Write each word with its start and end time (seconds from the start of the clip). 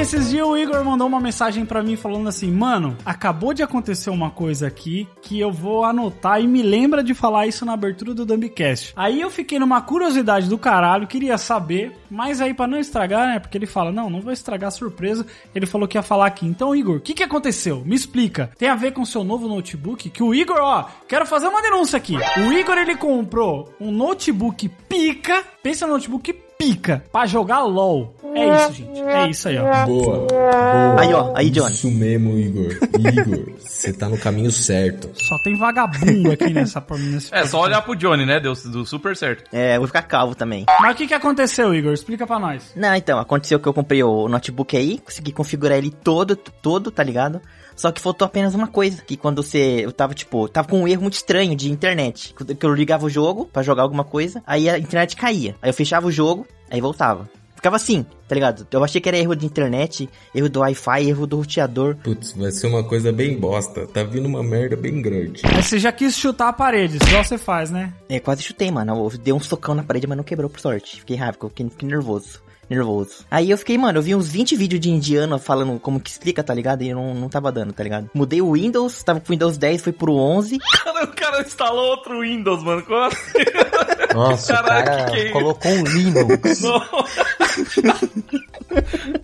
Seguinte, 0.00 0.16
esses 0.16 0.30
dias 0.30 0.46
o 0.46 0.56
Igor 0.56 0.82
mandou 0.84 1.06
uma 1.06 1.20
mensagem 1.20 1.66
pra 1.66 1.82
mim 1.82 1.94
falando 1.94 2.28
assim: 2.28 2.50
Mano, 2.50 2.96
acabou 3.04 3.52
de 3.52 3.62
acontecer 3.62 4.08
uma 4.08 4.30
coisa 4.30 4.66
aqui 4.66 5.06
que 5.20 5.38
eu 5.38 5.52
vou 5.52 5.84
anotar 5.84 6.40
e 6.40 6.46
me 6.46 6.62
lembra 6.62 7.02
de 7.02 7.12
falar 7.12 7.46
isso 7.46 7.64
na 7.64 7.74
abertura 7.74 8.14
do 8.14 8.24
Dumbcast. 8.24 8.92
Aí 8.96 9.20
eu 9.20 9.30
fiquei 9.30 9.58
numa 9.58 9.80
curiosidade 9.82 10.48
do 10.48 10.56
caralho, 10.56 11.06
queria 11.06 11.36
saber, 11.36 11.96
mas 12.10 12.40
aí 12.40 12.54
pra 12.54 12.66
não 12.66 12.78
estragar, 12.78 13.26
né? 13.26 13.38
Porque 13.38 13.58
ele 13.58 13.66
fala: 13.66 13.92
Não, 13.92 14.08
não 14.08 14.20
vou 14.20 14.32
estragar 14.32 14.68
a 14.68 14.72
surpresa. 14.72 15.26
Ele 15.54 15.66
falou 15.66 15.86
que 15.86 15.98
ia 15.98 16.02
falar 16.02 16.26
aqui. 16.26 16.46
Então, 16.46 16.74
Igor, 16.74 16.96
o 16.96 17.00
que, 17.00 17.14
que 17.14 17.22
aconteceu? 17.22 17.82
Me 17.84 17.94
explica. 17.94 18.50
Tem 18.58 18.68
a 18.68 18.74
ver 18.74 18.92
com 18.92 19.02
o 19.02 19.06
seu 19.06 19.22
novo 19.22 19.48
notebook? 19.48 20.08
Que 20.08 20.22
o 20.22 20.34
Igor, 20.34 20.58
ó, 20.60 20.86
quero 21.06 21.26
fazer 21.26 21.48
uma 21.48 21.62
denúncia 21.62 21.98
aqui. 21.98 22.16
O 22.16 22.52
Igor 22.52 22.78
ele 22.78 22.96
comprou 22.96 23.74
um 23.80 23.90
notebook 23.92 24.68
pica. 24.88 25.44
Pensa 25.62 25.86
no 25.86 25.94
notebook 25.94 26.32
pica 26.60 27.02
pra 27.10 27.24
jogar 27.24 27.64
LOL. 27.64 28.14
É 28.34 28.56
isso, 28.56 28.72
gente. 28.74 29.00
É 29.00 29.28
isso 29.28 29.48
aí, 29.48 29.58
ó. 29.58 29.86
Boa. 29.86 30.26
Boa. 30.26 31.00
Aí, 31.00 31.12
ó. 31.12 31.32
Aí, 31.34 31.50
Johnny. 31.50 31.72
Isso 31.72 31.90
mesmo, 31.90 32.38
Igor. 32.38 32.76
Igor, 32.98 33.54
você 33.58 33.92
tá 33.92 34.08
no 34.08 34.18
caminho 34.18 34.52
certo. 34.52 35.10
Só 35.14 35.36
tem 35.42 35.56
vagabundo 35.56 36.30
aqui 36.30 36.50
nessa 36.50 36.84
nesse 36.90 37.30
É, 37.34 37.44
só 37.46 37.62
olhar 37.62 37.82
pro 37.82 37.96
Johnny, 37.96 38.24
né? 38.26 38.38
Deu, 38.38 38.52
deu 38.52 38.84
super 38.84 39.16
certo. 39.16 39.44
É, 39.52 39.76
eu 39.76 39.80
vou 39.80 39.86
ficar 39.88 40.02
calvo 40.02 40.34
também. 40.34 40.66
Mas 40.80 40.94
o 40.94 40.96
que, 40.96 41.08
que 41.08 41.14
aconteceu, 41.14 41.74
Igor? 41.74 41.92
Explica 41.92 42.26
pra 42.26 42.38
nós. 42.38 42.72
Não, 42.76 42.94
então, 42.94 43.18
aconteceu 43.18 43.58
que 43.58 43.66
eu 43.66 43.74
comprei 43.74 44.02
o 44.02 44.28
notebook 44.28 44.76
aí, 44.76 44.98
consegui 44.98 45.32
configurar 45.32 45.78
ele 45.78 45.90
todo, 45.90 46.36
todo, 46.36 46.90
tá 46.90 47.02
ligado? 47.02 47.40
Só 47.76 47.90
que 47.90 48.00
faltou 48.00 48.26
apenas 48.26 48.54
uma 48.54 48.66
coisa, 48.66 49.02
que 49.02 49.16
quando 49.16 49.42
você, 49.42 49.84
eu 49.84 49.92
tava 49.92 50.14
tipo, 50.14 50.48
tava 50.48 50.68
com 50.68 50.82
um 50.82 50.88
erro 50.88 51.02
muito 51.02 51.14
estranho 51.14 51.54
de 51.56 51.70
internet, 51.70 52.34
que 52.34 52.66
eu 52.66 52.74
ligava 52.74 53.06
o 53.06 53.10
jogo 53.10 53.46
pra 53.46 53.62
jogar 53.62 53.82
alguma 53.82 54.04
coisa, 54.04 54.42
aí 54.46 54.68
a 54.68 54.78
internet 54.78 55.16
caía. 55.16 55.56
Aí 55.62 55.70
eu 55.70 55.74
fechava 55.74 56.06
o 56.06 56.12
jogo, 56.12 56.46
aí 56.70 56.80
voltava. 56.80 57.28
Ficava 57.60 57.76
assim, 57.76 58.06
tá 58.26 58.34
ligado? 58.34 58.66
Eu 58.70 58.82
achei 58.82 59.02
que 59.02 59.08
era 59.08 59.18
erro 59.18 59.36
de 59.36 59.44
internet, 59.44 60.08
erro 60.34 60.48
do 60.48 60.60
Wi-Fi, 60.60 61.06
erro 61.06 61.26
do 61.26 61.36
roteador. 61.36 61.94
Putz, 61.96 62.32
vai 62.32 62.50
ser 62.50 62.66
uma 62.66 62.82
coisa 62.82 63.12
bem 63.12 63.38
bosta. 63.38 63.86
Tá 63.86 64.02
vindo 64.02 64.24
uma 64.24 64.42
merda 64.42 64.76
bem 64.76 65.02
grande. 65.02 65.42
Mas 65.44 65.66
você 65.66 65.78
já 65.78 65.92
quis 65.92 66.16
chutar 66.16 66.48
a 66.48 66.54
parede, 66.54 66.98
só 67.10 67.22
você 67.22 67.36
faz, 67.36 67.70
né? 67.70 67.92
É, 68.08 68.18
quase 68.18 68.42
chutei, 68.42 68.70
mano. 68.70 68.94
Eu 68.96 69.18
dei 69.18 69.34
um 69.34 69.40
socão 69.40 69.74
na 69.74 69.82
parede, 69.82 70.06
mas 70.06 70.16
não 70.16 70.24
quebrou 70.24 70.48
por 70.48 70.58
sorte. 70.58 71.00
Fiquei 71.00 71.18
rápido, 71.18 71.50
fiquei, 71.50 71.68
fiquei 71.68 71.86
nervoso 71.86 72.40
nervoso. 72.70 73.26
Aí 73.28 73.50
eu 73.50 73.58
fiquei, 73.58 73.76
mano, 73.76 73.98
eu 73.98 74.02
vi 74.02 74.14
uns 74.14 74.28
20 74.28 74.54
vídeos 74.54 74.80
de 74.80 74.88
indiano 74.88 75.38
falando 75.38 75.78
como 75.80 76.00
que 76.00 76.08
explica, 76.08 76.42
tá 76.42 76.54
ligado? 76.54 76.82
E 76.82 76.90
eu 76.90 76.96
não, 76.96 77.14
não 77.14 77.28
tava 77.28 77.50
dando, 77.50 77.72
tá 77.72 77.82
ligado? 77.82 78.08
Mudei 78.14 78.40
o 78.40 78.52
Windows, 78.52 79.02
tava 79.02 79.18
com 79.18 79.26
o 79.26 79.32
Windows 79.32 79.58
10, 79.58 79.82
foi 79.82 79.92
pro 79.92 80.14
11. 80.14 80.58
Cara, 80.84 81.04
o 81.04 81.08
cara 81.08 81.42
instalou 81.42 81.90
outro 81.90 82.20
Windows, 82.20 82.62
mano. 82.62 82.82
Como 82.82 83.00
assim? 83.00 83.38
Nossa, 84.14 84.54
Caraca, 84.54 84.84
cara 84.84 85.04
que 85.06 85.12
que 85.12 85.28
é 85.28 85.30
colocou 85.30 85.70
um 85.70 85.84
Linux. 85.84 86.62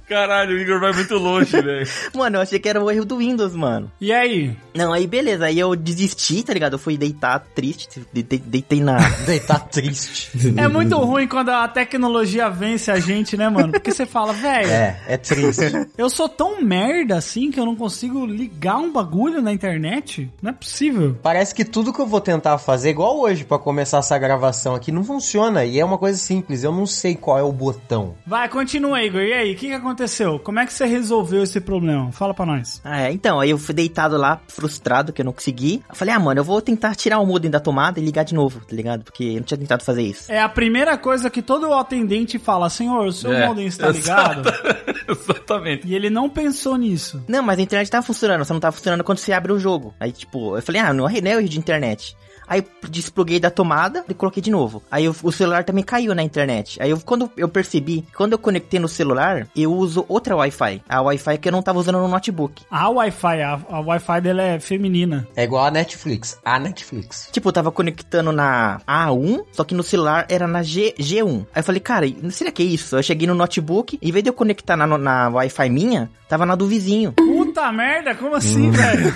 Caralho, 0.09 0.57
o 0.57 0.59
Igor 0.59 0.81
vai 0.81 0.93
muito 0.93 1.15
longe, 1.17 1.61
velho. 1.61 1.87
Mano, 2.15 2.37
eu 2.37 2.41
achei 2.41 2.59
que 2.59 2.69
era 2.69 2.83
o 2.83 2.91
erro 2.91 3.05
do 3.05 3.19
Windows, 3.19 3.55
mano. 3.55 3.91
E 4.01 4.13
aí? 4.13 4.57
Não, 4.75 4.93
aí 4.93 5.07
beleza, 5.07 5.47
aí 5.47 5.59
eu 5.59 5.75
desisti, 5.75 6.43
tá 6.43 6.53
ligado? 6.53 6.75
Eu 6.75 6.79
fui 6.79 6.97
deitar 6.97 7.41
triste, 7.55 8.07
deitei, 8.13 8.39
deitei 8.39 8.81
na... 8.81 8.97
Deitar 9.27 9.61
triste. 9.69 10.31
É 10.57 10.69
muito 10.69 10.97
ruim 10.99 11.27
quando 11.27 11.51
a 11.51 11.67
tecnologia 11.67 12.49
vence 12.49 12.91
a 12.91 12.99
gente, 12.99 13.36
né, 13.37 13.49
mano? 13.49 13.73
Porque 13.73 13.93
você 13.93 14.07
fala, 14.07 14.33
velho, 14.33 14.71
É, 14.71 15.01
é 15.09 15.17
triste. 15.17 15.63
eu 15.97 16.09
sou 16.11 16.29
tão 16.29 16.63
merda 16.63 17.17
assim 17.17 17.51
que 17.51 17.59
eu 17.59 17.65
não 17.65 17.77
consigo 17.77 18.25
ligar 18.27 18.77
um 18.77 18.93
bagulho 18.93 19.41
na 19.43 19.53
internet? 19.53 20.31
Não 20.43 20.51
é 20.51 20.53
possível. 20.53 21.17
Parece 21.23 21.55
que 21.55 21.65
tudo 21.65 21.93
que 21.93 22.01
eu 22.01 22.07
vou 22.07 22.21
tentar 22.21 22.59
fazer, 22.59 22.91
igual 22.91 23.19
hoje, 23.19 23.45
pra 23.45 23.59
começar 23.59 23.99
essa 23.99 24.19
gravação 24.19 24.75
aqui, 24.75 24.91
não 24.91 25.05
funciona. 25.05 25.65
E 25.65 25.79
é 25.79 25.85
uma 25.85 25.99
coisa 25.99 26.19
simples, 26.19 26.65
eu 26.65 26.73
não 26.73 26.87
sei 26.87 27.15
qual 27.15 27.39
é 27.39 27.43
o 27.43 27.53
botão. 27.53 28.15
Vai, 28.27 28.49
continua, 28.49 29.03
Igor. 29.03 29.21
E 29.21 29.33
aí, 29.33 29.53
o 29.53 29.57
que, 29.57 29.69
que 29.69 29.75
aconteceu? 29.75 30.39
Como 30.39 30.59
é 30.59 30.67
que 30.67 30.73
você 30.73 30.87
resolveu 30.87 31.43
esse 31.43 31.61
problema? 31.61 32.11
Fala 32.13 32.35
pra 32.35 32.47
nós. 32.47 32.81
Ah, 32.85 33.03
é, 33.03 33.13
então, 33.13 33.41
aí 33.41 33.51
eu 33.51 33.59
fui 33.59 33.75
deitado 33.75 34.17
lá, 34.17 34.41
frustrado 34.49 35.13
que 35.13 35.21
eu 35.21 35.25
não 35.25 35.33
consegui. 35.33 35.83
Eu 35.89 35.95
falei, 35.95 36.15
ah, 36.15 36.19
mano, 36.19 36.41
eu 36.41 36.45
vou 36.45 36.61
tentar 36.61 36.95
tirar 36.95 37.19
o 37.19 37.27
modem 37.27 37.51
da 37.51 37.61
tomada 37.61 38.01
e 38.01 38.05
ligar 38.05 38.25
de 38.25 38.35
novo, 38.35 38.61
tá 38.61 38.75
ligado? 38.75 39.05
Porque 39.05 39.25
eu 39.25 39.35
não 39.37 39.43
tinha 39.43 39.59
tentado 39.59 39.85
fazer 39.85 40.03
isso. 40.03 40.31
É 40.31 40.41
a 40.41 40.49
primeira 40.49 40.97
coisa 40.97 41.31
que 41.31 41.43
todo 41.43 41.73
atendente 41.73 42.39
fala, 42.39 42.69
senhor, 42.71 43.07
o 43.07 43.13
seu 43.27 43.35
É, 43.35 43.47
modem 43.47 43.67
está 43.67 43.89
ligado? 43.89 44.53
Exatamente. 45.09 45.87
E 45.87 45.95
ele 45.95 46.11
não 46.11 46.29
pensou 46.29 46.77
nisso. 46.77 47.23
Não, 47.29 47.43
mas 47.43 47.59
a 47.59 47.63
internet 47.63 47.91
tava 47.91 48.07
funcionando, 48.07 48.45
só 48.45 48.55
não 48.55 48.61
tava 48.61 48.77
funcionando 48.77 49.05
quando 49.05 49.19
você 49.19 49.33
abre 49.33 49.53
o 49.53 49.59
jogo. 49.59 49.95
Aí, 50.01 50.13
tipo, 50.13 50.57
eu 50.57 50.63
falei, 50.63 50.81
ah, 50.81 50.93
não 50.93 51.09
é 51.09 51.21
não 51.21 51.31
é 51.31 51.35
erro 51.35 51.49
de 51.49 51.59
internet. 51.59 52.17
Aí 52.49 52.61
eu 52.83 52.89
despluguei 52.89 53.41
da 53.41 53.51
tomada 53.51 54.05
e 54.09 54.15
coloquei 54.15 54.43
de 54.43 54.51
novo. 54.51 54.83
Aí 54.91 55.09
o, 55.09 55.15
o 55.23 55.33
celular 55.33 55.65
também 55.65 55.85
caiu 55.85 56.15
na 56.15 56.23
internet. 56.23 56.81
Aí 56.81 56.91
eu, 56.91 57.01
quando 57.01 57.31
eu 57.37 57.49
percebi, 57.49 58.05
quando 58.15 58.33
eu 58.33 58.39
conectei 58.39 58.79
no 58.79 58.89
celular, 58.89 59.47
eu 59.57 59.73
uso 59.73 60.05
outra 60.09 60.37
Wi-Fi. 60.37 60.83
A 60.89 61.01
Wi-Fi 61.03 61.39
que 61.39 61.49
eu 61.49 61.53
não 61.53 61.63
tava 61.63 61.79
usando 61.79 61.99
no 61.99 62.09
notebook. 62.09 62.63
A 62.71 62.89
Wi-Fi, 62.89 63.43
a, 63.43 63.61
a 63.69 63.81
Wi-Fi 63.81 64.21
dela 64.21 64.43
é 64.43 64.61
feminina. 64.61 65.27
É 65.35 65.45
igual 65.45 65.65
a 65.65 65.71
Netflix. 65.71 66.39
A 66.45 66.59
Netflix. 66.59 67.29
Tipo, 67.33 67.49
eu 67.49 67.53
tava 67.53 67.73
conectando 67.73 68.33
na 68.33 68.81
A1, 68.87 69.45
só 69.53 69.65
que 69.65 69.75
no 69.75 69.83
celular 69.83 70.27
era 70.29 70.47
na 70.47 70.63
G, 70.63 70.95
G1. 70.99 71.47
Aí 71.55 71.61
eu 71.61 71.65
falei, 71.65 71.81
cara, 71.81 72.07
será 72.31 72.51
que 72.51 72.63
é 72.63 72.67
isso? 72.67 72.97
Eu 72.97 73.03
cheguei 73.03 73.27
no 73.27 73.35
notebook, 73.35 73.99
em 74.01 74.13
vez 74.13 74.23
de 74.23 74.31
eu 74.31 74.35
conectar 74.35 74.77
na, 74.77 74.87
na 74.99 75.29
Wi-Fi 75.29 75.69
minha, 75.69 76.11
tava 76.29 76.47
na 76.47 76.55
do 76.55 76.67
vizinho. 76.67 77.13
Puta 77.13 77.71
merda, 77.73 78.15
como 78.15 78.35
assim, 78.35 78.71
velho? 78.73 79.13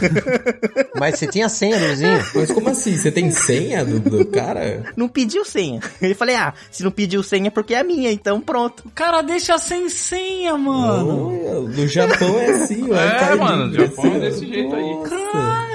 Mas 0.98 1.19
você 1.19 1.26
tinha 1.26 1.48
senha 1.48 1.78
do 1.78 1.86
vizinho? 1.86 2.20
Mas 2.34 2.50
como 2.52 2.69
assim? 2.69 2.96
Você 2.96 3.10
tem 3.10 3.19
senha 3.32 3.84
do, 3.84 3.98
do 3.98 4.25
cara? 4.26 4.84
Não 4.97 5.08
pediu 5.08 5.44
senha. 5.44 5.81
Eu 6.00 6.14
falei, 6.14 6.36
ah, 6.36 6.54
se 6.70 6.82
não 6.82 6.91
pediu 6.91 7.22
senha 7.22 7.48
é 7.48 7.50
porque 7.50 7.75
é 7.75 7.82
minha, 7.82 8.10
então 8.12 8.41
pronto. 8.41 8.84
O 8.86 8.91
cara 8.91 9.20
deixa 9.20 9.58
sem 9.58 9.88
senha, 9.91 10.56
mano. 10.56 11.28
Olha, 11.28 11.60
no 11.60 11.86
Japão 11.88 12.38
é 12.38 12.50
assim, 12.50 12.88
É, 12.88 12.94
Wi-Fi 12.94 13.36
mano, 13.36 13.72
Japão 13.75 14.14
é 14.14 14.20
desse 14.20 14.47
jeito 14.48 14.75
aí. 14.75 14.94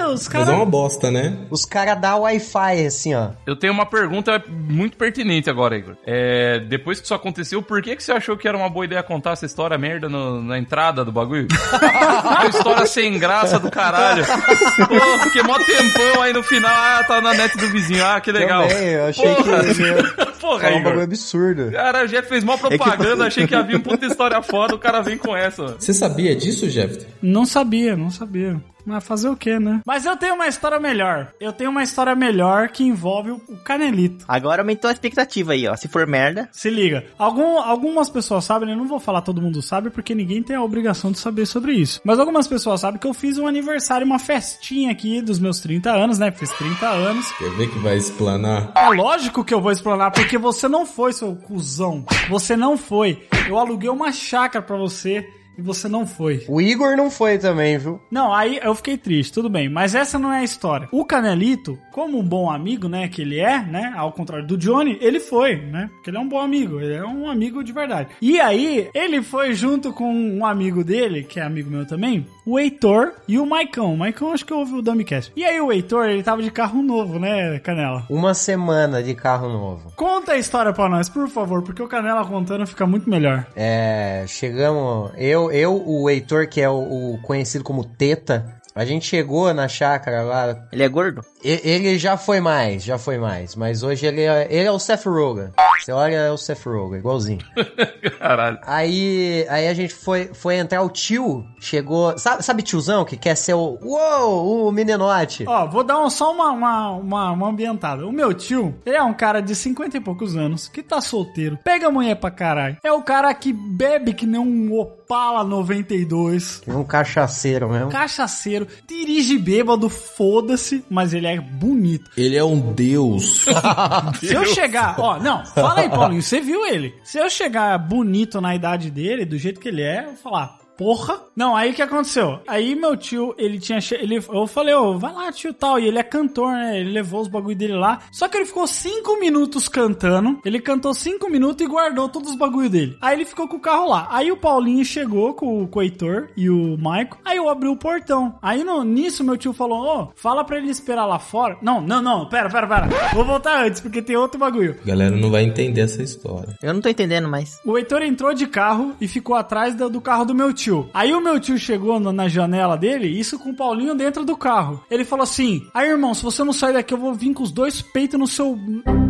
Os 0.07 0.21
Mas 0.23 0.27
caras... 0.27 0.49
é 0.49 0.51
uma 0.53 0.65
bosta, 0.65 1.09
né? 1.11 1.37
Os 1.49 1.65
caras 1.65 1.99
dão 1.99 2.21
Wi-Fi 2.21 2.85
assim, 2.85 3.13
ó. 3.13 3.29
Eu 3.45 3.55
tenho 3.55 3.73
uma 3.73 3.85
pergunta 3.85 4.41
muito 4.49 4.97
pertinente 4.97 5.49
agora, 5.49 5.77
Igor. 5.77 5.95
É, 6.05 6.59
depois 6.59 6.99
que 6.99 7.05
isso 7.05 7.13
aconteceu, 7.13 7.61
por 7.61 7.81
que, 7.81 7.95
que 7.95 8.03
você 8.03 8.11
achou 8.11 8.37
que 8.37 8.47
era 8.47 8.57
uma 8.57 8.69
boa 8.69 8.85
ideia 8.85 9.01
contar 9.03 9.31
essa 9.31 9.45
história 9.45 9.77
merda 9.77 10.07
no- 10.09 10.41
na 10.41 10.57
entrada 10.57 11.03
do 11.03 11.11
bagulho? 11.11 11.47
uma 12.23 12.45
história 12.47 12.85
sem 12.85 13.17
graça 13.17 13.59
do 13.59 13.69
caralho. 13.71 14.25
Pô, 14.25 15.19
fiquei 15.23 15.43
mó 15.43 15.57
tempão 15.59 16.21
aí 16.21 16.33
no 16.33 16.43
final, 16.43 16.71
ah, 16.73 17.03
tá 17.07 17.21
na 17.21 17.33
net 17.33 17.57
do 17.57 17.67
vizinho, 17.69 18.05
ah, 18.05 18.19
que 18.19 18.31
legal. 18.31 18.67
Também, 18.67 18.87
eu 18.89 19.05
achei 19.07 19.35
Porra. 19.35 19.63
que 19.63 20.35
Porra, 20.39 20.67
era 20.67 20.75
um 20.77 20.83
bagulho 20.83 21.03
absurdo. 21.03 21.71
Cara, 21.71 22.03
o 22.05 22.07
Jeff 22.07 22.27
fez 22.29 22.43
mó 22.43 22.55
propaganda, 22.57 23.25
achei 23.27 23.47
que 23.47 23.55
havia 23.55 23.77
uma 23.77 23.83
puta 23.83 24.05
história 24.05 24.41
foda, 24.41 24.75
o 24.75 24.79
cara 24.79 25.01
vem 25.01 25.17
com 25.17 25.35
essa. 25.35 25.75
Você 25.79 25.93
sabia 25.93 26.35
disso, 26.35 26.67
Jeff? 26.67 27.05
Não 27.21 27.45
sabia, 27.45 27.95
não 27.95 28.11
sabia. 28.11 28.57
Mas 28.85 29.05
fazer 29.05 29.29
o 29.29 29.35
quê, 29.35 29.59
né? 29.59 29.81
Mas 29.85 30.05
eu 30.05 30.15
tenho 30.15 30.35
uma 30.35 30.47
história 30.47 30.79
melhor. 30.79 31.31
Eu 31.39 31.51
tenho 31.51 31.71
uma 31.71 31.83
história 31.83 32.15
melhor 32.15 32.69
que 32.69 32.83
envolve 32.83 33.31
o 33.31 33.39
Canelito. 33.63 34.25
Agora 34.27 34.61
aumentou 34.61 34.89
a 34.89 34.93
expectativa 34.93 35.53
aí, 35.53 35.67
ó. 35.67 35.75
Se 35.75 35.87
for 35.87 36.05
merda, 36.05 36.49
Se 36.51 36.69
liga. 36.69 37.05
Algum, 37.17 37.59
algumas 37.59 38.09
pessoas 38.09 38.45
sabem, 38.45 38.69
eu 38.69 38.77
não 38.77 38.87
vou 38.87 38.99
falar 38.99 39.21
todo 39.21 39.41
mundo 39.41 39.61
sabe, 39.61 39.89
porque 39.89 40.13
ninguém 40.13 40.43
tem 40.43 40.55
a 40.55 40.61
obrigação 40.63 41.11
de 41.11 41.17
saber 41.17 41.45
sobre 41.45 41.73
isso. 41.73 42.01
Mas 42.03 42.19
algumas 42.19 42.47
pessoas 42.47 42.81
sabem 42.81 42.99
que 42.99 43.07
eu 43.07 43.13
fiz 43.13 43.37
um 43.37 43.47
aniversário, 43.47 44.05
uma 44.05 44.19
festinha 44.19 44.91
aqui 44.91 45.21
dos 45.21 45.39
meus 45.39 45.59
30 45.59 45.91
anos, 45.91 46.19
né? 46.19 46.31
Fiz 46.31 46.51
30 46.51 46.87
anos. 46.87 47.31
Quer 47.33 47.49
ver 47.51 47.69
que 47.69 47.79
vai 47.79 47.97
explanar? 47.97 48.71
É 48.75 48.89
lógico 48.89 49.43
que 49.43 49.53
eu 49.53 49.61
vou 49.61 49.71
explanar, 49.71 50.11
porque 50.11 50.37
você 50.37 50.67
não 50.67 50.85
foi, 50.85 51.13
seu 51.13 51.35
cuzão. 51.35 52.05
Você 52.29 52.55
não 52.55 52.77
foi. 52.77 53.27
Eu 53.47 53.57
aluguei 53.57 53.89
uma 53.89 54.11
chácara 54.11 54.63
pra 54.63 54.77
você 54.77 55.27
e 55.57 55.61
você 55.61 55.87
não 55.87 56.05
foi. 56.05 56.43
O 56.47 56.61
Igor 56.61 56.95
não 56.95 57.09
foi 57.09 57.37
também, 57.37 57.77
viu? 57.77 57.99
Não, 58.09 58.33
aí 58.33 58.59
eu 58.61 58.75
fiquei 58.75 58.97
triste, 58.97 59.33
tudo 59.33 59.49
bem. 59.49 59.69
Mas 59.69 59.95
essa 59.95 60.19
não 60.19 60.31
é 60.31 60.39
a 60.39 60.43
história. 60.43 60.87
O 60.91 61.05
Canelito, 61.05 61.77
como 61.91 62.19
um 62.19 62.23
bom 62.23 62.49
amigo, 62.49 62.87
né, 62.87 63.07
que 63.07 63.21
ele 63.21 63.39
é, 63.39 63.59
né, 63.61 63.93
ao 63.95 64.11
contrário 64.11 64.45
do 64.45 64.57
Johnny, 64.57 64.97
ele 65.01 65.19
foi, 65.19 65.55
né, 65.55 65.89
porque 65.93 66.09
ele 66.09 66.17
é 66.17 66.19
um 66.19 66.27
bom 66.27 66.39
amigo, 66.39 66.79
ele 66.79 66.93
é 66.93 67.05
um 67.05 67.29
amigo 67.29 67.63
de 67.63 67.71
verdade. 67.71 68.09
E 68.21 68.39
aí, 68.39 68.89
ele 68.93 69.21
foi 69.21 69.53
junto 69.53 69.93
com 69.93 70.11
um 70.13 70.45
amigo 70.45 70.83
dele, 70.83 71.23
que 71.23 71.39
é 71.39 71.43
amigo 71.43 71.69
meu 71.69 71.85
também, 71.85 72.25
o 72.45 72.59
Heitor 72.59 73.13
e 73.27 73.39
o 73.39 73.45
Maicão. 73.45 73.93
O 73.93 73.97
Maicão 73.97 74.31
acho 74.31 74.45
que 74.45 74.53
ouve 74.53 74.73
o 74.73 74.81
Dumbcast. 74.81 75.31
E 75.35 75.43
aí 75.43 75.59
o 75.59 75.71
Heitor, 75.71 76.05
ele 76.05 76.23
tava 76.23 76.41
de 76.41 76.51
carro 76.51 76.81
novo, 76.81 77.19
né, 77.19 77.59
Canela? 77.59 78.05
Uma 78.09 78.33
semana 78.33 79.01
de 79.01 79.13
carro 79.15 79.49
novo. 79.49 79.91
Conta 79.95 80.33
a 80.33 80.37
história 80.37 80.73
pra 80.73 80.89
nós, 80.89 81.09
por 81.09 81.27
favor, 81.27 81.61
porque 81.63 81.81
o 81.81 81.87
Canela 81.87 82.25
contando 82.25 82.65
fica 82.67 82.85
muito 82.85 83.09
melhor. 83.09 83.45
É, 83.55 84.25
chegamos, 84.27 85.11
eu, 85.17 85.44
eu, 85.51 85.81
o 85.85 86.09
Heitor, 86.09 86.47
que 86.47 86.61
é 86.61 86.69
o, 86.69 87.13
o 87.13 87.19
conhecido 87.21 87.63
como 87.63 87.83
Teta, 87.83 88.53
a 88.73 88.83
gente 88.83 89.05
chegou 89.07 89.53
na 89.53 89.67
chácara 89.69 90.21
lá. 90.23 90.67
ele 90.71 90.83
é 90.83 90.89
gordo? 90.89 91.21
e- 91.43 91.61
Ele 91.63 91.97
já 91.97 92.17
foi 92.17 92.41
mais, 92.41 92.83
já 92.83 92.97
foi 92.97 93.17
mais, 93.17 93.55
mas 93.55 93.83
hoje 93.83 94.05
ele 94.05 94.21
é, 94.21 94.47
ele 94.49 94.67
é 94.67 94.71
o 94.71 94.77
Seth 94.79 95.05
Rogen. 95.05 95.49
Você 95.81 95.91
olha, 95.93 96.15
é 96.15 96.31
o 96.31 96.37
Seth 96.37 96.65
Rogen, 96.65 96.99
igualzinho. 96.99 97.39
Caralho. 98.19 98.57
Aí, 98.65 99.45
aí 99.49 99.67
a 99.67 99.73
gente 99.73 99.93
foi, 99.93 100.29
foi 100.33 100.55
entrar, 100.57 100.81
o 100.81 100.89
tio 100.89 101.45
chegou. 101.59 102.17
Sabe, 102.17 102.43
sabe 102.43 102.63
tiozão 102.63 103.05
que 103.05 103.15
quer 103.17 103.35
ser 103.35 103.53
o. 103.53 103.77
Uou, 103.81 104.67
o 104.67 104.71
meninote? 104.71 105.45
Ó, 105.47 105.67
vou 105.67 105.83
dar 105.83 105.99
um- 105.99 106.09
só 106.09 106.31
uma, 106.33 106.51
uma, 106.51 106.91
uma, 106.91 107.31
uma 107.31 107.47
ambientada. 107.49 108.05
O 108.05 108.11
meu 108.11 108.33
tio, 108.33 108.75
ele 108.85 108.95
é 108.97 109.03
um 109.03 109.13
cara 109.13 109.41
de 109.41 109.55
50 109.55 109.97
e 109.97 110.01
poucos 110.01 110.35
anos, 110.35 110.67
que 110.67 110.81
tá 110.83 110.99
solteiro, 111.01 111.57
pega 111.63 111.87
a 111.87 111.91
mulher 111.91 112.15
pra 112.15 112.31
caralho. 112.31 112.77
É 112.83 112.91
o 112.91 113.01
cara 113.01 113.33
que 113.33 113.53
bebe 113.53 114.13
que 114.13 114.25
nem 114.25 114.39
um 114.41 114.71
Opala 115.05 115.43
92. 115.43 116.63
Um 116.67 116.83
cachaceiro 116.83 117.69
mesmo. 117.69 117.91
Cachaceiro, 117.91 118.67
dirige 118.87 119.37
bêbado, 119.37 119.87
foda-se, 119.87 120.83
mas 120.89 121.13
ele 121.13 121.27
é 121.27 121.39
bonito. 121.39 122.09
Ele 122.17 122.35
é 122.35 122.43
um 122.43 122.73
deus. 122.73 123.45
Se 124.19 124.33
eu 124.33 124.43
chegar, 124.45 124.99
ó, 124.99 125.19
não, 125.19 125.45
fala 125.45 125.81
aí, 125.81 125.89
Paulinho, 125.89 126.23
você 126.23 126.41
viu 126.41 126.65
ele? 126.65 126.91
Se 127.03 127.19
eu 127.19 127.29
chegar 127.29 127.77
bonito 127.77 128.41
na 128.41 128.55
idade 128.55 128.89
dele, 128.89 129.25
do 129.25 129.37
jeito 129.37 129.59
que 129.59 129.67
ele 129.67 129.83
é, 129.83 129.99
eu 129.99 130.05
vou 130.05 130.15
falar, 130.15 130.57
porra. 130.77 131.19
Não, 131.35 131.55
aí 131.55 131.71
o 131.71 131.73
que 131.73 131.81
aconteceu? 131.81 132.39
Aí 132.47 132.75
meu 132.75 132.95
tio, 132.95 133.33
ele 133.37 133.59
tinha. 133.59 133.81
che- 133.81 133.95
Ele, 133.95 134.17
eu 134.29 134.47
falei, 134.47 134.73
ô, 134.73 134.97
vai 134.97 135.13
lá, 135.13 135.31
tio 135.31 135.53
tal. 135.53 135.79
E 135.79 135.85
ele 135.87 135.97
é 135.99 136.03
cantor, 136.03 136.51
né? 136.53 136.79
Ele 136.79 136.91
levou 136.91 137.21
os 137.21 137.27
bagulho 137.27 137.55
dele 137.55 137.73
lá. 137.75 137.99
Só 138.11 138.27
que 138.27 138.37
ele 138.37 138.45
ficou 138.45 138.65
cinco 138.67 139.19
minutos 139.19 139.67
cantando. 139.67 140.39
Ele 140.45 140.59
cantou 140.59 140.93
cinco 140.93 141.29
minutos 141.29 141.65
e 141.65 141.69
guardou 141.69 142.07
todos 142.09 142.31
os 142.31 142.37
bagulho 142.37 142.69
dele. 142.69 142.97
Aí 143.01 143.15
ele 143.15 143.25
ficou 143.25 143.47
com 143.47 143.57
o 143.57 143.59
carro 143.59 143.89
lá. 143.89 144.07
Aí 144.11 144.31
o 144.31 144.37
Paulinho 144.37 144.83
chegou 144.85 145.33
com, 145.33 145.67
o 145.73 145.81
Heitor 145.81 146.29
e 146.37 146.49
o 146.49 146.77
Maico. 146.77 147.17
Aí 147.25 147.37
eu 147.37 147.49
abri 147.49 147.67
o 147.67 147.75
portão. 147.75 148.35
Aí 148.41 148.63
no, 148.63 148.83
nisso 148.83 149.23
meu 149.23 149.37
tio 149.37 149.53
falou, 149.53 149.83
ô, 150.03 150.07
fala 150.15 150.43
pra 150.43 150.57
ele 150.57 150.69
esperar 150.69 151.05
lá 151.05 151.19
fora. 151.19 151.57
Não, 151.61 151.81
não, 151.81 152.01
não, 152.01 152.27
pera, 152.29 152.49
pera, 152.49 152.67
pera. 152.67 152.89
Vou 153.13 153.25
voltar 153.25 153.65
antes, 153.65 153.81
porque 153.81 154.01
tem 154.01 154.15
outro 154.15 154.39
bagulho. 154.39 154.77
Galera 154.85 155.15
não 155.15 155.29
vai 155.29 155.43
entender 155.43 155.81
essa 155.81 156.01
história. 156.01 156.55
Eu 156.63 156.73
não 156.73 156.81
tô 156.81 156.89
entendendo 156.89 157.27
mais. 157.27 157.59
O 157.65 157.77
Heitor 157.77 158.01
entrou 158.01 158.33
de 158.33 158.47
carro 158.47 158.95
e 159.01 159.07
ficou 159.07 159.35
atrás 159.35 159.75
do, 159.75 159.89
do 159.89 159.99
carro 160.01 160.25
do 160.25 160.33
meu 160.35 160.53
tio. 160.53 160.64
Aí 160.93 161.13
o 161.13 161.21
meu 161.21 161.39
tio 161.39 161.57
chegou 161.57 161.99
no- 161.99 162.11
na 162.11 162.27
janela 162.27 162.77
dele, 162.77 163.07
isso 163.07 163.37
com 163.39 163.49
o 163.49 163.55
Paulinho 163.55 163.95
dentro 163.95 164.23
do 164.25 164.35
carro. 164.37 164.83
Ele 164.89 165.03
falou 165.05 165.23
assim: 165.23 165.65
Aí, 165.73 165.89
irmão, 165.89 166.13
se 166.13 166.23
você 166.23 166.43
não 166.43 166.53
sair 166.53 166.73
daqui, 166.73 166.93
eu 166.93 166.97
vou 166.97 167.13
vir 167.13 167.33
com 167.33 167.43
os 167.43 167.51
dois 167.51 167.81
peitos 167.81 168.19
no 168.19 168.27
seu. 168.27 168.57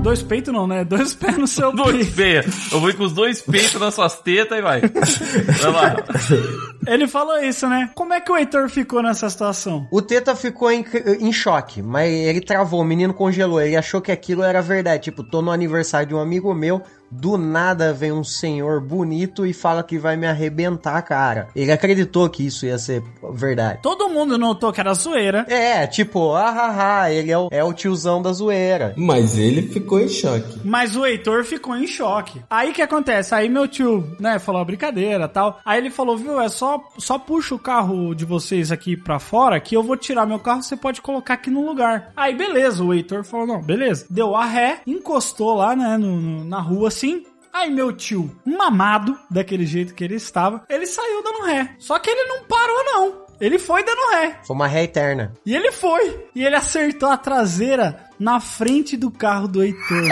Dois 0.02 0.22
peitos 0.22 0.54
não, 0.54 0.68
né? 0.68 0.84
Dois 0.84 1.14
pés 1.14 1.38
no 1.38 1.48
seu 1.48 1.72
Dois 1.76 1.98
peito. 1.98 2.12
feia. 2.12 2.46
Eu 2.72 2.80
vou 2.80 2.90
ir 2.90 2.96
com 2.96 3.04
os 3.04 3.14
dois 3.14 3.42
peitos 3.42 3.80
nas 3.80 3.94
suas 3.94 4.20
tetas 4.20 4.58
e 4.58 4.62
vai. 4.62 4.82
Vai 4.82 5.72
lá. 5.72 5.96
Ele 6.88 7.08
falou 7.08 7.40
isso, 7.40 7.68
né? 7.68 7.90
Como 7.96 8.14
é 8.14 8.22
que 8.22 8.32
o 8.32 8.38
Heitor 8.38 8.70
ficou 8.70 9.02
nessa 9.02 9.28
situação? 9.28 9.88
O 9.92 10.04
Teta 10.04 10.36
ficou 10.36 10.72
em, 10.72 10.86
em 11.20 11.32
choque, 11.34 11.82
mas 11.82 12.12
ele 12.14 12.40
travou, 12.42 12.80
o 12.82 12.84
menino 12.86 13.12
congelou. 13.12 13.60
Ele 13.60 13.76
achou 13.76 14.00
que 14.00 14.12
aquilo 14.12 14.44
era 14.44 14.62
verdade. 14.62 15.04
Tipo, 15.06 15.24
tô 15.24 15.42
no 15.42 15.50
aniversário 15.50 16.08
de 16.10 16.14
um 16.14 16.20
amigo 16.20 16.54
meu, 16.54 16.84
do 17.12 17.38
nada 17.38 17.94
vem 17.94 18.12
um 18.12 18.24
senhor 18.24 18.82
bonito 18.82 19.46
e 19.46 19.54
fala 19.54 19.84
que 19.84 19.98
vai 19.98 20.16
me 20.18 20.28
arrebentar, 20.28 21.02
cara. 21.02 21.48
Ele 21.56 21.72
acreditou 21.72 22.30
que 22.30 22.46
isso 22.46 22.66
ia 22.66 22.78
ser 22.78 23.04
verdade. 23.34 23.80
Todo 23.82 24.10
mundo 24.10 24.38
notou 24.38 24.72
que 24.72 24.80
era 24.80 24.94
zoeira. 24.94 25.46
É, 25.50 25.86
tipo, 25.88 26.34
ah, 26.34 26.50
ah, 26.50 27.02
ah, 27.04 27.12
ele 27.12 27.32
é 27.32 27.38
o, 27.38 27.48
é 27.52 27.64
o 27.64 27.74
tiozão 27.74 28.22
da 28.22 28.32
zoeira. 28.34 28.94
Mas 28.98 29.38
ele 29.38 29.62
ficou 29.64 30.00
em 30.00 30.08
choque. 30.08 30.60
Mas 30.64 30.96
o 30.96 31.06
Heitor 31.06 31.44
ficou 31.44 31.76
em 31.76 31.88
choque. 31.88 32.42
Aí 32.50 32.74
que 32.74 32.82
acontece? 32.82 33.34
Aí 33.36 33.50
meu 33.50 33.68
tio, 33.68 34.16
né, 34.20 34.40
falou 34.40 34.62
"Ah, 34.62 34.66
brincadeira 34.66 35.28
tal. 35.28 35.60
Aí 35.66 35.78
ele 35.80 35.90
falou, 35.90 36.18
viu, 36.18 36.40
é 36.40 36.50
só, 36.50 36.82
só 36.98 37.18
puxa 37.18 37.56
o 37.56 37.60
carro 37.60 38.14
de 38.16 38.26
vocês 38.26 38.72
aqui 38.72 38.96
pra 38.98 39.20
fora 39.20 39.60
que 39.60 39.76
eu 39.76 39.84
vou 39.84 39.96
tirar 39.98 40.26
meu 40.26 40.40
carro, 40.40 40.62
você 40.64 40.76
pode 40.76 41.02
colocar 41.02 41.36
aqui 41.36 41.50
no 41.50 41.66
lugar. 41.66 42.12
Aí 42.16 42.36
beleza, 42.36 42.84
o 42.84 42.94
Heitor 42.94 43.24
falou, 43.24 43.48
não, 43.48 43.62
beleza. 43.62 44.06
Deu 44.10 44.36
a 44.36 44.46
ré, 44.46 44.80
encostou 44.86 45.56
lá, 45.56 45.76
né, 45.76 45.98
no- 45.98 46.20
no- 46.20 46.44
na 46.46 46.60
rua 46.60 46.90
assim. 46.96 47.26
Aí 47.54 47.70
meu 47.70 47.94
tio, 47.94 48.30
mamado, 48.46 49.18
daquele 49.30 49.66
jeito 49.66 49.94
que 49.94 50.04
ele 50.04 50.16
estava, 50.16 50.66
ele 50.70 50.86
saiu 50.86 51.24
dando 51.24 51.46
ré. 51.46 51.76
Só 51.80 51.98
que 52.00 52.10
ele 52.10 52.26
não 52.26 52.44
parou 52.44 52.84
não. 52.84 53.26
Ele 53.40 53.58
foi 53.58 53.84
dando 53.84 54.12
ré. 54.12 54.40
Foi 54.46 54.56
uma 54.56 54.68
ré 54.68 54.84
eterna. 54.84 55.34
E 55.46 55.56
ele 55.56 55.72
foi. 55.72 56.26
E 56.34 56.44
ele 56.44 56.56
acertou 56.56 57.10
a 57.10 57.18
traseira 57.18 58.00
na 58.20 58.40
frente 58.40 58.98
do 58.98 59.12
carro 59.12 59.48
do 59.48 59.64
Heitor. 59.64 60.08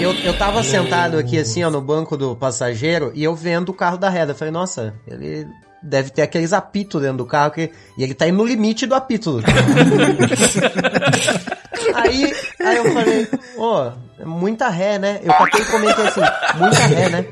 Eu, 0.00 0.12
eu 0.12 0.38
tava 0.38 0.62
sentado 0.62 1.18
aqui 1.18 1.38
assim, 1.38 1.64
ó, 1.64 1.70
no 1.70 1.80
banco 1.80 2.16
do 2.16 2.36
passageiro 2.36 3.12
e 3.14 3.24
eu 3.24 3.34
vendo 3.34 3.70
o 3.70 3.74
carro 3.74 3.96
da 3.98 4.08
reda. 4.08 4.32
Eu 4.32 4.36
falei, 4.36 4.52
nossa, 4.52 4.94
ele 5.06 5.46
deve 5.82 6.10
ter 6.10 6.22
aqueles 6.22 6.52
apitos 6.52 7.00
dentro 7.00 7.18
do 7.18 7.26
carro 7.26 7.52
que, 7.52 7.70
e 7.96 8.02
ele 8.02 8.14
tá 8.14 8.26
indo 8.26 8.38
no 8.38 8.44
limite 8.44 8.86
do 8.86 8.94
apito. 8.94 9.40
aí, 11.94 12.32
aí 12.60 12.76
eu 12.76 12.92
falei, 12.92 13.28
ô, 13.56 13.90
é 14.18 14.24
muita 14.24 14.68
ré, 14.68 14.98
né? 14.98 15.20
Eu 15.22 15.32
catei 15.32 15.60
e 15.60 15.64
comentei 15.66 16.06
assim, 16.06 16.20
muita 16.58 16.78
ré, 16.78 17.08
né? 17.08 17.26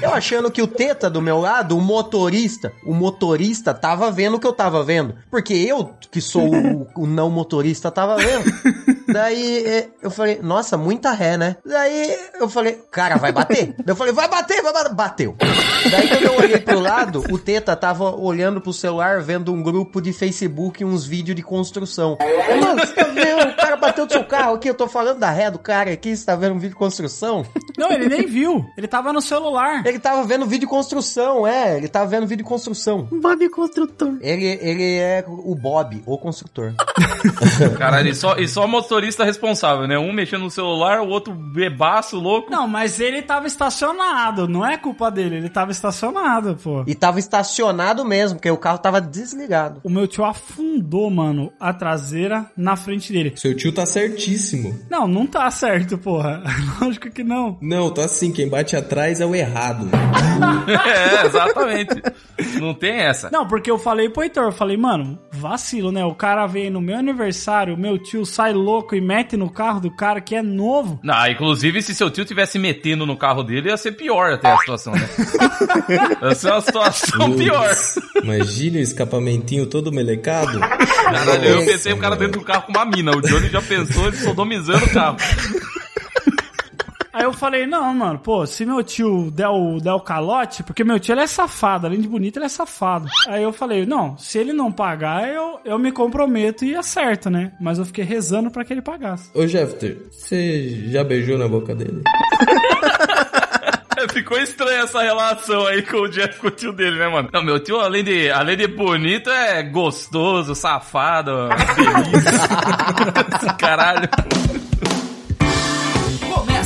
Eu 0.00 0.14
achando 0.14 0.50
que 0.50 0.62
o 0.62 0.66
Teta 0.66 1.10
do 1.10 1.20
meu 1.20 1.38
lado, 1.38 1.76
o 1.76 1.80
motorista, 1.80 2.72
o 2.84 2.94
motorista 2.94 3.74
tava 3.74 4.10
vendo 4.10 4.36
o 4.36 4.40
que 4.40 4.46
eu 4.46 4.52
tava 4.52 4.82
vendo. 4.82 5.14
Porque 5.30 5.52
eu, 5.52 5.90
que 6.10 6.20
sou 6.20 6.48
o, 6.54 6.88
o 6.96 7.06
não 7.06 7.28
motorista, 7.30 7.90
tava 7.90 8.16
vendo. 8.16 8.44
Daí 9.14 9.64
eh, 9.64 9.88
eu 10.02 10.10
falei, 10.10 10.40
nossa, 10.42 10.76
muita 10.76 11.12
ré, 11.12 11.36
né? 11.36 11.56
Daí 11.64 12.18
eu 12.40 12.48
falei, 12.48 12.80
cara, 12.90 13.14
vai 13.16 13.30
bater. 13.30 13.72
Daí 13.78 13.92
eu 13.92 13.94
falei, 13.94 14.12
vai 14.12 14.26
bater, 14.26 14.60
vai 14.60 14.72
bater. 14.72 14.92
Bateu. 14.92 15.36
Daí 15.88 16.08
quando 16.08 16.24
eu 16.24 16.36
olhei 16.36 16.58
pro 16.58 16.80
lado, 16.80 17.22
o 17.30 17.38
Teta 17.38 17.76
tava 17.76 18.16
olhando 18.16 18.60
pro 18.60 18.72
celular, 18.72 19.22
vendo 19.22 19.52
um 19.52 19.62
grupo 19.62 20.00
de 20.00 20.12
Facebook 20.12 20.82
e 20.82 20.84
uns 20.84 21.06
vídeos 21.06 21.36
de 21.36 21.42
construção. 21.42 22.18
Mano, 22.60 22.80
você 22.80 22.92
tá 22.92 23.04
vendo? 23.04 23.50
O 23.50 23.56
cara 23.56 23.76
bateu 23.76 24.04
no 24.04 24.10
seu 24.10 24.24
carro 24.24 24.54
aqui, 24.54 24.68
eu 24.68 24.74
tô 24.74 24.88
falando 24.88 25.20
da 25.20 25.30
ré 25.30 25.48
do 25.48 25.60
cara 25.60 25.92
aqui, 25.92 26.16
você 26.16 26.26
tá 26.26 26.34
vendo 26.34 26.56
um 26.56 26.58
vídeo 26.58 26.70
de 26.70 26.78
construção? 26.78 27.46
Não, 27.78 27.92
ele 27.92 28.08
nem 28.08 28.26
viu. 28.26 28.64
Ele 28.76 28.88
tava 28.88 29.12
no 29.12 29.22
celular. 29.22 29.86
Ele 29.86 30.00
tava 30.00 30.24
vendo 30.24 30.44
vídeo 30.44 30.66
de 30.66 30.66
construção, 30.66 31.46
é, 31.46 31.76
ele 31.76 31.88
tava 31.88 32.06
vendo 32.06 32.26
vídeo 32.26 32.42
de 32.42 32.48
construção. 32.48 33.08
Bob 33.12 33.48
Construtor. 33.48 34.18
Ele, 34.20 34.58
ele 34.60 34.98
é 34.98 35.24
o 35.28 35.54
Bob, 35.54 36.02
o 36.04 36.18
construtor. 36.18 36.74
Caralho, 37.78 38.08
e 38.08 38.14
só, 38.14 38.36
e 38.36 38.48
só 38.48 38.66
motorista 39.04 39.24
responsável, 39.24 39.86
né? 39.86 39.98
Um 39.98 40.12
mexendo 40.12 40.42
no 40.42 40.50
celular, 40.50 41.00
o 41.00 41.08
outro 41.08 41.34
bebaço, 41.34 42.18
louco. 42.18 42.50
Não, 42.50 42.66
mas 42.66 43.00
ele 43.00 43.20
tava 43.22 43.46
estacionado. 43.46 44.48
Não 44.48 44.64
é 44.64 44.76
culpa 44.76 45.10
dele. 45.10 45.36
Ele 45.36 45.48
tava 45.48 45.70
estacionado, 45.70 46.56
pô. 46.62 46.84
E 46.86 46.94
tava 46.94 47.18
estacionado 47.18 48.04
mesmo, 48.04 48.38
porque 48.38 48.50
o 48.50 48.56
carro 48.56 48.78
tava 48.78 49.00
desligado. 49.00 49.80
O 49.84 49.90
meu 49.90 50.06
tio 50.06 50.24
afundou, 50.24 51.10
mano, 51.10 51.52
a 51.60 51.72
traseira 51.72 52.46
na 52.56 52.76
frente 52.76 53.12
dele. 53.12 53.34
Seu 53.36 53.54
tio 53.54 53.72
tá 53.72 53.84
certíssimo. 53.84 54.78
Não, 54.90 55.06
não 55.06 55.26
tá 55.26 55.50
certo, 55.50 55.98
porra. 55.98 56.42
Lógico 56.80 57.10
que 57.10 57.22
não. 57.22 57.58
Não, 57.60 57.90
tá 57.90 58.04
assim, 58.04 58.32
quem 58.32 58.48
bate 58.48 58.76
atrás 58.76 59.20
é 59.20 59.26
o 59.26 59.34
errado. 59.34 59.88
É, 60.94 61.26
exatamente. 61.26 62.02
Não 62.58 62.74
tem 62.74 63.00
essa. 63.00 63.30
Não, 63.30 63.46
porque 63.46 63.70
eu 63.70 63.78
falei 63.78 64.08
pro 64.08 64.22
Heitor, 64.22 64.44
eu 64.44 64.52
falei, 64.52 64.76
mano, 64.76 65.18
vacilo, 65.32 65.92
né? 65.92 66.04
O 66.04 66.14
cara 66.14 66.46
vem 66.46 66.70
no 66.70 66.80
meu 66.80 66.96
aniversário, 66.96 67.74
o 67.74 67.78
meu 67.78 67.98
tio 67.98 68.24
sai 68.24 68.52
louco 68.52 68.93
e 68.94 69.00
mete 69.00 69.36
no 69.36 69.50
carro 69.50 69.80
do 69.80 69.90
cara 69.90 70.20
que 70.20 70.34
é 70.34 70.42
novo. 70.42 71.00
Não, 71.02 71.26
inclusive, 71.28 71.82
se 71.82 71.94
seu 71.94 72.10
tio 72.10 72.24
tivesse 72.24 72.58
metendo 72.58 73.06
no 73.06 73.16
carro 73.16 73.42
dele, 73.42 73.68
ia 73.68 73.76
ser 73.76 73.92
pior 73.92 74.32
até 74.32 74.50
a 74.50 74.58
situação, 74.58 74.92
né? 74.92 75.08
ia 76.22 76.34
ser 76.34 76.50
uma 76.50 76.60
situação 76.60 77.36
pior. 77.36 77.74
Imagina 78.22 78.78
o 78.78 78.82
escapamentinho 78.82 79.66
todo 79.66 79.92
melecado. 79.92 80.60
Caralho, 80.60 81.44
eu 81.44 81.64
pensei 81.64 81.92
o 81.92 81.98
cara 81.98 82.16
dentro 82.16 82.40
do 82.40 82.44
carro 82.44 82.62
com 82.62 82.72
uma 82.72 82.84
mina. 82.84 83.12
O 83.12 83.20
Johnny 83.20 83.48
já 83.48 83.62
pensou 83.62 84.08
ele 84.08 84.16
sodomizando 84.16 84.84
o 84.84 84.90
carro. 84.90 85.16
Aí 87.14 87.22
eu 87.22 87.32
falei, 87.32 87.64
não, 87.64 87.94
mano, 87.94 88.18
pô, 88.18 88.44
se 88.44 88.66
meu 88.66 88.82
tio 88.82 89.30
der 89.30 89.48
o, 89.48 89.78
der 89.78 89.92
o 89.92 90.00
calote, 90.00 90.64
porque 90.64 90.82
meu 90.82 90.98
tio 90.98 91.14
ele 91.14 91.20
é 91.20 91.26
safado, 91.28 91.86
além 91.86 92.00
de 92.00 92.08
bonito, 92.08 92.38
ele 92.38 92.46
é 92.46 92.48
safado. 92.48 93.08
Aí 93.28 93.40
eu 93.40 93.52
falei, 93.52 93.86
não, 93.86 94.18
se 94.18 94.36
ele 94.36 94.52
não 94.52 94.72
pagar, 94.72 95.28
eu, 95.28 95.60
eu 95.64 95.78
me 95.78 95.92
comprometo 95.92 96.64
e 96.64 96.74
acerto, 96.74 97.30
né? 97.30 97.52
Mas 97.60 97.78
eu 97.78 97.84
fiquei 97.84 98.04
rezando 98.04 98.50
pra 98.50 98.64
que 98.64 98.72
ele 98.72 98.82
pagasse. 98.82 99.30
Ô 99.32 99.46
Jeffter, 99.46 100.08
você 100.10 100.90
já 100.90 101.04
beijou 101.04 101.38
na 101.38 101.46
boca 101.46 101.72
dele? 101.72 102.02
Ficou 104.12 104.38
estranha 104.38 104.82
essa 104.82 105.00
relação 105.00 105.66
aí 105.66 105.82
com 105.82 105.98
o 105.98 106.08
Jeff 106.08 106.38
com 106.38 106.48
o 106.48 106.50
tio 106.50 106.72
dele, 106.72 106.98
né, 106.98 107.08
mano? 107.08 107.28
Não, 107.32 107.42
meu 107.42 107.60
tio, 107.60 107.80
além 107.80 108.02
de, 108.02 108.28
além 108.30 108.56
de 108.56 108.66
bonito, 108.66 109.30
é 109.30 109.62
gostoso, 109.62 110.54
safado, 110.54 111.48
feliz. 111.74 112.24
Caralho. 113.58 114.08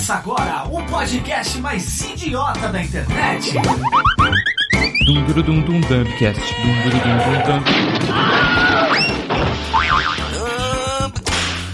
Começa 0.08 0.14
agora 0.14 0.64
o 0.70 0.82
podcast 0.86 1.60
mais 1.60 2.00
idiota 2.00 2.68
da 2.70 2.82
internet. 2.82 3.52
Dum 5.04 5.22
dum 5.26 5.42
dum 5.42 5.60
dum 5.60 5.80
dumpcast. 5.82 6.40
Dum 6.62 6.72
dum 6.82 6.98
dum 7.04 7.18
dum 7.26 7.36
dump. 7.46 7.66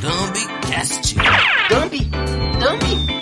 Dumbcast. 0.00 1.14
Dumbi! 1.68 2.10
Dumbi! 2.58 3.13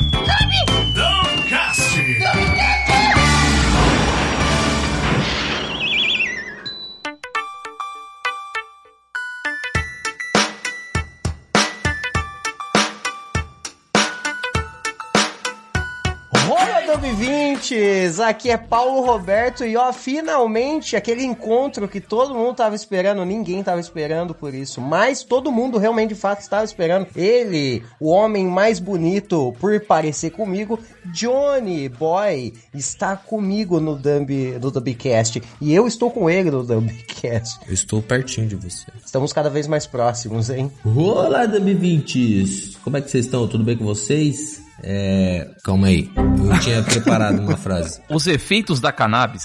Ouvintes! 17.53 18.19
Aqui 18.19 18.51
é 18.51 18.57
Paulo 18.57 19.05
Roberto 19.05 19.65
e 19.65 19.77
ó, 19.77 19.93
finalmente 19.93 20.97
aquele 20.97 21.23
encontro 21.23 21.87
que 21.87 22.01
todo 22.01 22.35
mundo 22.35 22.57
tava 22.57 22.75
esperando, 22.75 23.25
ninguém 23.25 23.63
tava 23.63 23.81
esperando 23.81 24.35
por 24.35 24.55
isso, 24.55 24.81
mas 24.81 25.23
todo 25.23 25.53
mundo 25.53 25.79
realmente 25.79 26.11
de 26.11 26.15
fato 26.15 26.41
estava 26.41 26.65
esperando. 26.65 27.07
Ele, 27.15 27.83
o 28.01 28.09
homem 28.09 28.47
mais 28.47 28.79
bonito 28.79 29.55
por 29.61 29.79
parecer 29.81 30.31
comigo, 30.31 30.79
Johnny 31.07 31.89
Boy, 31.89 32.55
está 32.75 33.17
comigo 33.17 33.81
no 33.81 33.97
Dumb, 33.97 34.59
no 34.61 34.71
Dumbcast 34.71 35.43
e 35.61 35.75
eu 35.75 35.87
estou 35.87 36.11
com 36.11 36.31
ele 36.31 36.51
no 36.51 36.65
Dumbcast. 36.65 37.61
Eu 37.67 37.75
estou 37.75 38.03
pertinho 38.03 38.49
de 38.49 38.57
você. 38.57 38.87
Estamos 39.05 39.33
cada 39.33 39.51
vez 39.51 39.67
mais 39.67 39.87
próximos, 39.87 40.49
hein? 40.49 40.71
Olá, 40.85 41.47
Dami20! 41.47 42.79
Como 42.83 42.97
é 42.97 43.01
que 43.01 43.11
vocês 43.11 43.27
estão? 43.27 43.47
Tudo 43.47 43.65
bem 43.65 43.77
com 43.77 43.85
vocês? 43.85 44.63
É. 44.85 45.49
Calma 45.65 45.87
aí. 45.89 46.11
Eu 46.17 46.59
tinha 46.61 46.83
preparado 46.85 47.41
uma 47.41 47.57
frase. 47.57 48.01
Os 48.11 48.27
efeitos 48.27 48.81
da 48.81 48.91
cannabis. 48.91 49.43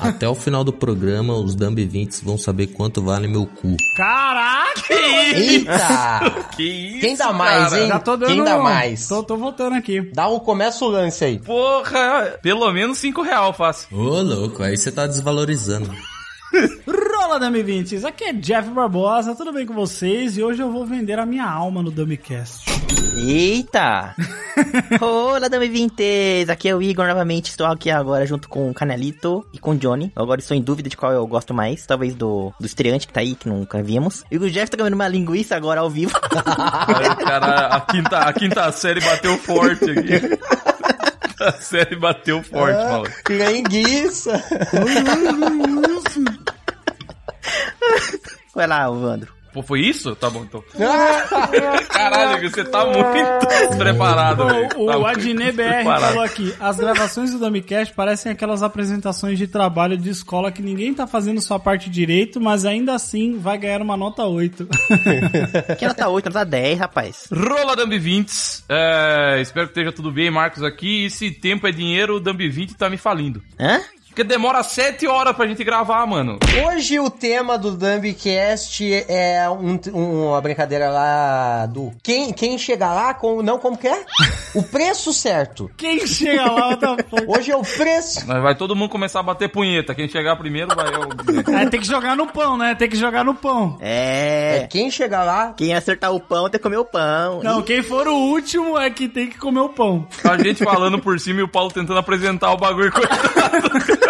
Até 0.00 0.28
o 0.28 0.34
final 0.34 0.62
do 0.64 0.72
programa, 0.72 1.34
os 1.34 1.56
Dumb20 1.56 2.22
vão 2.22 2.36
saber 2.36 2.68
quanto 2.68 3.02
vale 3.02 3.26
meu 3.28 3.46
cu. 3.46 3.76
Caraca! 3.96 4.92
Eita! 5.34 6.48
que 6.56 6.62
isso, 6.62 7.00
Quem 7.00 7.16
dá 7.16 7.32
mais, 7.32 7.70
cara? 7.70 7.82
hein? 7.82 7.88
Já 7.88 7.98
tô 7.98 8.16
dando. 8.16 8.28
Quem 8.28 8.44
dá 8.44 8.58
mais? 8.58 9.08
Tô, 9.08 9.22
tô 9.22 9.36
voltando 9.36 9.76
aqui. 9.76 10.00
Dá 10.14 10.26
o 10.28 10.40
começa 10.40 10.84
o 10.84 10.88
lance 10.88 11.24
aí. 11.24 11.38
Porra, 11.38 12.38
pelo 12.42 12.70
menos 12.72 12.98
5 12.98 13.22
real 13.22 13.52
fácil. 13.52 13.88
Ô, 13.96 14.20
louco, 14.20 14.62
aí 14.62 14.76
você 14.76 14.90
tá 14.92 15.06
desvalorizando. 15.06 15.90
Dummy 17.38 17.62
20 17.62 18.06
aqui 18.06 18.24
é 18.24 18.32
Jeff 18.32 18.68
Barbosa, 18.70 19.34
tudo 19.34 19.52
bem 19.52 19.64
com 19.64 19.72
vocês? 19.72 20.36
E 20.36 20.42
hoje 20.42 20.62
eu 20.62 20.70
vou 20.70 20.84
vender 20.84 21.18
a 21.18 21.24
minha 21.24 21.44
alma 21.44 21.82
no 21.82 21.90
Dummycast. 21.90 22.64
Eita! 23.16 24.14
Olá, 25.00 25.48
Dami 25.48 25.68
Vintes! 25.68 26.48
Aqui 26.48 26.68
é 26.68 26.74
o 26.74 26.82
Igor 26.82 27.06
novamente. 27.06 27.50
Estou 27.50 27.66
aqui 27.66 27.90
agora 27.90 28.26
junto 28.26 28.48
com 28.48 28.70
o 28.70 28.74
Canelito 28.74 29.46
e 29.52 29.58
com 29.58 29.72
o 29.72 29.76
Johnny. 29.76 30.12
Eu 30.14 30.22
agora 30.22 30.40
estou 30.40 30.56
em 30.56 30.62
dúvida 30.62 30.88
de 30.88 30.96
qual 30.96 31.12
eu 31.12 31.26
gosto 31.26 31.54
mais. 31.54 31.86
Talvez 31.86 32.14
do, 32.14 32.52
do 32.58 32.66
estreante 32.66 33.06
que 33.06 33.12
tá 33.12 33.20
aí, 33.20 33.34
que 33.34 33.48
nunca 33.48 33.82
vimos. 33.82 34.24
E 34.30 34.36
o 34.36 34.50
Jeff 34.50 34.70
tá 34.70 34.76
comendo 34.76 34.96
uma 34.96 35.08
linguiça 35.08 35.56
agora 35.56 35.80
ao 35.80 35.90
vivo. 35.90 36.12
Aí, 36.32 37.24
cara, 37.24 37.66
a 37.68 37.80
quinta, 37.80 38.18
a 38.18 38.32
quinta 38.32 38.72
série 38.72 39.00
bateu 39.00 39.36
forte 39.38 39.90
aqui. 39.90 40.38
A 41.40 41.52
série 41.52 41.96
bateu 41.96 42.42
forte, 42.42 42.76
maluco. 42.76 43.10
Piranguiça. 43.24 44.44
Vai 48.54 48.66
lá, 48.66 48.84
Evandro. 48.88 49.40
Pô, 49.52 49.62
foi 49.62 49.80
isso? 49.80 50.14
Tá 50.14 50.30
bom, 50.30 50.44
então. 50.44 50.62
Caralho, 51.88 52.48
você 52.48 52.64
tá 52.64 52.84
muito 52.86 53.46
despreparado, 53.68 54.46
velho. 54.46 54.68
O, 54.76 54.86
Tá 54.86 55.10
Adnet 55.10 55.52
BR 55.56 55.82
falou 55.84 56.22
aqui: 56.22 56.54
as 56.60 56.76
gravações 56.76 57.32
do 57.32 57.38
Dummycast 57.40 57.92
parecem 57.94 58.30
aquelas 58.30 58.62
apresentações 58.62 59.36
de 59.38 59.48
trabalho 59.48 59.96
de 59.96 60.08
escola 60.08 60.52
que 60.52 60.62
ninguém 60.62 60.94
tá 60.94 61.04
fazendo 61.06 61.40
sua 61.40 61.58
parte 61.58 61.90
direito, 61.90 62.40
mas 62.40 62.64
ainda 62.64 62.94
assim 62.94 63.38
vai 63.38 63.58
ganhar 63.58 63.82
uma 63.82 63.96
nota 63.96 64.22
8. 64.24 64.68
Que 65.76 65.86
nota 65.86 66.08
8, 66.08 66.26
nota 66.26 66.44
10, 66.44 66.78
rapaz. 66.78 67.28
Rola 67.32 67.74
Dumb 67.74 67.98
20. 67.98 68.32
É, 68.68 69.40
espero 69.40 69.66
que 69.66 69.72
esteja 69.72 69.90
tudo 69.92 70.12
bem, 70.12 70.30
Marcos, 70.30 70.62
aqui. 70.62 71.06
E 71.06 71.10
se 71.10 71.28
tempo 71.30 71.66
é 71.66 71.72
dinheiro, 71.72 72.16
o 72.16 72.20
Dumb 72.20 72.48
20 72.48 72.76
tá 72.76 72.88
me 72.88 72.96
falindo. 72.96 73.42
Hã? 73.58 73.80
Porque 74.20 74.34
demora 74.34 74.62
7 74.62 75.06
horas 75.06 75.34
pra 75.34 75.46
gente 75.46 75.64
gravar, 75.64 76.04
mano. 76.06 76.38
Hoje 76.66 77.00
o 77.00 77.08
tema 77.08 77.56
do 77.56 77.70
Dumbcast 77.70 78.84
é 79.08 79.48
um, 79.48 79.80
um- 79.94 80.28
uma 80.28 80.40
brincadeira 80.42 80.90
lá 80.90 81.64
do 81.64 81.90
quem, 82.02 82.30
quem 82.30 82.58
chega 82.58 82.92
lá 82.92 83.14
com 83.14 83.40
não 83.40 83.58
como 83.58 83.78
que 83.78 83.88
é? 83.88 84.04
O 84.52 84.64
preço 84.64 85.12
certo. 85.14 85.70
Quem 85.76 86.04
chega 86.04 86.50
lá, 86.50 86.76
tá 86.76 86.96
Hoje 87.28 87.52
é 87.52 87.56
o 87.56 87.62
preço. 87.62 88.26
Mas 88.26 88.42
vai 88.42 88.52
todo 88.56 88.74
mundo 88.74 88.90
começar 88.90 89.20
a 89.20 89.22
bater 89.22 89.48
punheta. 89.48 89.94
Quem 89.94 90.08
chegar 90.08 90.34
primeiro 90.36 90.74
vai 90.74 90.88
eu. 90.92 91.08
É, 91.56 91.66
tem 91.70 91.78
que 91.80 91.86
jogar 91.86 92.16
no 92.16 92.26
pão, 92.26 92.56
né? 92.58 92.74
Tem 92.74 92.88
que 92.88 92.96
jogar 92.96 93.24
no 93.24 93.32
pão. 93.32 93.78
É 93.80 94.62
É. 94.64 94.66
quem 94.66 94.90
chega 94.90 95.22
lá. 95.22 95.54
Quem 95.56 95.72
acertar 95.72 96.12
o 96.12 96.18
pão 96.20 96.50
tem 96.50 96.58
que 96.58 96.62
comer 96.64 96.78
o 96.78 96.84
pão. 96.84 97.40
Não, 97.44 97.62
quem 97.62 97.80
for 97.80 98.08
o 98.08 98.12
último 98.14 98.76
é 98.76 98.90
que 98.90 99.08
tem 99.08 99.28
que 99.28 99.38
comer 99.38 99.60
o 99.60 99.68
pão. 99.68 100.04
A 100.24 100.36
gente 100.36 100.64
falando 100.64 100.98
por 100.98 101.18
cima 101.20 101.38
e 101.40 101.42
o 101.44 101.48
Paulo 101.48 101.70
tentando 101.70 101.98
apresentar 102.00 102.50
o 102.52 102.56
bagulho. 102.56 102.90
coitado. 102.90 103.70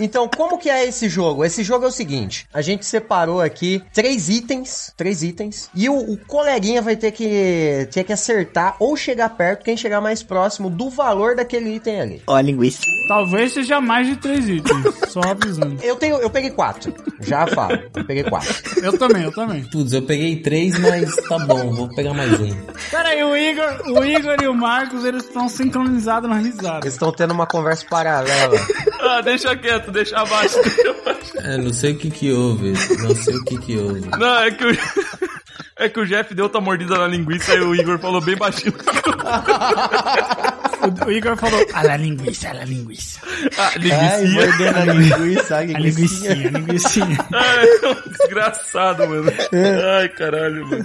Então, 0.00 0.28
como 0.28 0.58
que 0.58 0.68
é 0.70 0.86
esse 0.86 1.08
jogo? 1.08 1.44
Esse 1.44 1.62
jogo 1.62 1.84
é 1.84 1.88
o 1.88 1.92
seguinte: 1.92 2.46
a 2.52 2.62
gente 2.62 2.84
separou 2.86 3.40
aqui 3.40 3.82
três 3.92 4.28
itens, 4.28 4.92
três 4.96 5.22
itens, 5.22 5.70
e 5.74 5.88
o, 5.88 5.96
o 5.96 6.16
coleguinha 6.16 6.82
vai 6.82 6.96
ter 6.96 7.12
que 7.12 7.88
ter 7.92 8.04
que 8.04 8.12
acertar 8.12 8.76
ou 8.80 8.96
chegar 8.96 9.28
perto, 9.30 9.64
quem 9.64 9.76
chegar 9.76 10.00
mais 10.00 10.22
próximo 10.22 10.70
do 10.70 10.88
valor 10.88 11.36
daquele 11.36 11.76
item 11.76 12.00
ali. 12.00 12.22
Ó, 12.26 12.34
a 12.34 12.42
linguiça. 12.42 12.82
Talvez 13.08 13.52
seja 13.52 13.80
mais 13.80 14.06
de 14.06 14.16
três 14.16 14.48
itens. 14.48 14.94
Só 15.08 15.20
avisando. 15.20 15.76
Eu 15.82 15.96
tenho, 15.96 16.16
eu 16.16 16.30
peguei 16.30 16.50
quatro. 16.50 16.94
Já 17.20 17.46
falo, 17.46 17.78
eu 17.94 18.04
peguei 18.04 18.24
quatro. 18.24 18.54
Eu 18.82 18.96
também, 18.96 19.24
eu 19.24 19.32
também. 19.32 19.62
Putz, 19.64 19.92
eu 19.92 20.02
peguei 20.02 20.36
três, 20.36 20.78
mas 20.78 21.14
tá 21.16 21.38
bom, 21.38 21.72
vou 21.72 21.88
pegar 21.88 22.14
mais 22.14 22.40
um. 22.40 22.54
Pera 22.90 23.08
aí, 23.10 23.22
o 23.22 23.36
Igor, 23.36 23.98
o 23.98 24.04
Igor 24.04 24.36
e 24.42 24.48
o 24.48 24.54
Marcos, 24.54 25.04
eles 25.04 25.24
estão 25.24 25.48
sincronizados 25.48 26.30
na 26.30 26.36
risada. 26.36 26.80
Eles 26.84 26.94
estão 26.94 27.12
tendo 27.12 27.32
uma 27.32 27.46
conversa 27.46 27.84
paralela. 27.88 28.56
ah, 29.00 29.20
deixa 29.20 29.56
quieto, 29.56 29.89
abaixo. 30.16 30.62
Deixa 30.62 30.90
abaixo. 30.90 31.32
É, 31.38 31.56
não 31.58 31.72
sei 31.72 31.92
o 31.92 31.96
que 31.96 32.10
que 32.10 32.32
houve, 32.32 32.72
não 33.02 33.14
sei 33.14 33.36
o 33.36 33.44
que 33.44 33.58
que 33.58 33.76
houve. 33.76 34.00
Não, 34.18 34.38
é 34.42 34.50
que 34.50 34.64
o. 34.64 34.70
É 35.76 35.88
que 35.88 35.98
o 35.98 36.04
Jeff 36.06 36.34
deu 36.34 36.44
outra 36.44 36.60
mordida 36.60 36.98
na 36.98 37.06
linguiça 37.06 37.54
e 37.54 37.60
o 37.60 37.74
Igor 37.74 37.98
falou 37.98 38.20
bem 38.20 38.36
baixinho. 38.36 38.74
O, 41.04 41.06
o 41.08 41.10
Igor 41.10 41.38
falou, 41.38 41.66
a 41.72 41.96
linguiça, 41.96 42.50
olha 42.50 42.60
a 42.60 42.64
linguiça. 42.66 43.18
Ah, 43.56 43.72
linguiça. 43.78 44.34
mordendo 44.34 44.76
a 44.76 44.84
linguiça, 44.92 45.54
a 45.54 45.58
A 45.60 45.62
linguiça. 45.64 45.78
linguicinha, 45.78 46.30
a 46.32 46.34
linguicinha. 46.58 47.18
Ai, 47.32 47.66
desgraçado, 48.10 49.08
mano. 49.08 49.32
Ai, 49.98 50.08
caralho, 50.10 50.66
mano. 50.68 50.84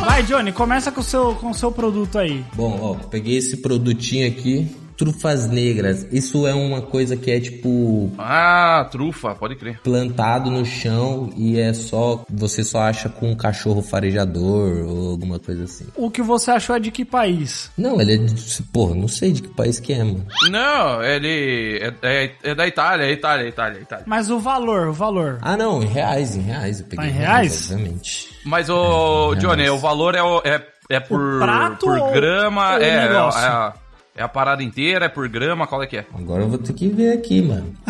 Vai, 0.00 0.22
Johnny, 0.22 0.50
começa 0.52 0.90
com 0.90 1.00
o 1.00 1.04
seu, 1.04 1.34
com 1.34 1.50
o 1.50 1.54
seu 1.54 1.70
produto 1.70 2.18
aí. 2.18 2.42
Bom, 2.54 2.78
ó, 2.80 2.94
peguei 3.08 3.36
esse 3.36 3.58
produtinho 3.58 4.26
aqui, 4.28 4.74
trufas 4.96 5.46
negras. 5.48 6.06
Isso 6.10 6.46
é 6.46 6.54
uma 6.54 6.80
coisa 6.82 7.16
que 7.16 7.30
é 7.30 7.38
tipo 7.40 8.10
Ah, 8.18 8.86
trufa, 8.90 9.34
pode 9.34 9.56
crer. 9.56 9.80
plantado 9.82 10.50
no 10.50 10.64
chão 10.64 11.30
e 11.36 11.58
é 11.58 11.72
só 11.74 12.24
você 12.30 12.64
só 12.64 12.80
acha 12.80 13.08
com 13.08 13.30
um 13.30 13.36
cachorro 13.36 13.82
farejador 13.82 14.84
ou 14.86 15.10
alguma 15.10 15.38
coisa 15.38 15.64
assim. 15.64 15.86
O 15.96 16.10
que 16.10 16.22
você 16.22 16.50
achou 16.50 16.74
é 16.76 16.80
de 16.80 16.90
que 16.90 17.04
país? 17.04 17.70
Não, 17.76 18.00
ele 18.00 18.14
é 18.14 18.16
de, 18.16 18.62
porra, 18.64 18.94
não 18.94 19.08
sei 19.08 19.32
de 19.32 19.42
que 19.42 19.48
país 19.48 19.78
que 19.80 19.92
é, 19.92 20.02
mano. 20.02 20.26
Não, 20.50 21.02
ele 21.02 21.78
é, 22.02 22.24
é- 22.24 22.32
é 22.42 22.54
da 22.54 22.66
Itália, 22.66 23.04
é 23.04 23.12
Itália, 23.12 23.44
é 23.44 23.48
Itália, 23.48 23.78
é 23.78 23.82
Itália. 23.82 24.04
Mas 24.06 24.30
o 24.30 24.38
valor, 24.38 24.88
o 24.88 24.92
valor. 24.92 25.38
Ah, 25.42 25.56
não, 25.56 25.82
em 25.82 25.86
reais, 25.86 26.36
em 26.36 26.40
reais. 26.42 26.80
Eu 26.80 26.86
peguei 26.86 27.06
Ah, 27.06 27.08
em 27.08 27.12
reais? 27.12 27.70
obviamente. 27.70 28.28
Mas, 28.44 28.68
o 28.70 29.32
É, 29.34 29.36
Johnny, 29.36 29.68
o 29.68 29.78
valor 29.78 30.14
é, 30.14 30.22
o- 30.22 30.40
é, 30.44 30.62
é 30.88 31.00
por, 31.00 31.38
prato 31.40 31.86
por 31.86 32.12
grama, 32.12 32.72
ou 32.74 32.78
o 32.78 32.82
é, 32.82 32.88
é, 32.88 33.08
negócio? 33.08 33.40
a, 33.40 33.74
é 33.74 33.85
a 34.18 34.28
parada 34.28 34.62
inteira, 34.62 35.06
é 35.06 35.08
por 35.08 35.28
grama, 35.28 35.66
qual 35.66 35.82
é 35.82 35.86
que 35.86 35.96
é? 35.96 36.06
Agora 36.14 36.42
eu 36.42 36.48
vou 36.48 36.58
ter 36.58 36.72
que 36.72 36.88
ver 36.88 37.12
aqui, 37.12 37.42
mano. 37.42 37.74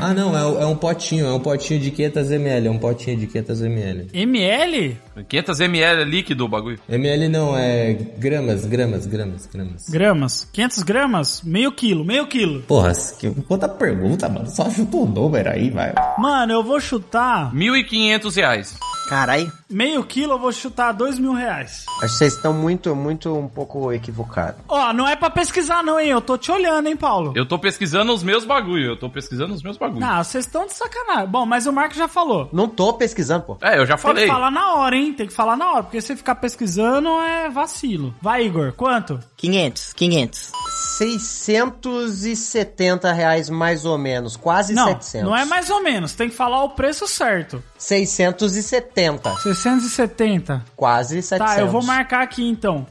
ah, 0.00 0.14
não, 0.14 0.36
é, 0.36 0.62
é 0.62 0.66
um 0.66 0.76
potinho, 0.76 1.26
é 1.26 1.32
um 1.32 1.40
potinho 1.40 1.80
de 1.80 1.90
500ml, 1.90 2.66
é 2.66 2.70
um 2.70 2.78
potinho 2.78 3.16
de 3.16 3.26
500ml. 3.26 4.08
ML? 4.12 4.96
500 5.28 5.60
ml 5.60 6.02
é 6.02 6.04
líquido 6.04 6.44
o 6.44 6.48
bagulho. 6.48 6.78
ml 6.88 7.28
não, 7.28 7.56
é 7.56 7.94
gramas, 8.18 8.64
gramas, 8.64 9.06
gramas, 9.06 9.46
gramas. 9.46 9.88
Gramas. 9.88 10.48
500 10.52 10.82
gramas? 10.82 11.42
Meio 11.42 11.72
quilo, 11.72 12.04
meio 12.04 12.26
quilo. 12.26 12.62
Porra, 12.62 12.92
que 13.18 13.30
quanta 13.42 13.68
pergunta, 13.68 14.28
mano. 14.28 14.48
Só 14.48 14.68
chuta 14.70 14.96
o 14.96 15.06
número 15.06 15.50
aí, 15.50 15.70
vai. 15.70 15.92
Mano, 16.18 16.52
eu 16.52 16.62
vou 16.62 16.80
chutar... 16.80 17.52
1.500 17.54 18.36
reais. 18.36 18.78
Caralho. 19.12 19.52
Meio 19.68 20.02
quilo 20.04 20.32
eu 20.32 20.38
vou 20.38 20.50
chutar 20.50 20.90
dois 20.92 21.18
mil 21.18 21.34
reais. 21.34 21.84
Acho 22.02 22.12
que 22.12 22.18
vocês 22.18 22.32
estão 22.32 22.54
muito, 22.54 22.96
muito 22.96 23.36
um 23.36 23.46
pouco 23.46 23.92
equivocados. 23.92 24.58
Ó, 24.66 24.90
não 24.94 25.06
é 25.06 25.14
pra 25.14 25.28
pesquisar 25.28 25.82
não, 25.82 26.00
hein? 26.00 26.08
Eu 26.08 26.22
tô 26.22 26.38
te 26.38 26.50
olhando, 26.50 26.88
hein, 26.88 26.96
Paulo? 26.96 27.34
Eu 27.36 27.44
tô 27.44 27.58
pesquisando 27.58 28.10
os 28.14 28.22
meus 28.22 28.46
bagulho, 28.46 28.92
eu 28.92 28.96
tô 28.98 29.10
pesquisando 29.10 29.52
os 29.52 29.62
meus 29.62 29.76
bagulho. 29.76 30.00
Não, 30.00 30.24
vocês 30.24 30.46
estão 30.46 30.64
de 30.64 30.72
sacanagem. 30.72 31.28
Bom, 31.28 31.44
mas 31.44 31.66
o 31.66 31.72
Marco 31.74 31.94
já 31.94 32.08
falou. 32.08 32.48
Não 32.54 32.66
tô 32.66 32.94
pesquisando, 32.94 33.44
pô. 33.44 33.58
É, 33.60 33.76
eu 33.76 33.84
já 33.84 33.96
Tem 33.96 34.02
falei. 34.02 34.24
que 34.24 34.30
falar 34.30 34.50
na 34.50 34.76
hora, 34.76 34.96
hein? 34.96 35.12
Tem 35.12 35.26
que 35.26 35.34
falar 35.34 35.58
na 35.58 35.72
hora, 35.72 35.82
porque 35.82 36.00
se 36.00 36.16
ficar 36.16 36.36
pesquisando 36.36 37.10
é 37.20 37.50
vacilo. 37.50 38.14
Vai, 38.22 38.46
Igor, 38.46 38.72
quanto? 38.72 39.20
500, 39.36 39.92
500. 39.92 40.52
670 40.98 43.12
reais 43.12 43.50
mais 43.50 43.84
ou 43.84 43.98
menos, 43.98 44.36
quase 44.36 44.72
não, 44.74 44.86
700. 44.86 45.28
não 45.28 45.36
é 45.36 45.44
mais 45.44 45.68
ou 45.70 45.82
menos, 45.82 46.14
tem 46.14 46.28
que 46.28 46.34
falar 46.34 46.62
o 46.64 46.70
preço 46.70 47.06
certo. 47.08 47.62
670, 47.78 49.01
670. 49.40 50.64
quase 50.76 51.22
700. 51.22 51.54
Tá, 51.54 51.60
eu 51.60 51.68
vou 51.68 51.82
marcar 51.82 52.22
aqui 52.22 52.46
então. 52.48 52.86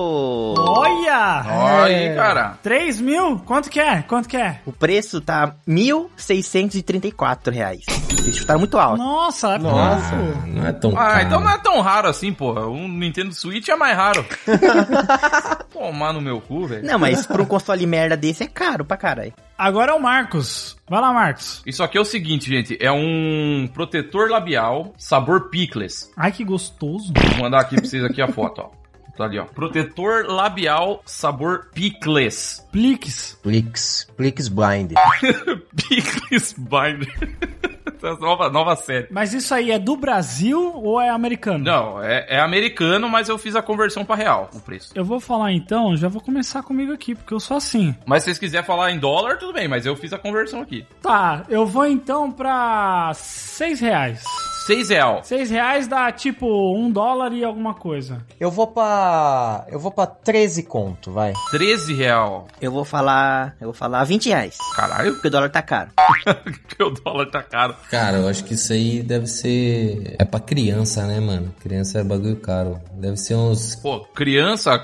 Olha! 0.58 1.42
Olha 1.48 1.96
aí, 1.96 2.14
cara. 2.14 2.58
3 2.62 3.00
mil? 3.00 3.38
Quanto 3.40 3.70
que 3.70 3.80
é? 3.80 4.02
Quanto 4.02 4.28
que 4.28 4.36
é? 4.36 4.60
O 4.66 4.72
preço 4.72 5.20
tá 5.20 5.54
1.634 5.66 7.50
reais. 7.52 7.80
Vocês 8.10 8.36
chutaram 8.36 8.60
muito 8.60 8.78
alto. 8.78 8.98
Nossa, 8.98 9.54
é 9.54 9.58
Nossa. 9.58 10.16
Não 10.46 10.66
é 10.66 10.72
tão 10.72 10.90
Ah, 10.90 10.94
caro. 11.12 11.26
então 11.26 11.40
não 11.40 11.50
é 11.50 11.58
tão 11.58 11.80
raro 11.80 12.08
assim, 12.08 12.32
porra. 12.32 12.66
Um 12.66 12.86
Nintendo 12.88 13.32
Switch 13.34 13.68
é 13.68 13.76
mais 13.76 13.96
raro. 13.96 14.24
Tomar 15.72 16.12
no 16.12 16.20
meu 16.20 16.40
cu, 16.40 16.66
velho. 16.66 16.84
Não, 16.86 16.98
mas 16.98 17.26
pra 17.26 17.40
um 17.42 17.46
console 17.46 17.86
merda 17.86 18.16
desse 18.16 18.42
é 18.44 18.46
caro 18.46 18.84
pra 18.84 18.96
caralho. 18.96 19.32
Agora 19.56 19.92
é 19.92 19.94
o 19.94 20.00
Marcos. 20.02 20.76
Vai 20.88 21.00
lá, 21.00 21.12
Marcos. 21.12 21.62
Isso 21.66 21.82
aqui 21.82 21.96
é 21.98 22.00
o 22.00 22.04
seguinte, 22.04 22.48
gente. 22.48 22.76
É 22.80 22.92
um 22.92 23.68
protetor 23.72 24.28
labial 24.30 24.92
sabor 24.98 25.48
picles. 25.50 26.10
Ai, 26.16 26.32
que 26.32 26.44
gostoso. 26.44 27.12
Vou 27.32 27.42
mandar 27.44 27.60
aqui 27.60 27.76
pra 27.76 27.84
vocês 27.84 28.04
aqui 28.04 28.20
a 28.22 28.28
foto, 28.28 28.62
ó. 28.62 28.78
Tá 29.18 29.24
ali, 29.24 29.36
ó. 29.36 29.44
Protetor 29.46 30.26
labial 30.28 31.02
sabor 31.04 31.70
picles. 31.74 32.64
Plix. 32.70 33.36
Plix. 33.42 34.06
Plix 34.16 34.46
Blind. 34.46 34.92
Picles 35.74 36.54
Binder. 36.56 37.36
Essa 37.98 38.14
nova, 38.14 38.48
nova 38.48 38.76
série. 38.76 39.08
Mas 39.10 39.34
isso 39.34 39.52
aí 39.52 39.72
é 39.72 39.78
do 39.78 39.96
Brasil 39.96 40.72
ou 40.72 41.00
é 41.00 41.08
americano? 41.08 41.64
Não, 41.64 42.00
é, 42.00 42.26
é 42.28 42.38
americano, 42.38 43.08
mas 43.08 43.28
eu 43.28 43.36
fiz 43.36 43.56
a 43.56 43.62
conversão 43.62 44.04
pra 44.04 44.14
real, 44.14 44.48
o 44.54 44.60
preço. 44.60 44.92
Eu 44.94 45.04
vou 45.04 45.18
falar 45.18 45.50
então, 45.50 45.96
já 45.96 46.06
vou 46.06 46.22
começar 46.22 46.62
comigo 46.62 46.92
aqui, 46.92 47.16
porque 47.16 47.34
eu 47.34 47.40
sou 47.40 47.56
assim. 47.56 47.96
Mas 48.06 48.22
se 48.22 48.26
vocês 48.26 48.38
quiserem 48.38 48.64
falar 48.64 48.92
em 48.92 49.00
dólar, 49.00 49.38
tudo 49.38 49.52
bem, 49.52 49.66
mas 49.66 49.84
eu 49.84 49.96
fiz 49.96 50.12
a 50.12 50.18
conversão 50.18 50.60
aqui. 50.60 50.86
Tá, 51.02 51.42
eu 51.48 51.66
vou 51.66 51.86
então 51.86 52.30
pra 52.30 53.10
6 53.14 53.80
reais. 53.80 54.22
6 54.68 54.90
real. 54.90 55.24
6 55.24 55.50
reais 55.50 55.88
dá 55.88 56.12
tipo 56.12 56.46
um 56.76 56.90
dólar 56.90 57.32
e 57.32 57.42
alguma 57.42 57.72
coisa. 57.72 58.22
Eu 58.38 58.50
vou 58.50 58.66
pra. 58.66 59.64
Eu 59.68 59.80
vou 59.80 59.90
pra 59.90 60.06
13 60.06 60.62
conto, 60.64 61.10
vai. 61.10 61.32
13 61.50 61.94
real. 61.94 62.46
Eu 62.60 62.70
vou 62.70 62.84
falar. 62.84 63.56
Eu 63.58 63.68
vou 63.68 63.72
falar 63.72 64.04
20 64.04 64.28
reais. 64.28 64.58
Caralho, 64.76 65.14
Porque 65.14 65.28
o 65.28 65.30
dólar 65.30 65.48
tá 65.48 65.62
caro. 65.62 65.90
porque 66.44 66.82
o 66.82 66.90
dólar 66.90 67.30
tá 67.30 67.42
caro. 67.42 67.74
Cara, 67.90 68.18
eu 68.18 68.28
acho 68.28 68.44
que 68.44 68.52
isso 68.52 68.74
aí 68.74 69.02
deve 69.02 69.26
ser. 69.26 70.16
É 70.18 70.24
pra 70.26 70.38
criança, 70.38 71.06
né, 71.06 71.18
mano? 71.18 71.54
Criança 71.60 72.00
é 72.00 72.04
bagulho 72.04 72.36
caro. 72.36 72.78
Deve 72.92 73.16
ser 73.16 73.36
uns. 73.36 73.74
Pô, 73.76 74.00
criança, 74.14 74.78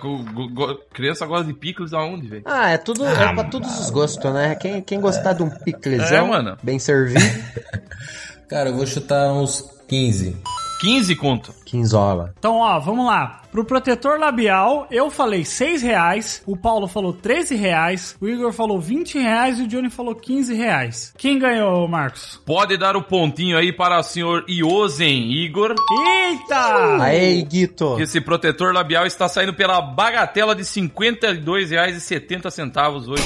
criança 0.94 1.26
gosta 1.26 1.44
de 1.44 1.52
picles 1.52 1.92
aonde, 1.92 2.26
velho? 2.26 2.42
Ah, 2.46 2.70
é 2.70 2.78
tudo. 2.78 3.04
é 3.04 3.34
pra 3.34 3.44
todos 3.44 3.78
os 3.80 3.90
gostos, 3.90 4.32
né? 4.32 4.54
Quem, 4.54 4.80
quem 4.80 4.98
gostar 4.98 5.34
de 5.34 5.42
um 5.42 5.50
piclezão 5.50 6.26
É, 6.26 6.26
mano. 6.26 6.56
bem 6.62 6.78
servido, 6.78 7.20
Cara, 8.48 8.68
eu 8.70 8.76
vou 8.76 8.86
chutar 8.86 9.32
uns 9.32 9.73
15. 9.88 10.36
15 10.80 11.16
conto. 11.16 11.54
quinzola. 11.64 12.34
Então, 12.38 12.58
ó, 12.58 12.78
vamos 12.78 13.06
lá. 13.06 13.40
Pro 13.50 13.64
protetor 13.64 14.18
labial, 14.18 14.86
eu 14.90 15.10
falei 15.10 15.42
6 15.44 15.80
reais, 15.80 16.42
o 16.44 16.56
Paulo 16.56 16.86
falou 16.88 17.12
13 17.12 17.54
reais, 17.54 18.16
o 18.20 18.28
Igor 18.28 18.52
falou 18.52 18.78
20 18.80 19.16
reais 19.18 19.58
e 19.58 19.62
o 19.62 19.66
Johnny 19.66 19.88
falou 19.88 20.14
15 20.14 20.52
reais. 20.52 21.14
Quem 21.16 21.38
ganhou, 21.38 21.86
Marcos? 21.88 22.38
Pode 22.44 22.76
dar 22.76 22.96
o 22.96 23.02
pontinho 23.02 23.56
aí 23.56 23.72
para 23.72 23.98
o 23.98 24.02
senhor 24.02 24.44
Iosen 24.48 25.32
Igor. 25.32 25.74
Eita! 26.06 27.02
Aê, 27.02 27.40
Guito. 27.42 27.98
Esse 28.00 28.20
protetor 28.20 28.74
labial 28.74 29.06
está 29.06 29.26
saindo 29.28 29.54
pela 29.54 29.80
bagatela 29.80 30.54
de 30.54 30.62
R$ 30.62 30.68
52,70 30.68 33.08
hoje. 33.08 33.22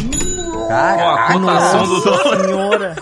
Com 0.53 0.64
a 0.64 0.68
Caraca, 0.68 1.33
cotação 1.33 1.87
do 1.88 2.01
dólar. 2.05 2.47
Senhora. 2.47 2.94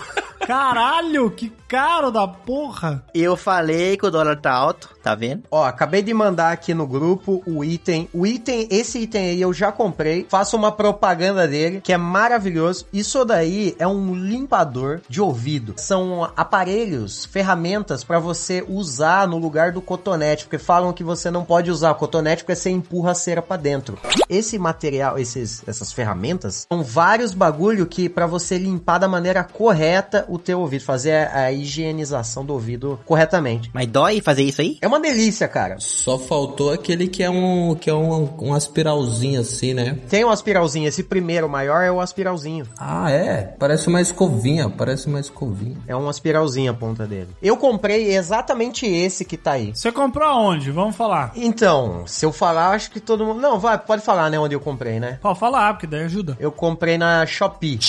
Caralho, 0.47 1.29
que 1.31 1.49
caro 1.67 2.11
da 2.11 2.27
porra. 2.27 3.03
Eu 3.13 3.35
falei 3.35 3.97
que 3.97 4.05
o 4.05 4.11
dólar 4.11 4.39
tá 4.39 4.51
alto, 4.51 4.89
tá 5.03 5.13
vendo? 5.13 5.43
Ó, 5.51 5.63
acabei 5.63 6.01
de 6.01 6.13
mandar 6.13 6.51
aqui 6.51 6.73
no 6.73 6.87
grupo 6.87 7.43
o 7.45 7.63
item. 7.63 8.07
O 8.13 8.25
item, 8.25 8.67
esse 8.71 8.99
item 8.99 9.29
aí 9.29 9.41
eu 9.41 9.51
já 9.51 9.71
comprei. 9.71 10.25
Faço 10.29 10.55
uma 10.55 10.71
propaganda 10.71 11.47
dele, 11.47 11.81
que 11.81 11.91
é 11.91 11.97
maravilhoso. 11.97 12.85
Isso 12.93 13.25
daí 13.25 13.75
é 13.77 13.87
um 13.87 14.13
limpador 14.13 15.01
de 15.09 15.21
ouvido. 15.21 15.73
São 15.77 16.31
aparelhos, 16.37 17.25
ferramentas 17.25 18.03
pra 18.03 18.19
você 18.19 18.63
usar 18.67 19.27
no 19.27 19.37
lugar 19.37 19.71
do 19.71 19.81
cotonete, 19.81 20.45
porque 20.45 20.57
falam 20.57 20.93
que 20.93 21.03
você 21.03 21.29
não 21.29 21.43
pode 21.43 21.69
usar 21.69 21.93
cotonete 21.95 22.43
porque 22.43 22.55
você 22.55 22.69
empurra 22.69 23.11
a 23.11 23.15
cera 23.15 23.41
pra 23.41 23.57
dentro. 23.57 23.97
Esse 24.29 24.57
material, 24.57 25.19
esses, 25.19 25.67
essas 25.67 25.91
ferramentas, 25.91 26.65
são 26.71 26.83
vários 26.83 27.33
bagulho 27.33 27.85
que 27.85 28.07
pra 28.07 28.25
você 28.25 28.57
limpar 28.57 28.99
da 28.99 29.07
maneira 29.07 29.43
correta 29.43 30.25
o 30.29 30.37
teu 30.37 30.61
ouvido, 30.61 30.83
fazer 30.83 31.27
a 31.33 31.56
higienização 31.61 32.45
do 32.45 32.53
ouvido 32.53 32.99
corretamente. 33.05 33.69
Mas 33.73 33.87
dói 33.87 34.21
fazer 34.21 34.43
isso 34.43 34.61
aí? 34.61 34.77
É 34.81 34.87
uma 34.87 34.99
delícia, 34.99 35.47
cara. 35.47 35.77
Só 35.79 36.17
faltou 36.17 36.71
aquele 36.71 37.07
que 37.07 37.23
é 37.23 37.29
um 37.29 37.75
que 37.75 37.89
é 37.89 37.93
um, 37.93 38.29
um 38.39 38.53
aspiralzinho 38.53 39.41
assim, 39.41 39.73
né? 39.73 39.97
Tem 40.09 40.23
um 40.23 40.29
aspiralzinho, 40.29 40.87
esse 40.87 41.03
primeiro 41.03 41.49
maior 41.49 41.81
é 41.81 41.91
o 41.91 41.99
aspiralzinho. 41.99 42.65
Ah, 42.77 43.11
é? 43.11 43.55
Parece 43.59 43.87
uma 43.87 44.01
escovinha, 44.01 44.69
parece 44.69 45.07
uma 45.07 45.19
escovinha. 45.19 45.77
É 45.87 45.95
um 45.95 46.09
aspiralzinho 46.09 46.71
a 46.71 46.73
ponta 46.73 47.05
dele. 47.05 47.29
Eu 47.41 47.57
comprei 47.57 48.15
exatamente 48.15 48.85
esse 48.85 49.25
que 49.25 49.37
tá 49.37 49.53
aí. 49.53 49.71
Você 49.73 49.91
comprou 49.91 50.27
aonde? 50.27 50.71
Vamos 50.71 50.95
falar. 50.95 51.31
Então, 51.35 52.03
se 52.05 52.25
eu 52.25 52.31
falar, 52.31 52.71
acho 52.71 52.91
que 52.91 52.99
todo 52.99 53.25
mundo. 53.25 53.39
Não, 53.39 53.59
vai, 53.59 53.77
pode 53.77 54.01
falar, 54.01 54.29
né, 54.29 54.39
onde 54.39 54.55
eu 54.55 54.59
comprei, 54.59 54.99
né? 54.99 55.19
Pode 55.21 55.39
falar, 55.39 55.73
porque 55.73 55.87
daí 55.87 56.03
ajuda. 56.03 56.37
Eu 56.39 56.51
comprei 56.51 56.97
na 56.97 57.25
Shopee. 57.25 57.79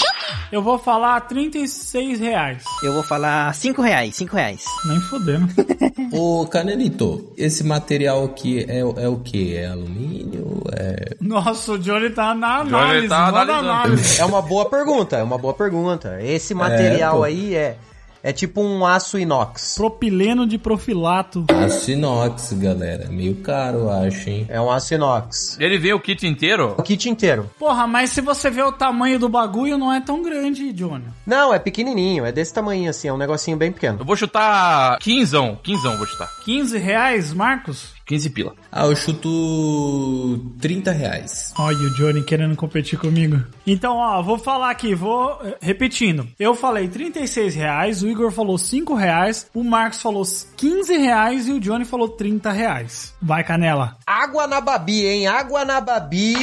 Eu 0.50 0.62
vou 0.62 0.78
falar 0.78 1.20
36 1.22 2.20
reais. 2.20 2.64
Eu 2.82 2.92
vou 2.92 3.02
falar 3.02 3.54
5 3.54 3.82
reais, 3.82 4.16
5 4.16 4.34
reais. 4.36 4.64
Nem 4.86 5.00
fodendo. 5.00 5.48
Ô, 6.12 6.46
Canelito, 6.46 7.32
esse 7.36 7.62
material 7.64 8.24
aqui 8.24 8.64
é, 8.68 8.80
é 8.80 9.08
o 9.08 9.16
que? 9.18 9.56
É 9.56 9.66
alumínio? 9.66 10.62
É... 10.72 11.16
Nossa, 11.20 11.72
o 11.72 11.78
Johnny 11.78 12.10
tá 12.10 12.34
na 12.34 12.58
Johnny 12.58 12.74
análise. 12.74 13.08
tá 13.08 13.26
manda 13.26 13.40
analisando. 13.40 13.70
análise. 13.70 14.20
É 14.20 14.24
uma 14.24 14.42
boa 14.42 14.68
pergunta, 14.68 15.16
é 15.16 15.22
uma 15.22 15.38
boa 15.38 15.54
pergunta. 15.54 16.18
Esse 16.22 16.54
material 16.54 17.18
pô. 17.18 17.24
aí 17.24 17.54
é. 17.54 17.76
É 18.22 18.32
tipo 18.32 18.60
um 18.60 18.84
aço 18.84 19.18
inox. 19.18 19.74
Propileno 19.76 20.46
de 20.46 20.58
profilato. 20.58 21.44
Aço 21.48 21.90
inox, 21.90 22.52
galera. 22.54 23.08
Meio 23.08 23.36
caro, 23.36 23.78
eu 23.78 23.90
acho, 23.90 24.28
hein? 24.28 24.46
É 24.48 24.60
um 24.60 24.70
aço 24.70 24.94
inox. 24.94 25.56
Ele 25.60 25.78
veio 25.78 25.96
o 25.96 26.00
kit 26.00 26.26
inteiro? 26.26 26.74
O 26.76 26.82
kit 26.82 27.08
inteiro. 27.08 27.50
Porra, 27.58 27.86
mas 27.86 28.10
se 28.10 28.20
você 28.20 28.50
vê 28.50 28.62
o 28.62 28.72
tamanho 28.72 29.18
do 29.18 29.28
bagulho, 29.28 29.78
não 29.78 29.92
é 29.92 30.00
tão 30.00 30.22
grande, 30.22 30.72
Johnny. 30.72 31.04
Não, 31.26 31.52
é 31.54 31.58
pequenininho, 31.58 32.24
é 32.24 32.32
desse 32.32 32.52
tamanho 32.52 32.90
assim, 32.90 33.08
é 33.08 33.12
um 33.12 33.16
negocinho 33.18 33.56
bem 33.56 33.72
pequeno. 33.72 33.98
Eu 34.00 34.04
vou 34.04 34.16
chutar 34.16 34.98
quinzão. 34.98 35.58
Quinzão 35.62 35.96
vou 35.96 36.06
chutar. 36.06 36.28
15 36.44 36.78
reais, 36.78 37.32
Marcos? 37.32 37.97
15 38.08 38.30
pila. 38.30 38.54
Ah, 38.72 38.86
eu 38.86 38.96
chuto 38.96 40.50
30 40.60 40.90
reais. 40.92 41.52
Olha 41.58 41.76
o 41.76 41.94
Johnny 41.94 42.22
querendo 42.24 42.56
competir 42.56 42.98
comigo. 42.98 43.44
Então, 43.66 43.96
ó, 43.96 44.22
vou 44.22 44.38
falar 44.38 44.70
aqui, 44.70 44.94
vou 44.94 45.38
eh, 45.44 45.58
repetindo. 45.60 46.26
Eu 46.40 46.54
falei 46.54 46.88
36 46.88 47.54
reais, 47.54 48.02
o 48.02 48.08
Igor 48.08 48.30
falou 48.30 48.56
5 48.56 48.94
reais, 48.94 49.46
o 49.54 49.62
Marcos 49.62 50.00
falou 50.00 50.24
15 50.56 50.96
reais 50.96 51.48
e 51.48 51.52
o 51.52 51.60
Johnny 51.60 51.84
falou 51.84 52.08
30 52.08 52.50
reais. 52.50 53.14
Vai, 53.20 53.44
Canela. 53.44 53.98
Água 54.06 54.46
na 54.46 54.62
Babi, 54.62 55.04
hein? 55.04 55.26
Água 55.26 55.66
na 55.66 55.78
Babi. 55.78 56.34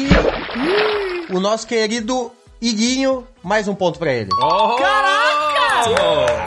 o 1.34 1.40
nosso 1.40 1.66
querido 1.66 2.32
Iguinho, 2.62 3.28
mais 3.44 3.68
um 3.68 3.74
ponto 3.74 3.98
pra 3.98 4.14
ele. 4.14 4.30
Oh! 4.40 4.76
Caraca! 4.76 5.45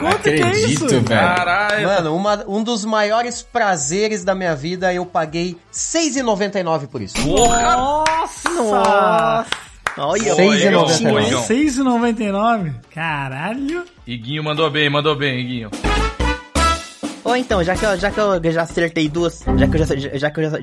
Quanto 0.09 0.21
que 0.23 0.29
é 0.29 0.59
isso? 0.67 0.87
velho. 0.87 1.03
Caralho! 1.03 1.87
Mano, 1.87 2.15
uma- 2.15 2.45
um 2.47 2.63
dos 2.63 2.83
maiores 2.85 3.41
prazeres 3.41 4.23
da 4.23 4.33
minha 4.35 4.55
vida, 4.55 4.93
eu 4.93 5.05
paguei 5.05 5.49
R$ 5.51 5.57
6,99 5.71 6.87
por 6.87 7.01
isso. 7.01 7.15
Nossa! 7.27 8.49
Nossa! 8.49 9.45
Olha, 9.97 10.33
Seis 10.35 10.61
e 10.61 10.67
olha, 10.67 10.71
noventa 10.71 10.93
e 10.93 10.97
tinha, 10.97 11.09
nove. 11.11 11.21
hein? 11.23 11.27
Igão. 11.29 11.43
6,99? 11.43 12.73
Caralho! 12.93 13.83
Iguinho 14.07 14.43
mandou 14.43 14.69
bem, 14.69 14.89
mandou 14.89 15.15
bem, 15.15 15.39
Iguinho. 15.39 15.71
Ou 17.23 17.35
então, 17.35 17.63
já 17.63 17.75
que, 17.75 17.85
eu, 17.85 17.97
já 17.97 18.09
que 18.09 18.19
eu 18.19 18.51
já 18.51 18.61
acertei 18.63 19.09
duas, 19.09 19.43
já 19.57 19.67
que 19.67 19.75
eu 19.77 19.85
já... 19.85 19.95
Já, 19.95 20.09
já 20.17 20.31
que 20.31 20.39
eu 20.39 20.49
já... 20.49 20.57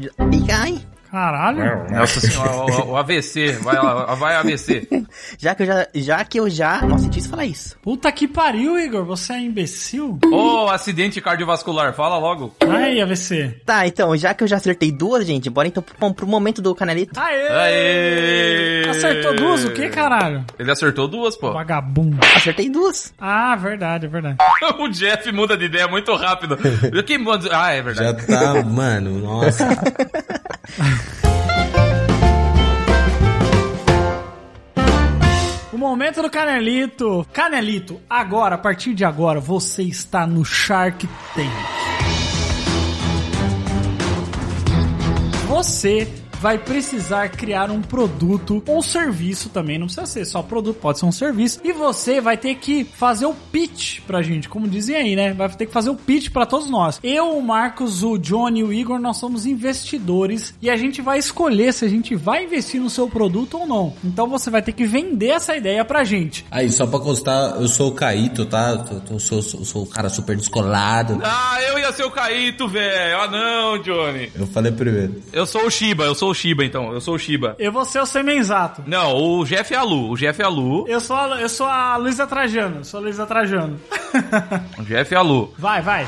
Ai! 0.59 0.81
Caralho! 1.17 1.87
Nossa 1.91 2.21
senhora, 2.21 2.53
o, 2.53 2.91
o 2.91 2.97
AVC. 2.99 3.53
Vai, 3.63 3.77
lá, 3.77 4.15
vai 4.17 4.37
AVC. 4.37 4.87
Já 5.39 5.55
que 5.55 5.63
eu 5.63 5.67
já... 5.67 5.89
Já 5.95 6.25
que 6.25 6.41
eu 6.41 6.51
já... 6.51 6.83
Nossa, 6.83 7.09
difícil 7.09 7.31
falar 7.31 7.47
isso. 7.47 7.79
Puta 7.81 8.13
que 8.13 8.29
pariu, 8.29 8.79
Igor. 8.79 9.03
Você 9.07 9.33
é 9.33 9.41
imbecil? 9.41 10.19
Ô, 10.31 10.69
acidente 10.69 11.19
cardiovascular, 11.23 11.95
fala 11.95 12.19
logo. 12.19 12.55
Aí, 12.61 13.01
AVC. 13.01 13.63
Tá, 13.65 13.87
então, 13.87 14.15
já 14.15 14.35
que 14.35 14.45
eu 14.45 14.49
já 14.49 14.57
acertei 14.57 14.93
duas, 14.93 15.27
gente, 15.27 15.49
bora 15.49 15.67
então 15.69 15.83
pro, 15.83 16.13
pro 16.13 16.27
momento 16.27 16.61
do 16.61 16.75
canalito. 16.75 17.19
Aê! 17.19 17.49
Aê! 17.49 18.91
Acertou 18.91 19.37
duas, 19.37 19.65
o 19.65 19.73
que, 19.73 19.89
caralho? 19.89 20.45
Ele 20.59 20.71
acertou 20.71 21.09
duas, 21.09 21.35
pô. 21.35 21.51
Vagabundo. 21.51 22.19
Acertei 22.35 22.69
duas. 22.69 23.15
Ah, 23.19 23.57
verdade, 23.57 24.05
é 24.05 24.09
verdade. 24.09 24.37
o 24.79 24.89
Jeff 24.89 25.33
muda 25.33 25.57
de 25.57 25.65
ideia 25.65 25.89
muito 25.89 26.15
rápido. 26.15 26.59
Quem 27.07 27.17
muda? 27.17 27.49
Ah, 27.53 27.73
é 27.73 27.77
Já 27.77 27.83
verdade. 27.83 28.27
tá, 28.27 28.63
mano, 28.63 29.19
nossa. 29.19 29.67
O 35.73 35.79
momento 35.79 36.23
do 36.23 36.31
Canelito. 36.31 37.27
Canelito, 37.33 38.01
agora, 38.09 38.55
a 38.55 38.59
partir 38.59 38.95
de 38.95 39.05
agora, 39.05 39.41
você 39.41 39.83
está 39.83 40.27
no 40.27 40.45
Shark 40.45 41.07
Tank. 41.35 41.51
Você 45.49 46.09
vai 46.41 46.59
precisar 46.59 47.29
criar 47.31 47.71
um 47.71 47.83
produto 47.83 48.63
ou 48.67 48.83
serviço 48.83 49.49
também, 49.49 49.79
não 49.79 49.87
precisa 49.87 50.07
ser 50.07 50.25
só 50.25 50.43
produto, 50.43 50.77
pode 50.77 50.99
ser 50.99 51.07
um 51.07 51.13
serviço. 51.13 51.61
E 51.65 51.73
você 51.73 52.21
vai 52.21 52.37
ter 52.37 52.55
que 52.57 52.85
fazer 52.85 53.27
o 53.27 53.35
pitch 53.35 54.01
pra 54.07 54.23
gente, 54.23 54.49
como 54.49 54.69
dizem 54.69 54.97
aí, 54.97 55.17
né? 55.17 55.33
Vai 55.33 55.49
ter 55.49 55.67
que 55.67 55.73
fazer 55.73 55.91
o 55.91 55.95
pitch 55.95 56.31
pra 56.31 56.47
todos 56.47 56.69
nós. 56.69 57.01
Eu, 57.03 57.37
o 57.37 57.43
Marcos, 57.43 58.03
o 58.03 58.19
Johnny 58.19 58.61
e 58.61 58.65
o 58.65 58.73
Igor, 58.73 58.99
nós 58.99 59.17
somos 59.17 59.47
investidores 59.47 60.55
e 60.61 60.71
a 60.71 60.77
gente 60.77 61.01
vai 61.03 61.19
escolher 61.19 61.73
se 61.73 61.85
a 61.85 61.89
gente 61.89 62.15
vai 62.15 62.45
investir 62.45 62.81
no 62.81 62.91
seu 62.91 63.09
produto 63.09 63.59
ou 63.59 63.67
não. 63.67 63.95
Então 64.05 64.29
você 64.29 64.51
vai 64.51 64.63
ter 64.63 64.73
que 64.73 64.85
vender 64.85 65.31
essa 65.31 65.57
ideia 65.57 65.85
pra 65.85 66.05
gente. 66.05 66.45
Aí, 66.51 66.71
só 66.71 66.87
pra 66.87 66.99
constar, 66.99 67.61
eu 67.61 67.69
sou 67.69 67.89
o 67.89 67.93
Caíto, 67.93 68.45
tá? 68.47 68.87
Eu, 68.91 69.15
eu 69.15 69.21
sou, 69.21 69.43
sou, 69.43 69.65
sou 69.65 69.83
o 69.83 69.87
cara 69.87 70.09
super 70.09 70.37
descolado. 70.37 71.21
Ah, 71.23 71.59
eu 71.63 71.79
ia 71.79 71.93
ser 71.93 72.05
o 72.05 72.11
Caíto, 72.11 72.69
velho. 72.69 73.21
Ah, 73.21 73.29
não, 73.29 73.83
Johnny. 73.83 74.31
Eu 74.35 74.47
falei 74.47 74.73
primeiro. 74.73 75.23
Eu 75.33 75.47
sou 75.47 75.67
o 75.67 75.71
Shiba, 75.71 76.05
eu 76.05 76.15
sou 76.15 76.26
o 76.31 76.35
Shiba, 76.35 76.65
então. 76.65 76.93
Eu 76.93 77.01
sou 77.01 77.15
o 77.15 77.19
Shiba. 77.19 77.55
Eu 77.59 77.73
vou 77.73 77.85
ser 77.85 78.01
o 78.01 78.07
semenzato. 78.07 78.83
Não, 78.87 79.15
o 79.17 79.45
Jeff 79.45 79.73
é 79.73 79.77
a 79.77 79.83
Lu. 79.83 80.11
O 80.11 80.17
Jeff 80.17 80.41
é 80.41 80.45
a 80.45 80.49
Lu. 80.49 80.87
Eu 80.89 81.01
sou 81.01 81.17
a, 81.17 81.41
eu 81.41 81.49
sou 81.49 81.67
a 81.67 81.97
Luísa 81.97 82.27
Trajano. 82.27 82.85
Sou 82.85 82.99
a 82.99 83.03
Luísa 83.03 83.27
Trajano. 83.27 83.79
O 84.79 84.83
Jeff 84.85 85.15
é 85.15 85.17
a 85.17 85.23
Lu. 85.23 85.53
vai, 85.59 85.81
vai. 85.83 86.07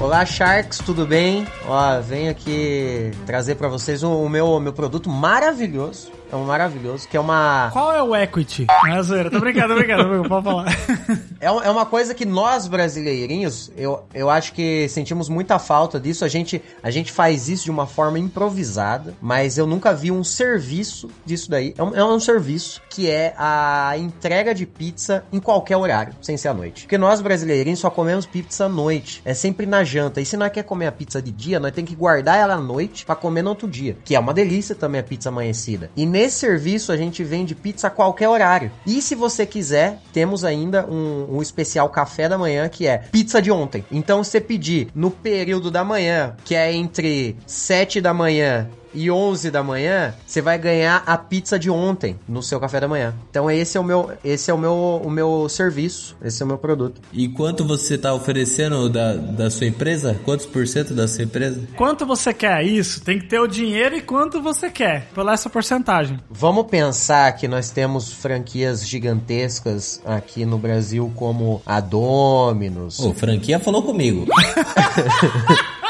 Olá, 0.00 0.26
Sharks, 0.26 0.78
tudo 0.78 1.06
bem? 1.06 1.46
Ó, 1.64 2.00
venho 2.00 2.28
aqui 2.28 3.12
trazer 3.24 3.54
pra 3.54 3.68
vocês 3.68 4.02
o, 4.02 4.10
o 4.10 4.28
meu, 4.28 4.58
meu 4.58 4.72
produto 4.72 5.08
maravilhoso. 5.08 6.10
É 6.32 6.36
um 6.36 6.44
maravilhoso, 6.44 7.06
que 7.06 7.14
é 7.14 7.20
uma. 7.20 7.68
Qual 7.74 7.92
é 7.92 8.02
o 8.02 8.16
equity? 8.16 8.66
É 8.88 9.02
zoeira. 9.02 9.30
Tô 9.30 9.38
brincando, 9.38 9.68
tô 9.68 9.74
brincando. 9.74 10.26
Pode 10.26 10.44
falar. 10.44 10.66
É, 11.38 11.46
é 11.46 11.70
uma 11.70 11.84
coisa 11.84 12.14
que 12.14 12.24
nós 12.24 12.66
brasileirinhos, 12.68 13.70
eu, 13.76 14.04
eu 14.14 14.30
acho 14.30 14.52
que 14.52 14.88
sentimos 14.88 15.28
muita 15.28 15.58
falta 15.58 16.00
disso. 16.00 16.24
A 16.24 16.28
gente, 16.28 16.62
a 16.82 16.90
gente 16.90 17.12
faz 17.12 17.48
isso 17.48 17.64
de 17.64 17.70
uma 17.70 17.86
forma 17.86 18.18
improvisada, 18.18 19.12
mas 19.20 19.58
eu 19.58 19.66
nunca 19.66 19.92
vi 19.92 20.10
um 20.10 20.24
serviço 20.24 21.10
disso 21.24 21.50
daí. 21.50 21.74
É 21.76 21.82
um, 21.82 21.94
é 21.96 22.04
um 22.04 22.20
serviço 22.20 22.80
que 22.88 23.10
é 23.10 23.34
a 23.36 23.92
entrega 23.98 24.54
de 24.54 24.64
pizza 24.64 25.24
em 25.32 25.40
qualquer 25.40 25.76
horário, 25.76 26.14
sem 26.22 26.36
ser 26.36 26.48
à 26.48 26.54
noite. 26.54 26.84
Porque 26.84 26.96
nós 26.96 27.20
brasileirinhos 27.20 27.80
só 27.80 27.90
comemos 27.90 28.24
pizza 28.24 28.66
à 28.66 28.68
noite. 28.68 29.20
É 29.24 29.34
sempre 29.34 29.66
na 29.66 29.84
janta. 29.84 30.20
E 30.20 30.24
se 30.24 30.36
nós 30.36 30.50
quer 30.50 30.62
comer 30.62 30.86
a 30.86 30.92
pizza 30.92 31.20
de 31.20 31.30
dia, 31.30 31.60
nós 31.60 31.72
tem 31.72 31.84
que 31.84 31.94
guardar 31.94 32.38
ela 32.38 32.54
à 32.54 32.60
noite 32.60 33.04
pra 33.04 33.14
comer 33.16 33.42
no 33.42 33.50
outro 33.50 33.68
dia. 33.68 33.98
Que 34.02 34.14
é 34.14 34.18
uma 34.18 34.32
delícia 34.32 34.74
também 34.74 35.00
a 35.00 35.04
pizza 35.04 35.28
amanhecida. 35.28 35.90
E 35.94 36.06
nesse 36.22 36.38
serviço 36.38 36.92
a 36.92 36.96
gente 36.96 37.24
vende 37.24 37.52
pizza 37.52 37.88
a 37.88 37.90
qualquer 37.90 38.28
horário. 38.28 38.70
E 38.86 39.02
se 39.02 39.14
você 39.14 39.44
quiser, 39.44 39.98
temos 40.12 40.44
ainda 40.44 40.86
um, 40.86 41.36
um 41.36 41.42
especial 41.42 41.88
café 41.88 42.28
da 42.28 42.38
manhã 42.38 42.68
que 42.68 42.86
é 42.86 42.98
pizza 42.98 43.42
de 43.42 43.50
ontem. 43.50 43.84
Então 43.90 44.22
você 44.22 44.40
pedir 44.40 44.88
no 44.94 45.10
período 45.10 45.68
da 45.68 45.82
manhã, 45.82 46.36
que 46.44 46.54
é 46.54 46.72
entre 46.72 47.36
7 47.44 48.00
da 48.00 48.14
manhã 48.14 48.70
e 48.94 49.10
11 49.10 49.50
da 49.50 49.62
manhã, 49.62 50.14
você 50.26 50.40
vai 50.40 50.58
ganhar 50.58 51.02
a 51.06 51.16
pizza 51.16 51.58
de 51.58 51.70
ontem 51.70 52.18
no 52.28 52.42
seu 52.42 52.58
café 52.60 52.80
da 52.80 52.88
manhã. 52.88 53.14
Então 53.30 53.50
esse 53.50 53.76
é 53.76 53.80
o 53.80 53.84
meu, 53.84 54.10
esse 54.24 54.50
é 54.50 54.54
o 54.54 54.58
meu, 54.58 55.00
o 55.04 55.10
meu 55.10 55.48
serviço, 55.48 56.16
esse 56.22 56.42
é 56.42 56.44
o 56.44 56.48
meu 56.48 56.58
produto. 56.58 57.00
E 57.12 57.28
quanto 57.28 57.64
você 57.64 57.96
tá 57.96 58.14
oferecendo 58.14 58.88
da, 58.88 59.14
da 59.14 59.50
sua 59.50 59.66
empresa? 59.66 60.18
Quantos 60.24 60.46
por 60.46 60.66
cento 60.66 60.94
da 60.94 61.06
sua 61.08 61.24
empresa? 61.24 61.60
Quanto 61.76 62.06
você 62.06 62.32
quer 62.32 62.64
isso? 62.64 63.02
Tem 63.02 63.18
que 63.18 63.26
ter 63.26 63.40
o 63.40 63.46
dinheiro 63.46 63.96
e 63.96 64.00
quanto 64.00 64.42
você 64.42 64.70
quer, 64.70 65.08
pela 65.14 65.32
essa 65.32 65.48
porcentagem. 65.48 66.18
Vamos 66.30 66.66
pensar 66.66 67.32
que 67.32 67.48
nós 67.48 67.70
temos 67.70 68.12
franquias 68.12 68.86
gigantescas 68.86 70.00
aqui 70.04 70.44
no 70.44 70.58
Brasil 70.58 71.12
como 71.16 71.62
a 71.64 71.80
Domino's. 71.80 73.00
Ô, 73.00 73.12
franquia 73.14 73.58
falou 73.58 73.82
comigo. 73.82 74.26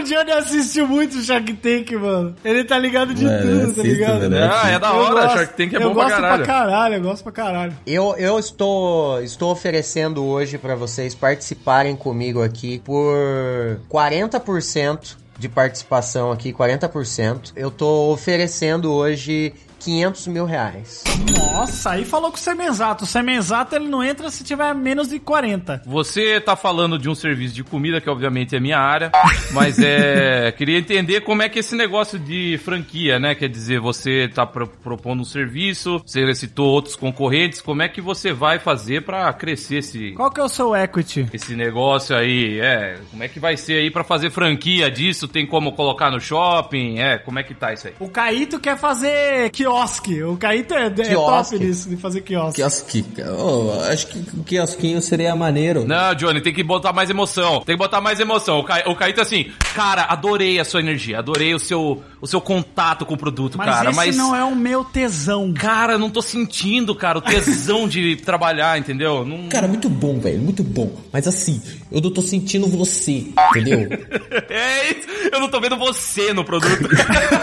O 0.00 0.02
Johnny 0.02 0.32
assistiu 0.32 0.88
muito 0.88 1.20
Shark 1.22 1.52
Tank, 1.54 1.92
mano. 1.92 2.34
Ele 2.44 2.64
tá 2.64 2.78
ligado 2.78 3.12
de 3.14 3.24
Mano, 3.24 3.38
tudo, 3.42 3.60
tá 3.60 3.64
assisto, 3.66 3.82
ligado? 3.82 4.20
velho. 4.30 4.50
Ah, 4.52 4.70
é 4.70 4.78
da 4.78 4.88
Eu 4.88 4.94
hora, 4.96 5.14
gosto- 5.22 5.36
Shark 5.38 5.56
Tank 5.56 5.72
é 5.72 5.76
eu 5.76 5.80
bom 5.80 5.94
pra 5.94 6.02
gosto 6.04 6.14
caralho. 6.16 6.36
pra 6.44 6.46
caralho, 6.54 6.94
eu 6.94 7.00
gosto 7.02 7.22
pra 7.22 7.32
caralho. 7.32 7.72
Eu, 7.86 8.14
eu 8.16 8.38
estou, 8.38 9.22
estou 9.22 9.52
oferecendo 9.52 10.24
hoje 10.24 10.56
para 10.58 10.74
vocês 10.74 11.14
participarem 11.14 11.94
comigo 11.96 12.42
aqui 12.42 12.78
por 12.78 13.78
40% 13.90 15.16
de 15.38 15.48
participação 15.48 16.30
aqui, 16.30 16.52
40%. 16.52 17.52
Eu 17.56 17.70
tô 17.70 18.10
oferecendo 18.12 18.92
hoje 18.92 19.52
500 19.80 20.26
mil 20.28 20.44
reais. 20.44 21.02
Nossa, 21.36 21.90
aí 21.90 22.04
falou 22.04 22.30
com 22.30 22.36
o 22.36 22.40
Semenzato. 22.40 23.04
O 23.04 23.06
Semenzato 23.06 23.74
ele 23.74 23.88
não 23.88 24.02
entra 24.04 24.30
se 24.30 24.44
tiver 24.44 24.74
menos 24.74 25.08
de 25.08 25.18
40. 25.18 25.82
Você 25.86 26.40
tá 26.40 26.54
falando 26.56 26.98
de 26.98 27.08
um 27.08 27.14
serviço 27.14 27.54
de 27.54 27.64
comida, 27.64 28.00
que 28.00 28.08
obviamente 28.10 28.54
é 28.54 28.60
minha 28.60 28.78
área, 28.78 29.10
mas 29.52 29.78
é. 29.78 30.52
Queria 30.56 30.78
entender 30.78 31.22
como 31.22 31.42
é 31.42 31.48
que 31.48 31.58
esse 31.58 31.74
negócio 31.74 32.18
de 32.18 32.58
franquia, 32.64 33.18
né? 33.18 33.34
Quer 33.34 33.48
dizer, 33.48 33.80
você 33.80 34.28
tá 34.28 34.44
pro- 34.46 34.66
propondo 34.66 35.20
um 35.20 35.24
serviço, 35.24 36.02
você 36.04 36.32
citou 36.34 36.66
outros 36.68 36.96
concorrentes, 36.96 37.60
como 37.62 37.82
é 37.82 37.88
que 37.88 38.00
você 38.00 38.32
vai 38.32 38.58
fazer 38.58 39.02
pra 39.02 39.32
crescer 39.32 39.76
esse. 39.78 40.12
Qual 40.12 40.30
que 40.30 40.40
é 40.40 40.44
o 40.44 40.48
seu 40.48 40.74
equity? 40.76 41.26
Esse 41.32 41.54
negócio 41.54 42.14
aí, 42.14 42.60
é, 42.60 42.98
como 43.10 43.22
é 43.22 43.28
que 43.28 43.40
vai 43.40 43.56
ser 43.56 43.74
aí 43.80 43.90
pra 43.90 44.04
fazer 44.04 44.30
franquia 44.30 44.90
disso? 44.90 45.26
Tem 45.28 45.46
como 45.46 45.72
colocar 45.72 46.10
no 46.10 46.20
shopping? 46.20 46.98
É, 46.98 47.18
como 47.18 47.38
é 47.38 47.42
que 47.42 47.54
tá 47.54 47.72
isso 47.72 47.88
aí? 47.88 47.94
O 47.98 48.08
Caíto 48.08 48.58
quer 48.60 48.76
fazer 48.76 49.50
quiosque. 49.70 50.22
O 50.22 50.36
Caíto 50.36 50.74
é, 50.74 50.86
é 50.86 51.14
top 51.14 51.58
nisso, 51.58 51.88
de 51.88 51.96
fazer 51.96 52.20
quiosque. 52.22 52.60
Quiosque. 52.60 53.04
Oh, 53.38 53.72
acho 53.90 54.06
que 54.08 54.18
o 54.36 54.44
quiosquinho 54.44 55.00
seria 55.00 55.34
maneiro. 55.36 55.84
Não, 55.86 56.14
Johnny, 56.14 56.40
tem 56.40 56.52
que 56.52 56.62
botar 56.62 56.92
mais 56.92 57.08
emoção. 57.10 57.60
Tem 57.60 57.76
que 57.76 57.78
botar 57.78 58.00
mais 58.00 58.18
emoção. 58.18 58.60
O, 58.60 58.64
Ca... 58.64 58.82
o 58.86 58.94
Caíto 58.94 59.20
assim, 59.20 59.50
cara, 59.74 60.04
adorei 60.04 60.58
a 60.58 60.64
sua 60.64 60.80
energia, 60.80 61.18
adorei 61.18 61.54
o 61.54 61.58
seu, 61.58 62.02
o 62.20 62.26
seu 62.26 62.40
contato 62.40 63.06
com 63.06 63.14
o 63.14 63.16
produto, 63.16 63.56
Mas 63.56 63.66
cara. 63.66 63.90
esse 63.90 63.96
mas. 63.96 64.16
não 64.16 64.34
é 64.36 64.44
o 64.44 64.54
meu 64.54 64.84
tesão. 64.84 65.52
Cara, 65.54 65.96
não 65.96 66.10
tô 66.10 66.20
sentindo, 66.20 66.94
cara, 66.94 67.18
o 67.18 67.22
tesão 67.22 67.88
de 67.88 68.16
trabalhar, 68.24 68.78
entendeu? 68.78 69.24
Não... 69.24 69.48
Cara, 69.48 69.66
muito 69.66 69.88
bom, 69.88 70.18
velho, 70.18 70.40
muito 70.40 70.62
bom. 70.62 70.92
Mas 71.12 71.26
assim, 71.26 71.62
eu 71.90 72.00
não 72.00 72.10
tô 72.10 72.20
sentindo 72.20 72.66
você, 72.66 73.32
entendeu? 73.50 73.88
É 74.50 74.90
isso, 74.90 75.08
eu 75.32 75.40
não 75.40 75.48
tô 75.48 75.60
vendo 75.60 75.76
você 75.76 76.32
no 76.32 76.44
produto. 76.44 76.88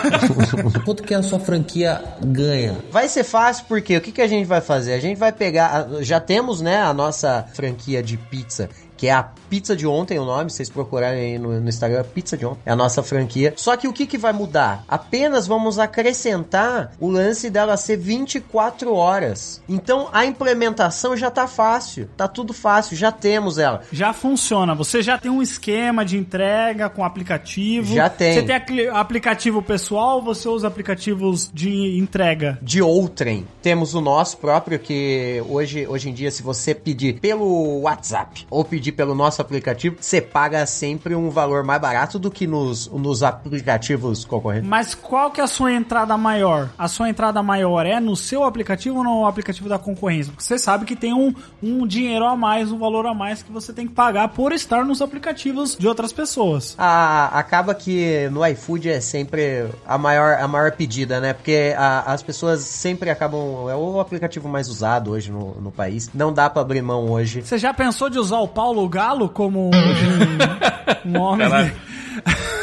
Quanto 0.84 1.04
que 1.04 1.14
a 1.14 1.24
sua 1.24 1.40
franquia 1.40 2.04
ganha? 2.22 2.78
Vai 2.92 3.08
ser 3.08 3.24
fácil 3.24 3.66
porque 3.68 3.96
o 3.98 4.02
que, 4.02 4.12
que 4.12 4.22
a 4.22 4.28
gente 4.28 4.46
vai 4.46 4.62
fazer? 4.62 4.94
A 4.94 5.00
gente 5.00 5.18
vai 5.18 5.32
pegar. 5.32 5.88
Já 6.02 6.20
temos, 6.20 6.62
né, 6.62 6.82
a 6.82 6.94
nossa 6.94 7.46
franquia 7.54 8.04
de 8.04 8.18
pizza. 8.18 8.70
Que 8.98 9.08
é 9.08 9.14
a 9.14 9.24
pizza 9.24 9.76
de 9.76 9.88
ontem, 9.88 10.20
o 10.20 10.26
nome, 10.26 10.50
vocês 10.50 10.70
procurarem 10.70 11.34
aí 11.34 11.40
no, 11.40 11.60
no 11.60 11.70
Instagram, 11.70 12.04
pizza 12.04 12.36
de 12.36 12.46
ontem. 12.46 12.60
É 12.66 12.72
a 12.72 12.76
nossa 12.76 13.02
franquia. 13.02 13.54
Só 13.56 13.78
que 13.78 13.88
o 13.88 13.94
que, 13.94 14.06
que 14.06 14.18
vai 14.18 14.34
mudar? 14.34 14.84
Apenas 14.88 15.48
vamos 15.48 15.80
acrescentar 15.80 16.92
o 17.00 17.10
lance 17.10 17.50
dela 17.50 17.78
ser 17.78 17.98
24 17.98 18.94
horas. 18.94 19.62
Então 19.70 20.10
a 20.12 20.26
implementação 20.26 21.16
já 21.16 21.32
tá 21.32 21.48
fácil. 21.48 22.10
Tá 22.18 22.28
tudo 22.28 22.54
fácil, 22.54 22.98
já 22.98 23.12
temos 23.12 23.58
ela. 23.58 23.82
Já 23.92 24.14
funciona. 24.14 24.76
Você 24.76 25.02
já 25.02 25.18
tem 25.18 25.32
um 25.32 25.42
esquema 25.42 26.04
de 26.04 26.18
entrega 26.18 26.90
com 26.90 27.04
aplicativo. 27.04 27.96
Já 27.96 28.10
tem. 28.10 28.34
Você 28.34 28.44
tem 28.44 28.90
aplicativo 28.90 29.62
pessoal 29.62 30.18
ou 30.18 30.24
você 30.24 30.50
usa 30.50 30.68
aplicativos 30.68 31.50
de 31.54 31.98
entrega? 31.98 32.58
de 32.62 32.82
outrem. 32.82 33.48
Temos 33.62 33.94
o 33.94 34.02
nosso 34.02 34.38
próprio 34.38 34.78
que 34.80 35.42
hoje, 35.48 35.88
hoje 35.88 36.10
em 36.10 36.14
dia, 36.14 36.32
se 36.32 36.44
você 36.44 36.74
pedir 36.74 37.20
pelo 37.20 37.82
WhatsApp 37.82 38.46
ou 38.50 38.64
pedir 38.64 38.87
pelo 38.92 39.14
nosso 39.16 39.42
aplicativo, 39.42 39.98
você 40.00 40.22
paga 40.22 40.66
sempre 40.66 41.16
um 41.16 41.30
valor 41.30 41.64
mais 41.64 41.82
barato 41.82 42.18
do 42.20 42.30
que 42.32 42.46
nos, 42.48 42.88
nos 42.88 43.24
aplicativos 43.24 44.26
concorrentes. 44.26 44.68
Mas 44.70 44.94
qual 44.96 45.32
que 45.32 45.42
é 45.42 45.44
a 45.44 45.48
sua 45.48 45.72
entrada 45.74 46.16
maior? 46.18 46.70
A 46.78 46.88
sua 46.88 47.10
entrada 47.10 47.42
maior 47.42 47.86
é 47.86 48.00
no 48.00 48.16
seu 48.16 48.44
aplicativo 48.44 48.98
ou 48.98 49.04
no 49.04 49.26
aplicativo 49.26 49.68
da 49.70 49.78
concorrência? 49.80 50.32
Porque 50.32 50.44
você 50.44 50.58
sabe 50.60 50.86
que 50.86 50.96
tem 50.96 51.14
um, 51.14 51.34
um 51.62 51.86
dinheiro 51.88 52.26
a 52.26 52.36
mais, 52.36 52.72
um 52.72 52.78
valor 52.78 53.06
a 53.06 53.14
mais 53.14 53.42
que 53.44 53.52
você 53.52 53.74
tem 53.74 53.88
que 53.88 53.94
pagar 53.94 54.30
por 54.30 54.52
estar 54.52 54.84
nos 54.86 55.02
aplicativos 55.02 55.76
de 55.78 55.88
outras 55.88 56.12
pessoas. 56.12 56.76
A- 56.78 57.30
acaba 57.38 57.74
que 57.74 58.30
no 58.32 58.46
iFood 58.46 58.90
é 58.90 59.00
sempre 59.02 59.68
a 59.86 59.98
maior, 59.98 60.38
a 60.40 60.48
maior 60.48 60.72
pedida, 60.72 61.20
né? 61.20 61.34
Porque 61.34 61.74
a- 61.78 62.12
as 62.14 62.22
pessoas 62.24 62.62
sempre 62.62 63.10
acabam. 63.10 63.70
É 63.70 63.76
o 63.76 64.00
aplicativo 64.00 64.48
mais 64.48 64.68
usado 64.70 65.12
hoje 65.12 65.32
no, 65.32 65.56
no 65.62 65.72
país. 65.72 66.10
Não 66.14 66.32
dá 66.34 66.50
pra 66.50 66.62
abrir 66.62 66.82
mão 66.82 67.10
hoje. 67.12 67.42
Você 67.42 67.58
já 67.58 67.74
pensou 67.74 68.10
de 68.10 68.20
usar 68.20 68.40
o 68.40 68.48
Paulo 68.48 68.77
Galo 68.90 69.30
como 69.30 69.70
um, 69.70 71.10
um 71.10 71.20
homem? 71.22 71.48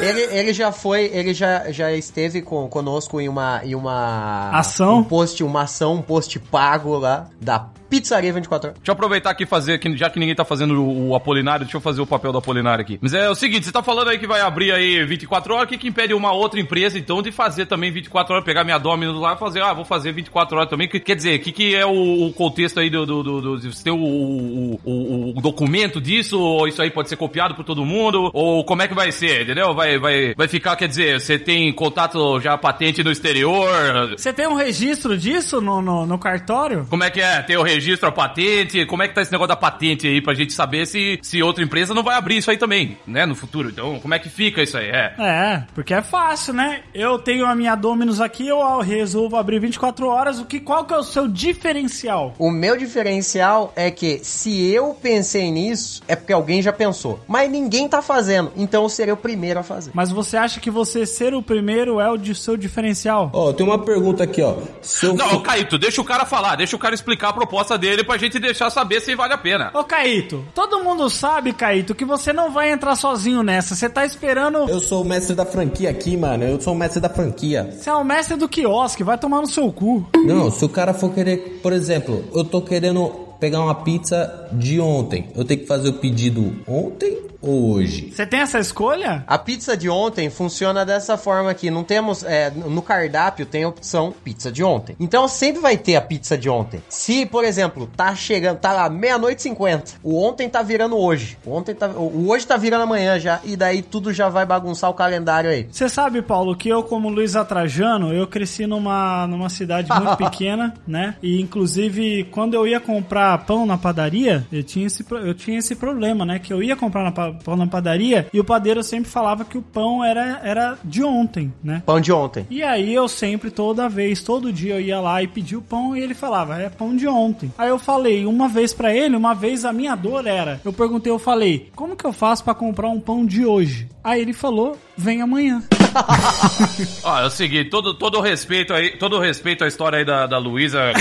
Ele, 0.01 0.21
ele 0.37 0.53
já 0.53 0.71
foi, 0.71 1.05
ele 1.05 1.33
já, 1.33 1.71
já 1.73 1.93
esteve 1.93 2.43
com, 2.43 2.69
conosco 2.69 3.21
em 3.21 3.29
uma, 3.29 3.63
em 3.65 3.75
uma 3.75 4.51
Ação? 4.51 4.99
um 4.99 5.05
post, 5.05 5.43
uma 5.43 5.63
ação, 5.63 5.95
um 5.95 6.03
post 6.03 6.39
pago 6.39 6.99
lá 6.99 7.29
da 7.41 7.67
Pizzaria 7.89 8.33
24 8.33 8.69
horas. 8.69 8.79
Deixa 8.81 8.91
eu 8.91 8.95
aproveitar 8.95 9.31
aqui 9.31 9.45
e 9.45 9.47
fazer, 9.47 9.79
que 9.79 9.97
já 9.97 10.09
que 10.11 10.19
ninguém 10.19 10.35
tá 10.35 10.45
fazendo 10.45 10.81
o, 10.83 11.11
o 11.11 11.15
Apolinário, 11.15 11.65
deixa 11.65 11.77
eu 11.77 11.81
fazer 11.81 12.01
o 12.01 12.07
papel 12.07 12.33
do 12.33 12.39
Apolinário 12.39 12.83
aqui. 12.83 12.99
Mas 13.01 13.15
é 13.15 13.29
o 13.29 13.35
seguinte, 13.35 13.65
você 13.67 13.73
tá 13.73 13.83
falando 13.83 14.09
aí 14.09 14.19
que 14.19 14.27
vai 14.27 14.41
abrir 14.41 14.73
aí 14.73 15.05
24 15.05 15.55
horas, 15.55 15.67
o 15.67 15.69
que, 15.69 15.79
que 15.79 15.89
impede 15.89 16.15
uma 16.15 16.33
outra 16.33 16.59
empresa, 16.61 16.99
então, 16.99 17.23
de 17.23 17.31
fazer 17.31 17.67
também 17.67 17.91
24 17.93 18.33
horas, 18.35 18.45
pegar 18.45 18.65
minha 18.65 18.79
Domino's 18.79 19.21
lá 19.21 19.35
e 19.35 19.39
fazer, 19.39 19.63
ah, 19.63 19.73
vou 19.73 19.85
fazer 19.85 20.13
24 20.13 20.57
horas 20.57 20.71
também. 20.71 20.89
Que- 20.89 21.01
quer 21.01 21.17
dizer, 21.17 21.39
o 21.39 21.43
que, 21.43 21.53
que 21.53 21.75
é 21.75 21.85
o, 21.87 22.27
o 22.27 22.33
contexto 22.33 22.81
aí 22.81 22.91
do, 22.91 23.05
do, 23.07 23.23
do, 23.23 23.41
do- 23.59 23.73
Você 23.73 23.85
tem 23.85 23.93
o, 23.93 23.97
o, 23.97 24.81
o- 24.85 25.39
o 25.39 25.41
documento 25.41 26.01
disso, 26.01 26.39
ou 26.41 26.67
isso 26.69 26.81
aí 26.83 26.91
pode 26.91 27.09
ser 27.09 27.17
copiado 27.17 27.55
por 27.55 27.65
todo 27.65 27.85
mundo, 27.85 28.31
ou 28.33 28.65
como 28.65 28.83
é 28.83 28.89
que 28.89 28.95
vai 28.95 29.13
ser, 29.13 29.43
entendeu? 29.43 29.75
Vai, 29.75 29.99
vai, 29.99 30.35
vai 30.35 30.49
ficar, 30.49 30.77
quer 30.77 30.89
dizer, 30.89 31.21
você 31.21 31.39
tem 31.39 31.73
contato 31.73 32.41
já 32.41 32.57
patente 32.57 33.03
no 33.05 33.11
exterior, 33.11 33.71
Você 34.17 34.33
tem 34.33 34.47
um 34.47 34.55
registro 34.55 35.17
disso 35.17 35.61
no, 35.61 35.81
no, 35.83 36.07
no 36.07 36.19
cartório? 36.19 36.87
como 36.89 37.05
é 37.05 37.11
que 37.11 37.21
é? 37.21 37.43
Tem 37.43 37.57
o 37.57 37.63
registro, 37.63 37.84
a 38.03 38.13
patente? 38.13 38.87
Como 38.87 39.03
é 39.03 39.09
que 39.09 39.15
tá 39.15 39.23
esse 39.23 39.33
negócio 39.33 39.49
da 39.49 39.57
patente 39.57 40.07
aí 40.07 40.21
pra 40.21 40.35
gente 40.35 40.53
saber 40.53 40.87
se, 40.87 41.19
se 41.23 41.43
outra 41.43 41.63
empresa 41.65 41.95
não 41.95 42.03
vai 42.03 42.17
abrir 42.17 42.39
isso 42.39 42.51
aí 42.51 42.57
também, 42.57 42.99
né? 43.07 43.27
No 43.27 43.35
futuro. 43.35 43.69
Então, 43.71 43.99
como 44.01 44.15
é 44.15 44.19
que 44.19 44.29
fica 44.29 44.63
isso 44.63 44.77
aí? 44.77 44.89
É. 44.89 45.15
É, 45.19 45.63
porque 45.75 45.95
é 45.95 46.03
fácil, 46.03 46.55
né? 46.55 46.83
Eu 46.95 47.19
tenho 47.19 47.47
a 47.47 47.55
minha 47.55 47.75
Dominus 47.75 48.21
aqui, 48.21 48.49
eu 48.49 48.81
resolvo 48.81 49.37
abrir 49.37 49.59
24 49.59 50.07
horas. 50.09 50.39
O 50.39 50.45
que, 50.45 50.61
qual 50.61 50.85
que 50.85 50.95
é 50.95 50.97
o 50.97 51.03
seu 51.03 51.27
diferencial? 51.29 52.35
O 52.39 52.51
meu 52.51 52.77
diferencial 52.77 53.73
é 53.75 53.91
que 53.91 54.21
se 54.23 54.71
eu 54.71 54.95
pensei 55.01 55.51
nisso, 55.51 56.03
é 56.07 56.15
porque 56.15 56.33
alguém 56.33 56.61
já 56.61 56.73
pensou. 56.73 57.21
Mas 57.27 57.51
ninguém 57.51 57.89
tá 57.89 58.03
fazendo, 58.03 58.53
então 58.57 58.83
eu 58.83 58.89
serei 58.89 59.13
o 59.13 59.17
primeiro 59.17 59.61
a 59.61 59.63
fazer. 59.63 59.91
Mas 59.95 60.11
você 60.11 60.37
acha 60.37 60.61
que 60.61 60.71
você 60.71 61.07
ser 61.07 61.35
o 61.35 61.43
primeiro 61.43 62.01
é 62.01 62.11
o 62.11 62.17
de 62.17 62.35
seu 62.35 62.57
diferencial? 62.57 63.31
Ó, 63.33 63.53
tem 63.53 63.67
uma 63.67 63.79
pergunta 63.79 64.25
aqui, 64.25 64.43
ó. 64.43 64.57
Se 64.83 65.07
eu 65.07 65.15
Não, 65.15 65.41
Caíto, 65.41 65.79
deixa 65.79 66.01
o 66.01 66.05
cara 66.05 66.27
falar, 66.27 66.57
deixa 66.57 66.77
o 66.77 66.79
cara 66.79 66.95
explicar 66.95 67.29
a 67.31 67.33
proposta 67.33 67.64
dele 67.79 68.05
pra 68.05 68.19
gente 68.19 68.39
deixar 68.39 68.69
saber 68.69 69.01
se 69.01 69.15
vale 69.15 69.33
a 69.33 69.39
pena. 69.39 69.71
Ô, 69.73 69.83
Caíto, 69.83 70.45
todo 70.55 70.85
mundo 70.85 71.09
sabe, 71.09 71.55
Caíto, 71.55 71.95
que 71.95 72.05
você 72.05 72.33
não 72.33 72.53
vai 72.53 72.71
entrar 72.71 72.95
sozinho 72.97 73.43
nessa. 73.43 73.75
Você 73.75 73.89
tá 73.89 74.05
esperando. 74.05 74.69
Eu 74.69 74.81
sou 74.81 75.03
o 75.03 75.05
mestre 75.05 75.35
da 75.35 75.47
franquia 75.47 75.89
aqui, 75.89 76.17
mano. 76.17 76.45
Eu 76.45 76.61
sou 76.61 76.75
o 76.75 76.77
mestre 76.77 77.01
da 77.01 77.09
franquia. 77.09 77.71
Você 77.73 77.89
é 77.89 77.95
o 77.95 78.05
mestre 78.05 78.37
do 78.37 78.49
quiosque, 78.49 79.03
vai 79.03 79.17
tomar 79.17 79.41
no 79.41 79.47
seu 79.47 79.73
cu. 79.73 80.07
Não, 80.27 80.51
se 80.51 80.65
o 80.65 80.69
cara 80.69 80.93
for 80.93 81.13
querer, 81.15 81.61
por 81.63 81.73
exemplo, 81.73 82.25
eu 82.35 82.45
tô 82.45 82.61
querendo 82.61 83.25
pegar 83.41 83.61
uma 83.61 83.75
pizza 83.75 84.49
de 84.53 84.81
ontem. 84.81 85.29
Eu 85.35 85.45
tenho 85.45 85.61
que 85.61 85.67
fazer 85.67 85.89
o 85.89 85.95
pedido 85.95 86.57
ontem 86.67 87.19
ou 87.45 87.73
hoje? 87.73 88.11
Você 88.13 88.27
tem 88.27 88.41
essa 88.41 88.59
escolha? 88.59 89.23
A 89.27 89.39
pizza 89.39 89.77
de 89.77 89.89
ontem 89.89 90.31
funciona 90.31 90.85
dessa 90.85 91.17
forma 91.17 91.51
aqui. 91.51 91.71
Não 91.71 91.85
temos. 91.85 92.23
é, 92.25 92.51
no 92.51 92.83
cardápio 92.83 93.47
tem 93.47 93.65
a 93.65 93.69
opção 93.69 94.13
pizza 94.25 94.51
de 94.51 94.63
ontem. 94.63 94.97
Então 94.99 95.29
sempre 95.29 95.61
vai 95.61 95.77
ter 95.77 95.97
a 95.97 96.01
pizza 96.01 96.37
de 96.37 96.49
ontem. 96.49 96.83
Se, 96.89 97.27
por 97.27 97.45
exemplo, 97.45 97.89
tá 97.97 98.15
chegando, 98.15 98.59
tá 98.59 98.73
lá 98.73 98.89
meia-noite 98.89 99.41
e 99.41 99.43
50. 99.43 99.93
O 100.03 100.23
ontem 100.23 100.49
tá 100.49 100.63
virando 100.63 100.97
hoje. 100.97 101.37
O 101.45 101.53
ontem 101.53 101.75
tá. 101.75 101.89
O 101.89 102.29
hoje 102.29 102.47
tá 102.47 102.57
virando 102.57 102.83
amanhã 102.83 103.19
já. 103.19 103.41
E 103.45 103.57
daí 103.57 103.83
tudo 103.83 104.13
já 104.13 104.29
vai 104.29 104.47
bagunçar 104.47 104.91
o 104.91 104.95
calendário 104.95 105.51
aí. 105.51 105.69
Você 105.71 105.89
sabe, 105.89 106.23
Paulo, 106.23 106.57
que 106.57 106.69
eu, 106.69 106.83
como 106.83 107.09
Luiz 107.09 107.37
Atrajano, 107.37 108.13
eu 108.13 108.27
cresci 108.27 108.67
numa, 108.67 109.27
numa 109.27 109.49
cidade 109.49 109.91
muito 109.93 110.17
pequena, 110.19 110.75
né? 110.87 111.17
E, 111.23 111.41
inclusive, 111.41 112.25
quando 112.31 112.55
eu 112.55 112.67
ia 112.67 112.81
comprar 112.81 113.39
pão 113.45 113.67
na 113.67 113.77
padaria, 113.77 114.47
eu 114.53 114.63
tinha 114.63 114.87
esse, 114.87 115.05
eu 115.11 115.35
tinha 115.35 115.59
esse 115.59 115.75
problema, 115.75 116.25
né? 116.25 116.39
Que 116.39 116.53
eu 116.53 116.63
ia 116.63 116.77
comprar 116.77 117.03
na 117.03 117.34
pão 117.43 117.57
na 117.57 117.67
padaria 117.67 118.29
e 118.33 118.41
o 118.41 118.45
padeiro 118.45 118.83
sempre 118.83 119.11
falava 119.11 119.45
que 119.45 119.59
o 119.59 119.63
pão 119.63 120.05
era, 120.05 120.41
era 120.43 120.79
de 120.85 121.03
ontem, 121.03 121.53
né? 121.63 121.83
Pão 121.85 122.01
de 122.01 122.13
ontem. 122.13 122.47
E 122.51 122.63
aí 122.63 122.93
eu 122.93 123.09
sempre, 123.09 123.51
toda 123.51 123.89
vez, 123.89 124.23
todo 124.23 124.53
dia 124.53 124.75
eu 124.75 124.81
ia 124.81 125.01
lá 125.01 125.23
e 125.23 125.29
pedia 125.29 125.59
o 125.59 125.63
pão 125.63 125.97
e 125.97 126.01
ele 126.01 126.15
falava, 126.15 126.59
é 126.61 126.69
pão 126.69 126.95
de 126.95 127.07
ontem. 127.07 127.53
Aí 127.59 127.69
eu 127.69 127.79
falei 127.79 128.27
uma 128.27 128.49
vez 128.49 128.73
pra 128.73 128.95
ele, 128.95 129.17
uma 129.17 129.35
vez 129.35 129.65
a 129.65 129.73
minha 129.73 129.95
dor 129.95 130.27
era, 130.27 130.61
eu 130.65 130.73
perguntei, 130.73 131.13
eu 131.13 131.19
falei, 131.19 131.71
como 131.75 131.97
que 131.97 132.05
eu 132.05 132.13
faço 132.13 132.45
pra 132.45 132.55
comprar 132.55 132.89
um 132.89 133.01
pão 133.01 133.25
de 133.25 133.45
hoje? 133.45 133.89
Aí 134.03 134.21
ele 134.21 134.33
falou, 134.33 134.77
vem 134.97 135.23
amanhã. 135.23 135.63
Ó, 137.03 137.19
é 137.21 137.27
o 137.27 137.31
seguinte, 137.31 137.71
todo, 137.71 137.95
todo 137.95 138.21
respeito 138.21 138.73
aí, 138.73 138.91
todo 138.97 139.19
respeito 139.19 139.65
à 139.65 139.67
história 139.69 139.99
aí 139.99 140.05
da, 140.05 140.27
da 140.27 140.39
Luísa. 140.39 140.93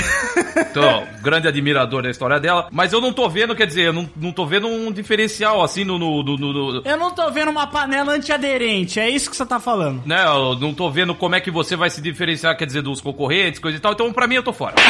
Tô 0.73 0.81
grande 1.21 1.47
admirador 1.47 2.03
da 2.03 2.09
história 2.09 2.39
dela. 2.39 2.67
Mas 2.71 2.93
eu 2.93 3.01
não 3.01 3.11
tô 3.13 3.29
vendo, 3.29 3.55
quer 3.55 3.67
dizer, 3.67 3.87
eu 3.87 3.93
não, 3.93 4.09
não 4.15 4.31
tô 4.31 4.45
vendo 4.45 4.67
um 4.67 4.91
diferencial 4.91 5.63
assim 5.63 5.83
no. 5.83 5.97
no, 5.97 6.23
no, 6.23 6.37
no- 6.37 6.81
Eu 6.85 6.97
não 6.97 7.11
tô 7.11 7.29
vendo 7.31 7.49
uma 7.51 7.67
panela 7.67 8.13
antiaderente, 8.13 8.99
é 8.99 9.09
isso 9.09 9.29
que 9.29 9.35
você 9.35 9.45
tá 9.45 9.59
falando. 9.59 10.01
né, 10.05 10.23
eu 10.25 10.55
não 10.55 10.73
tô 10.73 10.89
vendo 10.89 11.13
como 11.15 11.35
é 11.35 11.41
que 11.41 11.51
você 11.51 11.75
vai 11.75 11.89
se 11.89 12.01
diferenciar, 12.01 12.55
quer 12.57 12.65
dizer, 12.65 12.81
dos 12.81 13.01
concorrentes, 13.01 13.59
coisa 13.59 13.77
e 13.77 13.79
tal. 13.79 13.93
Então, 13.93 14.11
pra 14.13 14.27
mim, 14.27 14.35
eu 14.35 14.43
tô 14.43 14.53
fora. 14.53 14.75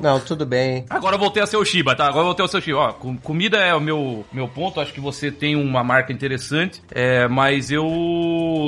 Não, 0.00 0.20
tudo 0.20 0.46
bem. 0.46 0.84
Agora 0.90 1.16
eu 1.16 1.18
voltei 1.20 1.42
a 1.42 1.46
ser 1.46 1.56
o 1.56 1.64
Shiba, 1.64 1.94
tá? 1.94 2.04
Agora 2.06 2.20
eu 2.20 2.26
voltei 2.26 2.44
a 2.44 2.48
ser 2.48 2.58
o 2.58 2.60
Shiba. 2.60 2.78
Ó, 2.78 2.92
com- 2.92 3.16
comida 3.16 3.58
é 3.58 3.74
o 3.74 3.80
meu, 3.80 4.24
meu 4.32 4.48
ponto. 4.48 4.80
Acho 4.80 4.92
que 4.92 5.00
você 5.00 5.30
tem 5.30 5.56
uma 5.56 5.82
marca 5.82 6.12
interessante. 6.12 6.82
É, 6.90 7.26
mas 7.28 7.70
eu 7.70 7.84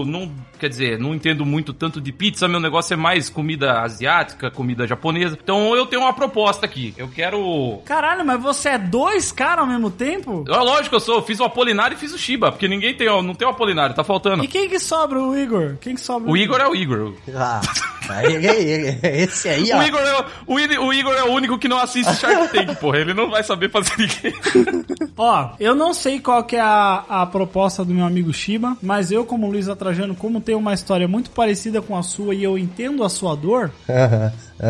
não. 0.07 0.31
Quer 0.59 0.69
dizer, 0.69 0.99
não 0.99 1.15
entendo 1.15 1.47
muito 1.47 1.73
tanto 1.73 2.01
de 2.01 2.13
pizza. 2.13 2.47
Meu 2.47 2.61
negócio 2.61 2.93
é 2.93 2.97
mais 2.97 3.31
comida 3.31 3.81
asiática, 3.81 4.51
comida 4.51 4.87
japonesa. 4.87 5.39
Então 5.43 5.75
eu 5.75 5.87
tenho 5.87 6.03
uma 6.03 6.13
proposta 6.13 6.67
aqui. 6.67 6.93
Eu 6.99 7.09
quero. 7.09 7.81
Caralho, 7.85 8.25
mas 8.27 8.41
você 8.43 8.71
é 8.71 8.79
dois 8.79 9.33
caras 9.33 9.61
ao 9.61 9.67
mesmo 9.67 9.91
tempo? 9.91 10.45
É 10.49 10.57
lógico, 10.57 10.97
eu 10.97 11.01
sou. 11.01 11.17
Eu 11.17 11.23
fiz 11.23 11.41
o 11.41 11.45
Apolinário 11.45 11.95
e 11.95 11.99
fiz 11.99 12.13
o 12.13 12.19
Shiba. 12.19 12.51
Porque 12.53 12.69
ninguém 12.69 12.95
tem, 12.95 13.09
ó, 13.09 13.23
não 13.23 13.35
tem 13.35 13.47
o 13.47 13.51
Apolinário, 13.51 13.95
tá 13.95 14.05
faltando. 14.05 14.45
E 14.45 14.49
quem 14.49 14.69
que 14.69 14.79
sobra 14.79 15.19
o 15.21 15.37
Igor? 15.37 15.77
Quem 15.81 15.95
que 15.95 16.01
sobra 16.01 16.31
O 16.31 16.37
Igor 16.37 16.61
é 16.61 16.69
o 16.69 16.75
Igor. 16.75 17.15
Ah, 17.35 17.61
esse 19.03 19.49
aí, 19.49 19.73
ó. 19.73 19.79
O 19.79 19.83
Igor, 19.83 20.01
é, 20.01 20.21
o- 20.81 20.87
o, 20.87 20.93
Igor 20.93 21.15
é 21.15 21.23
o 21.25 21.33
único 21.33 21.59
que 21.59 21.69
não 21.69 21.79
assiste 21.79 22.15
Shark 22.17 22.49
Tank, 22.55 22.77
porra. 22.79 22.99
Ele 22.99 23.15
não 23.15 23.31
vai 23.31 23.43
saber 23.43 23.71
fazer 23.71 23.93
ninguém. 23.99 24.35
Ó, 25.17 25.51
eu 25.59 25.75
não 25.75 25.93
sei 25.95 26.21
qual 26.21 26.45
que 26.45 26.57
é 26.57 26.61
a, 26.61 27.05
a 27.09 27.27
proposta 27.27 27.85
do 27.85 27.95
meu 27.95 28.05
amigo 28.07 28.33
Shiba, 28.33 28.77
mas 28.83 29.11
eu, 29.11 29.25
como 29.25 29.51
Luiz 29.51 29.69
Atrajano, 29.69 30.15
como 30.15 30.41
tenho 30.41 30.59
uma 30.59 30.75
história 30.75 31.07
muito 31.09 31.31
parecida 31.31 31.81
com 31.83 31.97
a 31.97 32.03
sua 32.03 32.35
e 32.35 32.43
eu 32.43 32.57
entendo 32.59 33.05
a 33.05 33.09
sua 33.09 33.35
dor, 33.35 33.71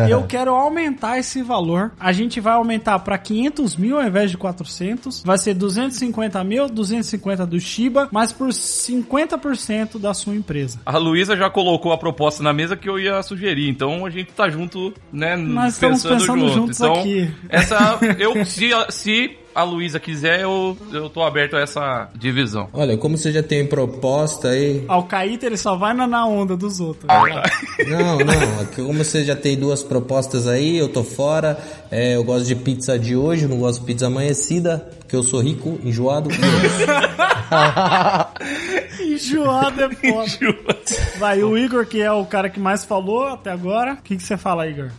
eu 0.09 0.23
quero 0.23 0.53
aumentar 0.53 1.19
esse 1.19 1.41
valor. 1.41 1.91
A 1.99 2.11
gente 2.11 2.39
vai 2.39 2.53
aumentar 2.53 2.99
para 2.99 3.17
500 3.17 3.75
mil 3.75 3.99
ao 3.99 4.05
invés 4.05 4.31
de 4.31 4.37
400. 4.37 5.23
Vai 5.23 5.37
ser 5.37 5.53
250 5.53 6.43
mil, 6.43 6.69
250 6.69 7.45
do 7.45 7.59
Shiba, 7.59 8.09
mas 8.11 8.31
por 8.31 8.49
50% 8.49 9.99
da 9.99 10.13
sua 10.13 10.35
empresa. 10.35 10.79
A 10.85 10.97
Luísa 10.97 11.35
já 11.35 11.49
colocou 11.49 11.91
a 11.91 11.97
proposta 11.97 12.43
na 12.43 12.53
mesa 12.53 12.75
que 12.75 12.89
eu 12.89 12.99
ia 12.99 13.21
sugerir, 13.23 13.69
então 13.69 14.05
a 14.05 14.09
gente 14.09 14.31
tá 14.31 14.49
junto, 14.49 14.93
né? 15.11 15.35
Nós 15.35 15.73
estamos 15.73 16.03
pensando 16.03 16.49
juntos 16.49 16.79
então, 16.79 16.93
aqui. 16.93 17.31
Essa, 17.49 17.99
eu, 18.17 18.45
se, 18.45 18.69
se 18.89 19.37
a 19.53 19.63
Luísa 19.63 19.99
quiser, 19.99 20.41
eu, 20.41 20.77
eu 20.91 21.09
tô 21.09 21.23
aberto 21.23 21.55
a 21.55 21.61
essa 21.61 22.09
divisão. 22.15 22.69
Olha, 22.73 22.97
como 22.97 23.17
você 23.17 23.31
já 23.31 23.43
tem 23.43 23.65
proposta 23.65 24.49
aí. 24.49 24.83
Ao 24.87 25.03
Caíta, 25.03 25.45
ele 25.45 25.57
só 25.57 25.75
vai 25.75 25.93
na, 25.93 26.07
na 26.07 26.25
onda 26.25 26.55
dos 26.55 26.79
outros. 26.79 27.05
né? 27.07 27.43
Não, 27.87 28.17
não. 28.19 28.61
aqui 28.61 28.81
Como 28.81 29.03
você 29.03 29.23
já 29.23 29.35
tem 29.35 29.57
duas 29.57 29.83
propostas 29.83 30.47
aí, 30.47 30.77
eu 30.77 30.89
tô 30.89 31.03
fora. 31.03 31.57
É, 31.89 32.15
eu 32.15 32.23
gosto 32.23 32.45
de 32.45 32.55
pizza 32.55 32.97
de 32.97 33.15
hoje, 33.15 33.47
não 33.47 33.57
gosto 33.57 33.79
de 33.81 33.85
pizza 33.85 34.07
amanhecida, 34.07 34.87
porque 34.99 35.15
eu 35.15 35.23
sou 35.23 35.41
rico, 35.41 35.79
enjoado. 35.83 36.29
é. 36.31 39.01
Enjoado 39.03 39.83
é 39.83 39.89
foda. 39.89 40.77
Vai, 41.19 41.43
o 41.43 41.57
Igor, 41.57 41.85
que 41.85 42.01
é 42.01 42.11
o 42.11 42.25
cara 42.25 42.49
que 42.49 42.59
mais 42.59 42.85
falou 42.85 43.27
até 43.27 43.51
agora. 43.51 43.93
O 43.93 43.97
que, 43.97 44.15
que 44.15 44.23
você 44.23 44.37
fala, 44.37 44.67
Igor? 44.67 44.89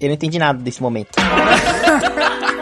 Eu 0.00 0.08
não 0.08 0.14
entendi 0.14 0.38
nada 0.38 0.58
desse 0.58 0.82
momento. 0.82 1.10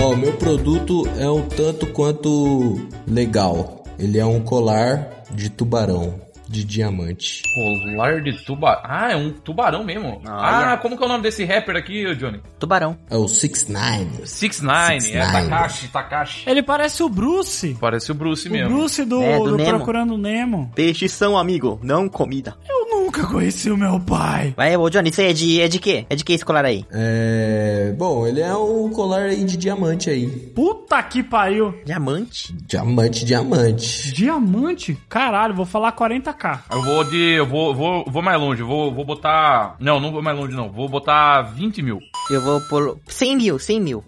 Ó, 0.00 0.12
o 0.12 0.16
meu 0.16 0.32
produto 0.34 1.08
é 1.18 1.28
um 1.28 1.42
tanto 1.42 1.86
quanto 1.88 2.80
legal. 3.06 3.84
Ele 3.98 4.18
é 4.18 4.26
um 4.26 4.40
colar 4.40 5.08
de 5.30 5.48
tubarão, 5.48 6.20
de 6.48 6.64
diamante. 6.64 7.42
Colar 7.54 8.20
de 8.20 8.32
tubarão. 8.44 8.80
Ah, 8.84 9.12
é 9.12 9.16
um 9.16 9.30
tubarão 9.30 9.84
mesmo. 9.84 10.20
Olha. 10.26 10.72
Ah, 10.72 10.76
como 10.78 10.96
que 10.96 11.02
é 11.02 11.06
o 11.06 11.08
nome 11.08 11.22
desse 11.22 11.44
rapper 11.44 11.76
aqui, 11.76 12.14
Johnny? 12.16 12.40
Tubarão. 12.58 12.96
É 13.08 13.16
o 13.16 13.28
Six 13.28 13.68
Nine. 13.68 14.26
Six 14.26 14.60
Nine, 14.60 15.00
Six 15.00 15.14
é 15.14 15.24
Nine. 15.32 15.48
Takashi, 15.50 15.88
Takashi. 15.88 16.50
Ele 16.50 16.62
parece 16.62 17.02
o 17.02 17.08
Bruce. 17.08 17.76
Parece 17.80 18.10
o 18.10 18.14
Bruce 18.14 18.48
O 18.48 18.52
mesmo. 18.52 18.76
Bruce 18.76 19.04
do, 19.04 19.22
É, 19.22 19.38
do 19.38 19.44
do 19.50 19.56
Nemo. 19.56 19.70
Procurando 19.70 20.18
Nemo. 20.18 20.70
Peixes 20.74 21.12
são 21.12 21.38
amigo, 21.38 21.78
não 21.82 22.08
comida. 22.08 22.56
Eu 22.68 22.81
nunca 23.12 23.26
conheci 23.26 23.70
o 23.70 23.76
meu 23.76 24.00
pai. 24.00 24.54
Vai, 24.56 24.74
ô 24.74 24.88
Johnny, 24.88 25.10
isso 25.10 25.20
aí 25.20 25.28
é 25.28 25.32
de, 25.34 25.60
é 25.60 25.68
de 25.68 25.78
quê? 25.78 26.06
É 26.08 26.16
de 26.16 26.24
que 26.24 26.32
esse 26.32 26.44
colar 26.44 26.64
aí? 26.64 26.86
É. 26.90 27.94
Bom, 27.98 28.26
ele 28.26 28.40
é 28.40 28.56
um 28.56 28.88
colar 28.88 29.24
aí 29.24 29.44
de 29.44 29.58
diamante 29.58 30.08
aí. 30.08 30.26
Puta 30.26 31.02
que 31.02 31.22
pariu. 31.22 31.74
Diamante? 31.84 32.54
Diamante, 32.66 33.24
diamante. 33.24 34.12
Diamante? 34.12 34.98
Caralho, 35.10 35.54
vou 35.54 35.66
falar 35.66 35.92
40k. 35.92 36.60
Eu 36.72 36.82
vou 36.82 37.04
de. 37.04 37.32
Eu 37.32 37.46
vou, 37.46 37.74
vou, 37.74 38.04
vou 38.08 38.22
mais 38.22 38.40
longe, 38.40 38.62
eu 38.62 38.66
vou, 38.66 38.92
vou 38.94 39.04
botar. 39.04 39.76
Não, 39.78 40.00
não 40.00 40.10
vou 40.10 40.22
mais 40.22 40.36
longe, 40.36 40.56
não. 40.56 40.70
Vou 40.70 40.88
botar 40.88 41.42
20 41.42 41.82
mil. 41.82 41.98
Eu 42.30 42.40
vou 42.40 42.60
por 42.62 42.98
100 43.06 43.36
mil, 43.36 43.58
100 43.58 43.80
mil. 43.80 44.04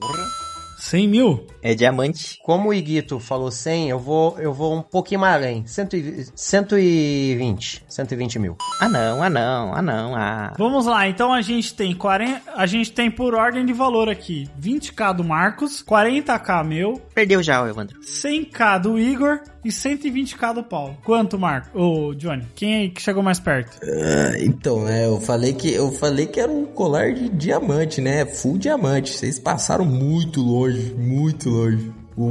100 0.84 1.08
mil? 1.08 1.46
É 1.62 1.74
diamante. 1.74 2.38
Como 2.42 2.68
o 2.68 2.74
Iguito 2.74 3.18
falou 3.18 3.50
100, 3.50 3.88
eu 3.88 3.98
vou, 3.98 4.38
eu 4.38 4.52
vou 4.52 4.76
um 4.76 4.82
pouquinho 4.82 5.20
mais 5.20 5.34
além. 5.34 5.66
120, 5.66 6.30
120, 6.34 7.84
120 7.88 8.38
mil. 8.38 8.56
Ah 8.78 8.88
não, 8.88 9.22
ah 9.22 9.30
não, 9.30 9.74
ah 9.74 9.80
não, 9.80 10.14
ah. 10.14 10.52
Vamos 10.58 10.84
lá, 10.84 11.08
então 11.08 11.32
a 11.32 11.40
gente 11.40 11.74
tem 11.74 11.94
40, 11.94 12.52
a 12.54 12.66
gente 12.66 12.92
tem 12.92 13.10
por 13.10 13.34
ordem 13.34 13.64
de 13.64 13.72
valor 13.72 14.10
aqui, 14.10 14.46
20k 14.60 15.14
do 15.14 15.24
Marcos, 15.24 15.82
40k 15.82 16.62
meu, 16.62 17.00
Perdeu 17.14 17.42
já, 17.42 17.66
Evandro. 17.66 17.98
100k 18.00 18.80
do 18.80 18.98
Igor 18.98 19.40
e 19.64 19.68
120k 19.70 20.54
do 20.54 20.62
Paulo. 20.62 20.96
Quanto, 21.04 21.38
Marco? 21.38 21.78
Ô, 21.78 22.12
Johnny, 22.14 22.46
quem 22.54 22.74
aí 22.74 22.90
que 22.90 23.00
chegou 23.00 23.22
mais 23.22 23.40
perto? 23.40 23.78
Ah, 23.82 24.32
então, 24.40 24.86
é, 24.88 25.06
eu 25.06 25.20
falei 25.20 25.52
que 25.54 25.72
eu 25.72 25.90
falei 25.92 26.26
que 26.26 26.40
era 26.40 26.50
um 26.50 26.64
colar 26.66 27.12
de 27.14 27.28
diamante, 27.30 28.00
né? 28.00 28.26
Full 28.26 28.58
diamante. 28.58 29.12
Vocês 29.12 29.38
passaram 29.38 29.84
muito 29.84 30.40
longe, 30.40 30.92
muito 30.94 31.48
longe. 31.48 31.92
O, 32.16 32.26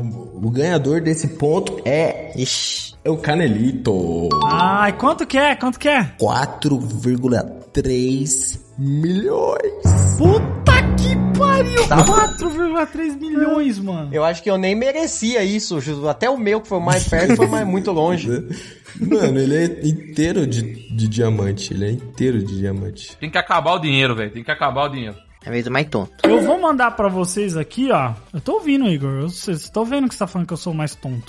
o 0.48 0.50
ganhador 0.50 1.02
desse 1.02 1.28
ponto 1.28 1.82
é 1.84 2.32
Ixi. 2.38 2.94
é 3.04 3.10
o 3.10 3.18
Canelito. 3.18 4.30
Ai, 4.46 4.94
quanto 4.98 5.26
que 5.28 5.38
é? 5.38 5.56
Quanto 5.56 5.78
que 5.78 5.90
é? 5.90 6.04
4,3 6.20 8.60
milhões. 8.78 9.84
Puta 10.18 10.74
que 10.98 11.16
pariu! 11.44 11.84
4,3 11.84 13.20
milhões, 13.20 13.80
mano. 13.80 14.10
Eu 14.12 14.24
acho 14.24 14.42
que 14.42 14.50
eu 14.50 14.58
nem 14.58 14.76
merecia 14.76 15.44
isso. 15.44 15.78
Até 16.08 16.30
o 16.30 16.38
meu, 16.38 16.62
que 16.62 16.68
foi 16.68 16.80
mais 16.80 17.08
perto, 17.08 17.36
foi 17.36 17.48
mais 17.48 17.68
muito 17.68 17.92
longe. 17.92 18.30
Mano, 19.00 19.40
ele 19.40 19.56
é 19.56 19.88
inteiro 19.88 20.46
de, 20.46 20.62
de 20.62 21.08
diamante. 21.08 21.74
Ele 21.74 21.86
é 21.86 21.92
inteiro 21.92 22.44
de 22.44 22.60
diamante. 22.60 23.18
Tem 23.18 23.30
que 23.30 23.40
acabar 23.40 23.74
o 23.74 23.80
dinheiro, 23.80 24.16
velho. 24.16 24.30
Tem 24.32 24.44
que 24.44 24.52
acabar 24.52 24.84
o 24.86 24.90
dinheiro. 24.90 25.16
É 25.46 25.50
mesmo 25.50 25.72
mais 25.72 25.88
tonto. 25.90 26.12
Eu 26.24 26.42
vou 26.42 26.60
mandar 26.62 26.92
pra 26.92 27.08
vocês 27.10 27.58
aqui, 27.58 27.92
ó. 27.92 28.14
Eu 28.34 28.40
tô 28.42 28.54
ouvindo, 28.54 28.88
Igor. 28.88 29.12
Eu- 29.22 29.30
Vocês 29.30 29.62
estão 29.62 29.84
vendo 29.86 30.08
que 30.08 30.14
você 30.16 30.20
tá 30.20 30.28
falando 30.28 30.48
que 30.48 30.54
eu 30.54 30.58
sou 30.58 30.72
o 30.74 30.76
mais 30.76 30.96
tonto. 30.96 31.26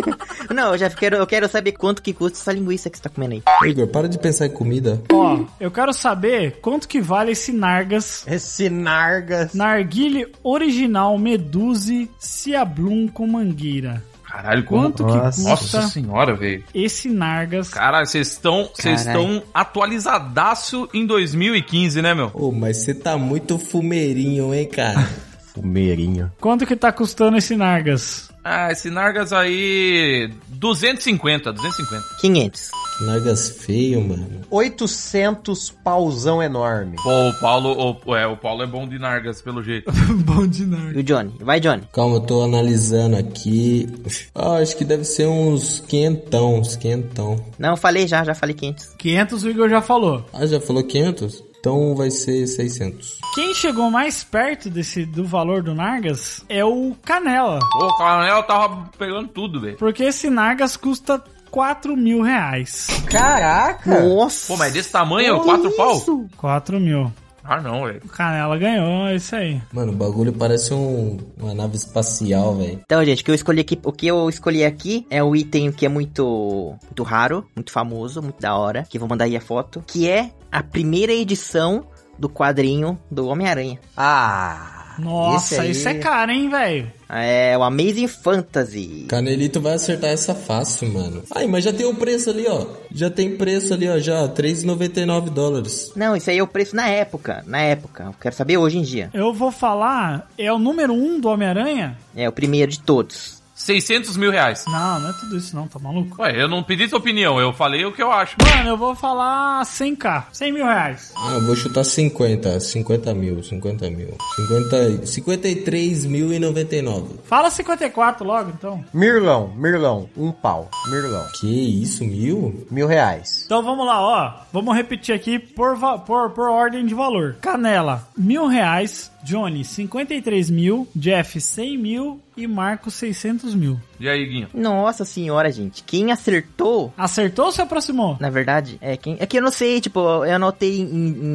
Não, 0.54 0.72
eu 0.72 0.78
já 0.78 0.88
quero, 0.90 1.16
eu 1.16 1.26
quero 1.26 1.48
saber 1.48 1.72
quanto 1.72 2.00
que 2.02 2.12
custa 2.12 2.38
essa 2.38 2.52
linguiça 2.52 2.88
que 2.88 2.96
você 2.96 3.02
tá 3.02 3.10
comendo 3.10 3.34
aí. 3.34 3.68
Igor, 3.70 3.86
para 3.88 4.08
de 4.08 4.18
pensar 4.18 4.46
em 4.46 4.50
comida. 4.50 5.00
Ó, 5.12 5.40
eu 5.60 5.70
quero 5.70 5.92
saber 5.92 6.60
quanto 6.60 6.86
que 6.88 7.00
vale 7.00 7.32
esse 7.32 7.52
Nargas. 7.52 8.24
Esse 8.26 8.68
Nargas. 8.70 9.52
Narguile 9.54 10.26
original 10.42 11.16
Meduse 11.18 12.10
Ciablum 12.18 13.08
com 13.08 13.26
mangueira. 13.26 14.02
Caralho. 14.28 14.64
Quanto 14.64 15.04
que 15.06 15.42
Nossa. 15.42 15.82
senhora, 15.88 16.34
velho. 16.34 16.64
esse 16.74 17.08
Nargas? 17.08 17.70
Caralho, 17.70 18.06
vocês 18.06 18.32
estão. 18.32 18.68
Vocês 18.74 19.04
Caralho. 19.04 19.24
estão 19.24 19.42
atualizadaço 19.54 20.88
em 20.92 21.06
2015, 21.06 22.02
né, 22.02 22.14
meu? 22.14 22.30
Ô, 22.34 22.50
mas 22.52 22.78
você 22.78 22.94
tá 22.94 23.16
muito 23.16 23.58
fumeirinho, 23.58 24.54
hein, 24.54 24.68
cara? 24.68 25.08
Fumeirinho. 25.54 26.30
Quanto 26.38 26.66
que 26.66 26.76
tá 26.76 26.92
custando 26.92 27.38
esse 27.38 27.56
Nargas? 27.56 28.30
Ah, 28.48 28.70
esse 28.70 28.90
Nargas 28.90 29.32
aí. 29.32 30.30
250, 30.50 31.52
250. 31.52 32.04
500. 32.20 32.70
Nargas 33.00 33.50
feio, 33.50 34.00
mano. 34.00 34.42
800 34.48 35.70
pauzão 35.82 36.40
enorme. 36.40 36.96
Pô, 37.02 37.28
o 37.28 37.40
Paulo. 37.40 37.98
O, 38.06 38.14
é, 38.14 38.24
o 38.24 38.36
Paulo 38.36 38.62
é 38.62 38.66
bom 38.68 38.86
de 38.86 39.00
Nargas, 39.00 39.42
pelo 39.42 39.64
jeito. 39.64 39.90
Bom 40.24 40.46
de 40.46 40.64
Nargas. 40.64 40.94
E 40.94 40.98
o 41.00 41.02
Johnny? 41.02 41.34
Vai, 41.40 41.58
Johnny. 41.58 41.82
Calma, 41.92 42.16
eu 42.16 42.20
tô 42.20 42.42
analisando 42.42 43.16
aqui. 43.16 43.88
Ah, 44.32 44.58
acho 44.58 44.76
que 44.76 44.84
deve 44.84 45.02
ser 45.02 45.26
uns 45.26 45.80
quentão, 45.80 46.60
uns 46.60 46.76
quentão. 46.76 47.44
Não, 47.58 47.70
eu 47.70 47.76
falei 47.76 48.06
já, 48.06 48.22
já 48.22 48.34
falei 48.34 48.54
500. 48.54 48.94
500 48.96 49.42
o 49.42 49.50
Igor 49.50 49.68
já 49.68 49.82
falou. 49.82 50.24
Ah, 50.32 50.46
já 50.46 50.60
falou 50.60 50.84
500? 50.84 51.42
Então 51.66 51.96
vai 51.96 52.12
ser 52.12 52.46
600. 52.46 53.18
Quem 53.34 53.52
chegou 53.52 53.90
mais 53.90 54.22
perto 54.22 54.70
desse 54.70 55.04
do 55.04 55.24
valor 55.24 55.64
do 55.64 55.74
Nargas 55.74 56.44
é 56.48 56.64
o 56.64 56.94
Canela. 57.04 57.58
Pô, 57.72 57.86
o 57.86 57.96
Canel 57.98 58.44
tava 58.44 58.88
pegando 58.96 59.26
tudo, 59.26 59.60
velho. 59.60 59.76
Porque 59.76 60.04
esse 60.04 60.30
Nargas 60.30 60.76
custa 60.76 61.20
4 61.50 61.96
mil 61.96 62.22
reais. 62.22 62.86
Caraca! 63.10 64.00
Nossa! 64.00 64.46
Pô, 64.46 64.56
mas 64.56 64.74
desse 64.74 64.92
tamanho, 64.92 65.40
quatro 65.40 65.72
pau? 65.72 66.00
4 66.36 66.78
mil. 66.78 67.12
Ah, 67.48 67.60
não, 67.60 67.84
velho. 67.84 68.00
O 68.04 68.08
Canela 68.08 68.58
ganhou, 68.58 69.06
é 69.06 69.14
isso 69.16 69.34
aí. 69.36 69.60
Mano, 69.72 69.92
o 69.92 69.94
bagulho 69.94 70.32
parece 70.32 70.74
um, 70.74 71.16
uma 71.36 71.54
nave 71.54 71.76
espacial, 71.76 72.56
velho. 72.56 72.80
Então, 72.84 73.04
gente, 73.04 73.22
o 73.22 73.24
que 73.24 73.30
eu 73.30 73.34
escolhi 73.34 73.60
aqui, 73.60 73.78
o 73.84 73.92
que 73.92 74.06
eu 74.06 74.28
escolhi 74.28 74.64
aqui 74.64 75.06
é 75.08 75.22
um 75.22 75.34
item 75.34 75.70
que 75.70 75.86
é 75.86 75.88
muito, 75.88 76.74
muito 76.84 77.02
raro, 77.04 77.46
muito 77.54 77.70
famoso, 77.70 78.20
muito 78.20 78.40
da 78.40 78.56
hora, 78.56 78.84
que 78.88 78.96
eu 78.96 79.00
vou 79.00 79.08
mandar 79.08 79.26
aí 79.26 79.36
a 79.36 79.40
foto, 79.40 79.82
que 79.86 80.08
é 80.08 80.32
a 80.50 80.62
primeira 80.62 81.12
edição 81.12 81.86
do 82.18 82.28
quadrinho 82.28 82.98
do 83.10 83.26
Homem-Aranha. 83.28 83.78
Ah! 83.96 84.72
Nossa, 84.98 85.56
Esse 85.56 85.72
isso 85.72 85.88
aí- 85.90 85.96
é 85.96 86.00
caro, 86.00 86.30
hein, 86.32 86.48
velho? 86.48 86.90
É 87.06 87.56
o 87.58 87.62
Amazing 87.62 88.08
Fantasy. 88.08 89.04
Canelito 89.08 89.60
vai 89.60 89.74
acertar 89.74 90.08
essa 90.08 90.34
fácil, 90.34 90.90
mano. 90.90 91.22
Ai, 91.34 91.46
mas 91.46 91.64
já 91.64 91.72
tem 91.72 91.84
o 91.84 91.94
preço 91.94 92.30
ali, 92.30 92.46
ó. 92.48 92.66
Já 92.90 93.10
tem 93.10 93.36
preço 93.36 93.74
ali, 93.74 93.86
ó, 93.88 93.98
já. 93.98 94.26
3,99 94.26 95.28
dólares. 95.28 95.92
Não, 95.94 96.16
isso 96.16 96.30
aí 96.30 96.38
é 96.38 96.42
o 96.42 96.46
preço 96.46 96.74
na 96.74 96.88
época, 96.88 97.44
na 97.46 97.60
época. 97.60 98.04
Eu 98.04 98.14
quero 98.18 98.34
saber 98.34 98.56
hoje 98.56 98.78
em 98.78 98.82
dia. 98.82 99.10
Eu 99.12 99.34
vou 99.34 99.52
falar, 99.52 100.30
é 100.38 100.50
o 100.50 100.58
número 100.58 100.94
1 100.94 100.96
um 101.16 101.20
do 101.20 101.28
Homem-Aranha? 101.28 101.98
É 102.16 102.26
o 102.26 102.32
primeiro 102.32 102.72
de 102.72 102.80
todos. 102.80 103.42
600 103.56 104.16
mil 104.18 104.30
reais. 104.30 104.64
Não, 104.66 105.00
não 105.00 105.10
é 105.10 105.12
tudo 105.14 105.36
isso 105.36 105.56
não, 105.56 105.66
tá 105.66 105.78
maluco? 105.78 106.22
Ué, 106.22 106.40
eu 106.40 106.46
não 106.46 106.62
pedi 106.62 106.88
sua 106.88 106.98
opinião, 106.98 107.40
eu 107.40 107.52
falei 107.52 107.84
o 107.86 107.92
que 107.92 108.02
eu 108.02 108.12
acho. 108.12 108.36
Mano, 108.40 108.68
eu 108.68 108.76
vou 108.76 108.94
falar 108.94 109.62
100k, 109.64 110.24
100 110.30 110.52
mil 110.52 110.66
reais. 110.66 111.12
Ah, 111.16 111.32
eu 111.32 111.46
vou 111.46 111.56
chutar 111.56 111.82
50. 111.82 112.60
50 112.60 113.14
mil, 113.14 113.42
50 113.42 113.90
mil. 113.90 114.14
50, 114.36 114.76
53.099. 115.06 117.18
Fala 117.24 117.50
54 117.50 118.24
logo, 118.26 118.50
então. 118.50 118.84
Mirlão, 118.92 119.48
Mirlão, 119.56 120.08
um 120.16 120.30
pau. 120.30 120.70
Mirlão. 120.90 121.24
Que 121.40 121.82
isso, 121.82 122.04
mil? 122.04 122.66
Mil 122.70 122.86
reais. 122.86 123.44
Então 123.46 123.62
vamos 123.62 123.86
lá, 123.86 124.00
ó. 124.00 124.34
Vamos 124.52 124.76
repetir 124.76 125.14
aqui 125.14 125.38
por, 125.38 125.78
por, 126.04 126.30
por 126.30 126.50
ordem 126.50 126.84
de 126.84 126.94
valor. 126.94 127.36
Canela, 127.40 128.06
mil 128.16 128.46
reais. 128.46 129.10
Johnny, 129.26 129.64
53 129.64 130.50
mil. 130.50 130.86
Jeff, 130.96 131.34
100 131.40 131.76
mil. 131.76 132.20
E 132.36 132.46
Marco, 132.46 132.90
600 132.90 133.56
mil. 133.56 133.80
E 133.98 134.08
aí, 134.08 134.24
Guinho? 134.26 134.48
Nossa 134.54 135.04
senhora, 135.04 135.50
gente. 135.50 135.82
Quem 135.82 136.12
acertou, 136.12 136.92
Acertou 136.96 137.46
ou 137.46 137.52
se 137.52 137.62
aproximou? 137.62 138.16
na 138.20 138.28
verdade, 138.30 138.78
é 138.80 138.96
quem. 138.96 139.16
É 139.18 139.26
que 139.26 139.38
eu 139.38 139.42
não 139.42 139.50
sei, 139.50 139.80
tipo, 139.80 140.00
eu 140.24 140.34
anotei 140.34 140.80
em, 140.80 140.84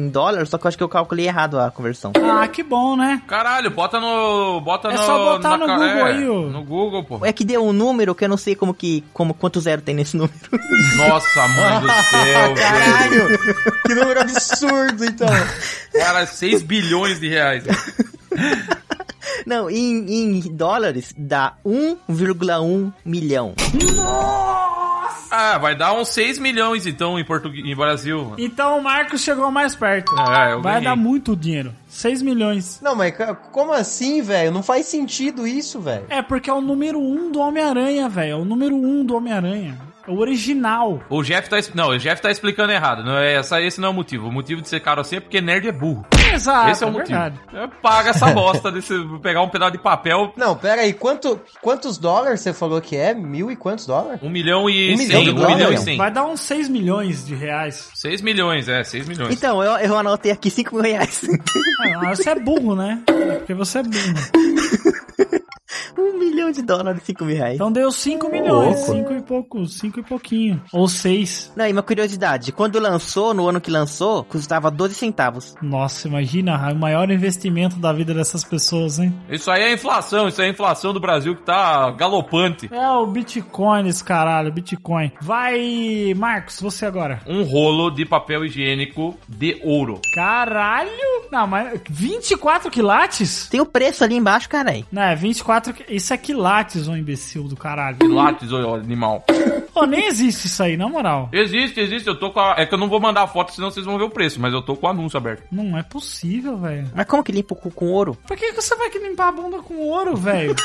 em 0.06 0.08
dólar, 0.08 0.46
só 0.46 0.58
que 0.58 0.64
eu 0.66 0.68
acho 0.68 0.76
que 0.76 0.82
eu 0.84 0.88
calculei 0.88 1.26
errado 1.26 1.58
a 1.58 1.70
conversão. 1.70 2.12
Ah, 2.22 2.46
que 2.48 2.62
bom, 2.62 2.96
né? 2.96 3.20
Caralho, 3.26 3.70
bota 3.70 3.98
no. 4.00 4.60
Bota 4.60 4.88
É 4.88 4.92
no. 4.92 4.98
só 4.98 5.32
botar 5.36 5.56
no 5.58 5.66
ca- 5.66 5.76
Google 5.76 6.04
aí, 6.04 6.28
ô. 6.28 6.42
No 6.50 6.64
Google, 6.64 7.04
pô. 7.04 7.24
É 7.24 7.32
que 7.32 7.44
deu 7.44 7.64
um 7.64 7.72
número 7.72 8.14
que 8.14 8.24
eu 8.24 8.28
não 8.28 8.36
sei 8.36 8.54
como 8.54 8.72
que. 8.74 9.02
Como, 9.12 9.34
quanto 9.34 9.60
zero 9.60 9.82
tem 9.82 9.94
nesse 9.94 10.16
número. 10.16 10.34
Nossa, 10.96 11.48
mãe 11.48 11.80
do 11.80 11.86
céu, 12.10 12.54
velho. 12.54 12.56
Caralho! 12.56 13.38
que 13.86 13.94
número 13.94 14.20
absurdo, 14.20 15.04
então. 15.04 15.28
Cara, 15.92 16.26
6 16.26 16.62
bilhões 16.62 17.18
de 17.20 17.28
reais. 17.28 17.64
Não, 19.46 19.70
em, 19.70 20.38
em 20.38 20.40
dólares 20.54 21.14
dá 21.16 21.54
1,1 21.64 22.92
milhão. 23.04 23.54
Ah, 25.34 25.56
vai 25.56 25.74
dar 25.74 25.94
uns 25.94 26.08
6 26.08 26.38
milhões 26.38 26.86
então 26.86 27.18
em 27.18 27.24
português, 27.24 27.64
em 27.64 27.74
Brasil. 27.74 28.34
Então 28.36 28.78
o 28.78 28.82
Marcos 28.82 29.22
chegou 29.22 29.50
mais 29.50 29.74
perto. 29.74 30.12
É, 30.30 30.52
eu 30.52 30.60
Vai 30.60 30.74
ganhei. 30.74 30.88
dar 30.88 30.96
muito 30.96 31.34
dinheiro. 31.34 31.72
6 31.88 32.20
milhões. 32.20 32.80
Não, 32.82 32.94
mas 32.94 33.14
como 33.50 33.72
assim, 33.72 34.20
velho? 34.20 34.50
Não 34.50 34.62
faz 34.62 34.86
sentido 34.86 35.46
isso, 35.46 35.80
velho. 35.80 36.04
É 36.10 36.20
porque 36.20 36.50
é 36.50 36.52
o 36.52 36.60
número 36.60 36.98
1 36.98 37.02
um 37.14 37.32
do 37.32 37.40
Homem-Aranha, 37.40 38.10
velho. 38.10 38.32
É 38.32 38.36
o 38.36 38.44
número 38.44 38.74
1 38.76 38.86
um 39.00 39.04
do 39.04 39.16
Homem-Aranha. 39.16 39.78
É 40.06 40.10
o 40.10 40.18
original. 40.18 41.00
O 41.08 41.22
Jeff 41.22 41.48
tá. 41.48 41.56
Não, 41.74 41.90
o 41.90 41.98
Jeff 41.98 42.20
tá 42.20 42.30
explicando 42.30 42.72
errado. 42.72 43.04
Não 43.04 43.16
é, 43.18 43.34
essa, 43.34 43.60
esse 43.60 43.80
não 43.80 43.88
é 43.88 43.90
o 43.90 43.94
motivo. 43.94 44.28
O 44.28 44.32
motivo 44.32 44.60
de 44.60 44.68
ser 44.68 44.80
caro 44.80 45.00
assim 45.00 45.16
é 45.16 45.20
porque 45.20 45.40
nerd 45.40 45.68
é 45.68 45.72
burro. 45.72 46.04
Exato, 46.32 46.70
esse 46.70 46.82
é 46.82 46.86
o 46.86 46.90
é 46.90 46.92
motivo. 46.92 47.18
É, 47.18 47.68
paga 47.82 48.10
essa 48.10 48.26
bosta 48.30 48.72
desse. 48.72 48.94
Pegar 49.22 49.42
um 49.42 49.48
pedaço 49.48 49.72
de 49.72 49.78
papel. 49.78 50.32
Não, 50.36 50.56
pera 50.56 50.82
aí, 50.82 50.92
quanto, 50.92 51.40
quantos 51.60 51.98
dólares 51.98 52.40
você 52.40 52.52
falou 52.52 52.80
que 52.80 52.96
é? 52.96 53.14
Mil 53.14 53.50
e 53.50 53.56
quantos 53.56 53.86
dólares? 53.86 54.20
Um 54.22 54.30
milhão 54.30 54.68
e 54.68 54.94
Um 54.94 54.96
cem. 54.96 55.06
milhão 55.06 55.20
Um 55.20 55.54
milhão 55.54 55.72
e 55.72 55.78
cem. 55.78 55.96
Vai 55.96 56.10
dar 56.10 56.24
uns 56.24 56.40
6 56.40 56.68
milhões 56.68 57.26
de 57.26 57.34
reais. 57.34 57.90
6 57.94 58.22
milhões, 58.22 58.68
é, 58.68 58.82
6 58.82 59.06
milhões. 59.06 59.34
Então, 59.34 59.62
eu, 59.62 59.72
eu 59.78 59.98
anotei 59.98 60.32
aqui 60.32 60.50
5 60.50 60.74
mil 60.74 60.84
reais. 60.84 61.22
Ah, 62.02 62.14
você 62.14 62.30
é 62.30 62.34
burro, 62.38 62.74
né? 62.74 63.02
É 63.08 63.34
porque 63.36 63.54
você 63.54 63.78
é 63.78 63.82
burro. 63.82 64.91
um 66.02 66.18
milhão 66.18 66.50
de 66.50 66.62
dólares, 66.62 67.02
5 67.04 67.24
mil 67.24 67.36
reais. 67.36 67.54
Então 67.54 67.70
deu 67.72 67.90
5 67.90 68.28
milhões. 68.28 68.76
louco. 68.86 68.92
5 68.92 69.12
e 69.12 69.22
pouco. 69.22 69.66
5 69.66 70.00
e 70.00 70.02
pouquinho. 70.02 70.62
Ou 70.72 70.88
6. 70.88 71.52
Não, 71.56 71.66
e 71.66 71.72
uma 71.72 71.82
curiosidade, 71.82 72.52
quando 72.52 72.78
lançou, 72.78 73.32
no 73.34 73.48
ano 73.48 73.60
que 73.60 73.70
lançou, 73.70 74.24
custava 74.24 74.70
12 74.70 74.94
centavos. 74.94 75.54
Nossa, 75.62 76.08
imagina 76.08 76.72
o 76.72 76.76
maior 76.76 77.10
investimento 77.10 77.76
da 77.76 77.92
vida 77.92 78.12
dessas 78.14 78.44
pessoas, 78.44 78.98
hein? 78.98 79.14
Isso 79.28 79.50
aí 79.50 79.62
é 79.62 79.72
inflação, 79.72 80.28
isso 80.28 80.40
aí 80.40 80.46
é 80.48 80.50
a 80.50 80.52
inflação 80.52 80.92
do 80.92 81.00
Brasil 81.00 81.34
que 81.36 81.42
tá 81.42 81.90
galopante. 81.92 82.68
É 82.72 82.88
o 82.90 83.06
Bitcoin, 83.06 83.86
esse 83.88 84.02
caralho, 84.02 84.52
Bitcoin. 84.52 85.12
Vai, 85.20 86.12
Marcos, 86.16 86.60
você 86.60 86.86
agora. 86.86 87.20
Um 87.26 87.42
rolo 87.44 87.90
de 87.90 88.04
papel 88.04 88.44
higiênico 88.44 89.16
de 89.28 89.60
ouro. 89.64 90.00
Caralho! 90.14 90.90
Não, 91.30 91.46
mas 91.46 91.80
24 91.88 92.70
quilates? 92.70 93.48
Tem 93.48 93.60
o 93.60 93.66
preço 93.66 94.02
ali 94.04 94.16
embaixo, 94.16 94.48
carai. 94.48 94.84
Não, 94.90 95.02
é 95.02 95.14
24. 95.14 95.72
qui- 95.74 95.84
Isso 95.92 96.14
é 96.14 96.16
quilates, 96.16 96.88
ô 96.88 96.96
imbecil 96.96 97.44
do 97.44 97.54
caralho. 97.54 97.98
Látis, 98.02 98.50
ô 98.50 98.74
animal. 98.74 99.24
Pô, 99.74 99.84
nem 99.84 100.06
existe 100.06 100.46
isso 100.46 100.62
aí, 100.62 100.76
na 100.76 100.88
moral. 100.88 101.28
Existe, 101.32 101.80
existe. 101.80 102.08
Eu 102.08 102.18
tô 102.18 102.30
com 102.30 102.40
a... 102.40 102.54
É 102.56 102.64
que 102.64 102.72
eu 102.74 102.78
não 102.78 102.88
vou 102.88 102.98
mandar 102.98 103.22
a 103.22 103.26
foto, 103.26 103.52
senão 103.52 103.70
vocês 103.70 103.84
vão 103.84 103.98
ver 103.98 104.04
o 104.04 104.10
preço. 104.10 104.40
Mas 104.40 104.54
eu 104.54 104.62
tô 104.62 104.74
com 104.74 104.86
o 104.86 104.90
anúncio 104.90 105.18
aberto. 105.18 105.44
Não 105.52 105.76
é 105.76 105.82
possível, 105.82 106.56
velho. 106.56 106.90
Mas 106.94 107.06
como 107.06 107.22
que 107.22 107.30
limpa 107.30 107.52
o 107.52 107.56
cu 107.56 107.70
com 107.70 107.86
ouro? 107.86 108.16
Por 108.26 108.36
que, 108.36 108.52
que 108.52 108.60
você 108.62 108.74
vai 108.74 108.88
que 108.88 108.98
limpar 108.98 109.28
a 109.28 109.32
bunda 109.32 109.58
com 109.58 109.76
ouro, 109.76 110.16
velho? 110.16 110.54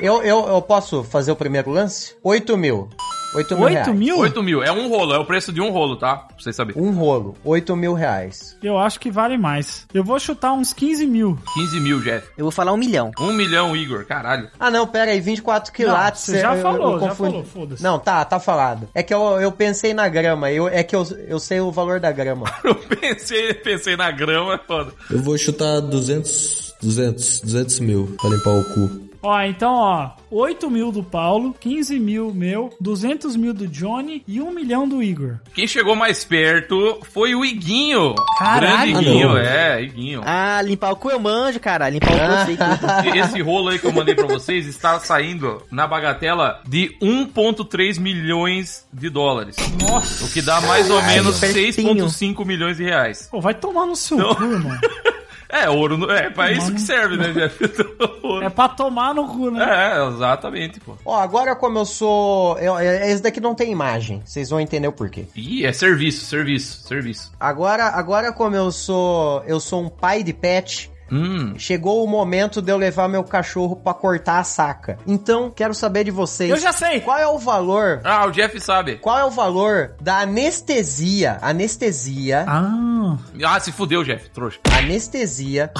Eu, 0.00 0.22
eu, 0.22 0.46
eu 0.46 0.62
posso 0.62 1.02
fazer 1.02 1.32
o 1.32 1.36
primeiro 1.36 1.70
lance? 1.70 2.14
8 2.22 2.56
mil. 2.56 2.88
8 3.34 3.54
mil 3.54 3.64
8 3.64 3.72
reais. 3.74 3.94
mil? 3.96 4.18
8 4.18 4.42
mil. 4.42 4.62
É 4.62 4.72
um 4.72 4.88
rolo, 4.88 5.14
é 5.14 5.18
o 5.18 5.24
preço 5.24 5.52
de 5.52 5.60
um 5.60 5.70
rolo, 5.70 5.96
tá? 5.96 6.16
Pra 6.16 6.36
vocês 6.38 6.56
saberem. 6.56 6.80
Um 6.82 6.90
rolo. 6.92 7.36
8 7.44 7.76
mil 7.76 7.92
reais. 7.92 8.56
Eu 8.62 8.78
acho 8.78 8.98
que 8.98 9.10
vale 9.10 9.36
mais. 9.36 9.86
Eu 9.92 10.02
vou 10.02 10.18
chutar 10.18 10.52
uns 10.52 10.72
15 10.72 11.06
mil. 11.06 11.38
15 11.54 11.80
mil, 11.80 12.00
Jeff. 12.00 12.26
Eu 12.38 12.44
vou 12.44 12.50
falar 12.52 12.72
um 12.72 12.76
milhão. 12.76 13.10
Um 13.20 13.32
milhão, 13.32 13.76
Igor. 13.76 14.04
Caralho. 14.06 14.48
Ah, 14.58 14.70
não, 14.70 14.86
pera 14.86 15.10
aí, 15.10 15.20
24 15.20 15.72
quilates. 15.72 16.22
você 16.22 16.40
já 16.40 16.56
eu- 16.56 16.62
falou, 16.62 16.92
eu 16.94 17.00
já 17.00 17.14
falou, 17.14 17.44
foda-se. 17.44 17.82
Não, 17.82 17.98
tá, 17.98 18.24
tá 18.24 18.40
falado. 18.40 18.88
É 18.94 19.02
que 19.02 19.12
eu, 19.12 19.20
eu 19.40 19.52
pensei 19.52 19.92
na 19.92 20.08
grama, 20.08 20.50
eu, 20.50 20.66
é 20.68 20.82
que 20.82 20.96
eu, 20.96 21.06
eu 21.28 21.38
sei 21.38 21.60
o 21.60 21.70
valor 21.70 22.00
da 22.00 22.10
grama. 22.12 22.46
Eu 22.64 22.74
pensei, 22.74 23.54
pensei 23.54 23.96
na 23.96 24.10
grama, 24.10 24.54
é 24.54 24.58
foda. 24.58 24.92
Eu 25.10 25.20
vou 25.22 25.36
chutar 25.38 25.80
200, 25.80 26.74
200, 26.82 27.40
200 27.40 27.80
mil 27.80 28.14
pra 28.20 28.30
limpar 28.30 28.50
o 28.50 28.64
cu. 28.64 29.07
Ó, 29.22 29.40
então, 29.42 29.72
ó, 29.74 30.10
8 30.30 30.70
mil 30.70 30.92
do 30.92 31.02
Paulo, 31.02 31.54
15 31.58 31.98
mil 31.98 32.32
meu, 32.32 32.70
200 32.80 33.34
mil 33.36 33.52
do 33.52 33.66
Johnny 33.66 34.22
e 34.28 34.40
1 34.40 34.50
milhão 34.52 34.88
do 34.88 35.02
Igor. 35.02 35.36
Quem 35.54 35.66
chegou 35.66 35.96
mais 35.96 36.24
perto 36.24 37.00
foi 37.12 37.34
o 37.34 37.44
Iguinho. 37.44 38.14
Caralho. 38.38 38.92
Grande 38.92 39.08
Iguinho, 39.08 39.28
Ah, 39.30 39.32
não. 39.34 39.38
é, 39.38 39.82
Iguinho. 39.82 40.20
Ah, 40.24 40.62
limpar 40.62 40.92
o 40.92 40.96
cu 40.96 41.10
eu 41.10 41.18
manjo, 41.18 41.58
cara. 41.58 41.88
Limpar 41.90 42.12
o 42.12 42.16
cu 42.16 42.22
eu 42.24 42.46
sei 42.46 42.56
tudo. 42.56 43.16
Esse 43.18 43.40
rolo 43.42 43.68
aí 43.70 43.78
que 43.78 43.86
eu 43.86 43.92
mandei 43.92 44.14
pra 44.14 44.26
vocês 44.26 44.66
está 44.66 45.00
saindo 45.00 45.62
na 45.70 45.86
bagatela 45.86 46.60
de 46.66 46.96
1,3 47.02 47.98
milhões 47.98 48.86
de 48.92 49.10
dólares. 49.10 49.56
Nossa. 49.80 50.24
O 50.26 50.30
que 50.30 50.40
dá 50.42 50.60
mais 50.60 50.88
ou 50.90 51.02
menos 51.02 51.40
pertinho. 51.40 52.06
6,5 52.06 52.44
milhões 52.46 52.76
de 52.76 52.84
reais. 52.84 53.28
Pô, 53.30 53.40
vai 53.40 53.54
tomar 53.54 53.86
no 53.86 53.96
seu 53.96 54.16
Não. 54.16 54.34
cu, 54.34 54.44
irmão. 54.44 54.78
É, 55.48 55.68
ouro, 55.70 55.96
no- 55.96 56.10
é 56.10 56.28
pra 56.28 56.52
isso 56.52 56.72
que 56.74 56.80
serve, 56.80 57.16
né, 57.16 57.32
Jeff? 57.32 57.58
Ouro. 58.22 58.44
É 58.44 58.50
pra 58.50 58.68
tomar 58.68 59.14
no 59.14 59.26
cu, 59.26 59.50
né? 59.50 59.64
É, 59.96 60.06
exatamente, 60.08 60.78
pô. 60.80 60.94
Ó, 61.04 61.18
agora 61.18 61.56
como 61.56 61.78
eu 61.78 61.86
sou... 61.86 62.58
Eu, 62.58 62.78
é- 62.78 63.10
esse 63.10 63.22
daqui 63.22 63.40
não 63.40 63.54
tem 63.54 63.72
imagem, 63.72 64.22
vocês 64.24 64.50
vão 64.50 64.60
entender 64.60 64.88
o 64.88 64.92
porquê. 64.92 65.24
Ih, 65.34 65.64
é 65.64 65.72
serviço, 65.72 66.26
serviço, 66.26 66.82
serviço. 66.86 67.32
Agora, 67.40 67.84
agora 67.86 68.32
como 68.32 68.54
eu 68.56 68.70
sou... 68.70 69.42
Eu 69.46 69.58
sou 69.58 69.82
um 69.82 69.88
pai 69.88 70.22
de 70.22 70.32
pet, 70.34 70.90
Hum. 71.10 71.54
Chegou 71.58 72.04
o 72.04 72.08
momento 72.08 72.60
de 72.60 72.70
eu 72.72 72.76
levar 72.76 73.08
meu 73.08 73.24
cachorro 73.24 73.76
pra 73.76 73.94
cortar 73.94 74.38
a 74.38 74.44
saca. 74.44 74.98
Então, 75.06 75.50
quero 75.50 75.74
saber 75.74 76.04
de 76.04 76.10
vocês. 76.10 76.50
Eu 76.50 76.56
já 76.58 76.72
sei. 76.72 77.00
Qual 77.00 77.18
é 77.18 77.26
o 77.26 77.38
valor? 77.38 78.00
Ah, 78.04 78.26
o 78.26 78.30
Jeff 78.30 78.60
sabe. 78.60 78.96
Qual 78.96 79.18
é 79.18 79.24
o 79.24 79.30
valor 79.30 79.92
da 80.00 80.20
anestesia? 80.20 81.38
Anestesia. 81.40 82.44
Ah, 82.46 83.16
Ah, 83.44 83.60
se 83.60 83.72
fudeu, 83.72 84.02
Jeff, 84.04 84.28
trouxa. 84.30 84.58
Anestesia 84.76 85.70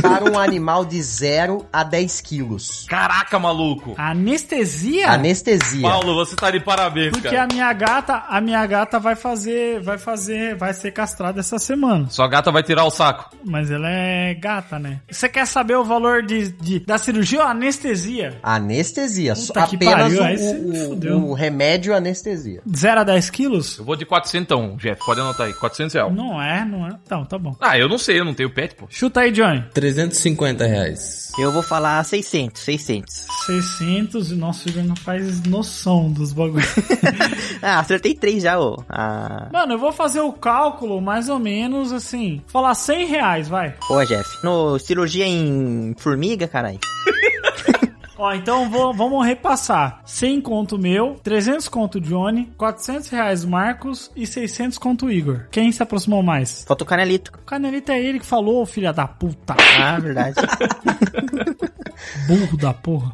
para 0.00 0.24
um 0.30 0.38
animal 0.38 0.84
de 0.84 1.00
0 1.02 1.66
a 1.72 1.82
10 1.82 2.20
quilos. 2.20 2.86
Caraca, 2.88 3.38
maluco. 3.38 3.94
anestesia? 3.96 5.10
Anestesia. 5.10 5.82
Paulo, 5.82 6.14
você 6.14 6.36
tá 6.36 6.50
de 6.50 6.60
parabéns, 6.60 7.12
Porque 7.12 7.28
cara. 7.28 7.44
a 7.44 7.46
minha 7.46 7.72
gata, 7.72 8.24
a 8.28 8.40
minha 8.40 8.64
gata 8.66 8.98
vai 8.98 9.14
fazer, 9.16 9.80
vai 9.82 9.98
fazer, 9.98 10.56
vai 10.56 10.72
ser 10.72 10.92
castrada 10.92 11.40
essa 11.40 11.58
semana. 11.58 12.06
Sua 12.10 12.28
gata 12.28 12.50
vai 12.50 12.62
tirar 12.62 12.84
o 12.84 12.90
saco. 12.90 13.30
Mas 13.44 13.70
ela 13.70 13.88
é 13.88 14.34
gata, 14.34 14.77
né? 14.78 15.00
Você 15.10 15.28
quer 15.28 15.46
saber 15.46 15.76
o 15.76 15.84
valor 15.84 16.22
de, 16.22 16.48
de- 16.52 16.80
da 16.80 16.98
cirurgia 16.98 17.40
ou 17.40 17.46
anestesia? 17.46 18.38
Anestesia. 18.42 19.34
Só- 19.34 19.52
Puta 19.52 19.66
que 19.66 19.76
Apenas 19.76 20.14
pariu, 20.16 21.18
o, 21.18 21.18
o- 21.18 21.30
o 21.30 21.32
remédio 21.34 21.94
anestesia. 21.94 22.60
0 22.74 23.00
a 23.00 23.04
10 23.04 23.30
quilos? 23.30 23.78
Eu 23.78 23.84
vou 23.84 23.96
de 23.96 24.04
400, 24.06 24.42
então, 24.44 24.76
Jeff. 24.76 25.04
Pode 25.04 25.20
anotar 25.20 25.46
aí. 25.46 25.54
400 25.54 25.94
reais. 25.94 26.14
Não 26.14 26.40
é, 26.40 26.64
não 26.64 26.86
é. 26.86 26.90
Então, 27.04 27.24
tá 27.24 27.38
bom. 27.38 27.56
Ah, 27.60 27.78
eu 27.78 27.88
não 27.88 27.98
sei, 27.98 28.18
eu 28.20 28.24
não 28.24 28.34
tenho 28.34 28.50
pet, 28.50 28.74
pô. 28.74 28.86
Chuta 28.88 29.20
aí, 29.20 29.30
Johnny. 29.32 29.64
350 29.74 30.66
reais. 30.66 31.27
Eu 31.38 31.52
vou 31.52 31.62
falar 31.62 32.02
600, 32.04 32.60
600. 32.62 33.26
600 33.46 34.32
e 34.32 34.34
nosso 34.34 34.64
filho 34.64 34.82
não 34.84 34.96
faz 34.96 35.40
noção 35.44 36.10
dos 36.10 36.32
bagulhos. 36.32 36.66
Ah, 37.60 37.80
acertei 37.80 38.14
três 38.14 38.44
já, 38.44 38.56
ô. 38.58 38.84
Ah, 38.88 39.48
Mano, 39.52 39.72
eu 39.72 39.78
vou 39.78 39.90
fazer 39.92 40.20
o 40.20 40.32
cálculo 40.32 41.00
mais 41.00 41.28
ou 41.28 41.40
menos 41.40 41.92
assim. 41.92 42.40
Falar 42.46 42.72
100 42.76 43.06
reais, 43.06 43.48
vai. 43.48 43.74
pô, 43.88 44.04
Jeff. 44.04 44.28
No 44.44 44.78
cirurgia 44.78 45.26
em 45.26 45.92
formiga, 45.98 46.46
caralho. 46.46 46.78
Ó, 48.18 48.34
então 48.34 48.68
vou, 48.68 48.92
vamos 48.92 49.24
repassar. 49.24 50.00
100 50.04 50.40
conto 50.40 50.76
meu, 50.76 51.14
300 51.22 51.68
conto 51.68 52.00
Johnny, 52.00 52.52
400 52.58 53.08
reais 53.10 53.44
Marcos 53.44 54.10
e 54.16 54.26
600 54.26 54.76
conto 54.76 55.08
Igor. 55.08 55.46
Quem 55.52 55.70
se 55.70 55.80
aproximou 55.82 56.20
mais? 56.20 56.64
Falta 56.66 56.82
o 56.82 56.86
canelito. 56.86 57.30
O 57.32 57.44
Canelita 57.44 57.92
é 57.92 58.02
ele 58.02 58.18
que 58.18 58.26
falou, 58.26 58.66
filha 58.66 58.92
da 58.92 59.06
puta. 59.06 59.54
Ah, 59.80 59.98
verdade. 60.00 60.34
Burro 62.26 62.56
da 62.56 62.74
porra. 62.74 63.10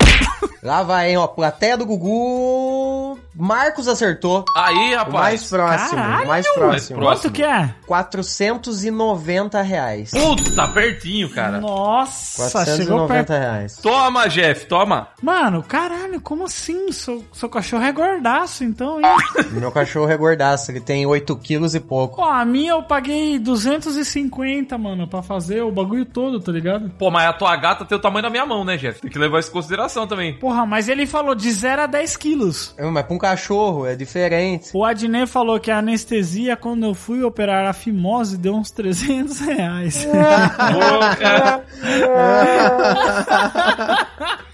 Lá 0.62 0.82
vai, 0.82 1.10
hein, 1.10 1.18
ó. 1.18 1.26
Plateia 1.26 1.76
do 1.76 1.84
Gugu. 1.84 3.18
Marcos 3.36 3.88
acertou. 3.88 4.44
Aí, 4.56 4.94
O 4.94 4.98
rapaz. 4.98 5.12
mais 5.14 5.48
próximo. 5.50 5.90
Caralho! 5.90 6.24
o 6.24 6.28
mais 6.28 6.48
próximo. 6.52 7.00
Quanto 7.00 7.30
que 7.30 7.42
é? 7.42 7.74
490 7.86 9.62
reais. 9.62 10.10
Puta, 10.10 10.68
pertinho, 10.68 11.28
cara. 11.30 11.60
Nossa, 11.60 12.64
chegou 12.64 13.06
490 13.06 13.14
perto. 13.14 13.30
reais. 13.30 13.76
Toma, 13.78 14.28
Jeff, 14.28 14.66
toma. 14.66 15.08
Mano, 15.22 15.62
caralho, 15.62 16.20
como 16.20 16.44
assim? 16.44 16.90
Seu, 16.92 17.24
seu 17.32 17.48
cachorro 17.48 17.84
é 17.84 17.92
gordaço, 17.92 18.64
então, 18.64 19.00
hein? 19.00 19.06
Meu 19.52 19.70
cachorro 19.72 20.10
é 20.10 20.16
gordaço, 20.16 20.70
ele 20.70 20.80
tem 20.80 21.06
8 21.06 21.34
quilos 21.36 21.74
e 21.74 21.80
pouco. 21.80 22.20
Ó, 22.22 22.30
a 22.30 22.44
minha 22.44 22.72
eu 22.72 22.82
paguei 22.82 23.38
250, 23.38 24.76
mano, 24.78 25.06
pra 25.08 25.22
fazer 25.22 25.62
o 25.62 25.70
bagulho 25.72 26.04
todo, 26.04 26.40
tá 26.40 26.52
ligado? 26.52 26.90
Pô, 26.98 27.10
mas 27.10 27.26
a 27.28 27.32
tua 27.32 27.54
gata 27.56 27.84
tem 27.84 27.96
o 27.96 28.00
tamanho 28.00 28.22
da 28.22 28.30
minha 28.30 28.46
mão, 28.46 28.64
né, 28.64 28.76
Jeff? 28.76 29.00
Tem 29.00 29.10
que 29.10 29.18
levar 29.18 29.40
isso 29.40 29.50
em 29.50 29.52
consideração 29.52 30.06
também. 30.06 30.34
Porra, 30.38 30.64
mas 30.66 30.88
ele 30.88 31.06
falou 31.06 31.34
de 31.34 31.50
0 31.50 31.82
a 31.82 31.86
10 31.86 32.16
quilos. 32.16 32.74
É, 32.76 32.84
Mas 32.84 33.04
pra 33.04 33.14
um 33.14 33.18
cachorro 33.24 33.86
é 33.86 33.96
diferente. 33.96 34.70
O 34.74 34.84
Adnet 34.84 35.26
falou 35.26 35.58
que 35.58 35.70
a 35.70 35.78
anestesia, 35.78 36.56
quando 36.56 36.84
eu 36.84 36.94
fui 36.94 37.22
operar 37.22 37.66
a 37.66 37.72
fimose, 37.72 38.36
deu 38.36 38.54
uns 38.54 38.70
300 38.70 39.40
reais. 39.40 40.06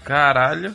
Caralho. 0.03 0.73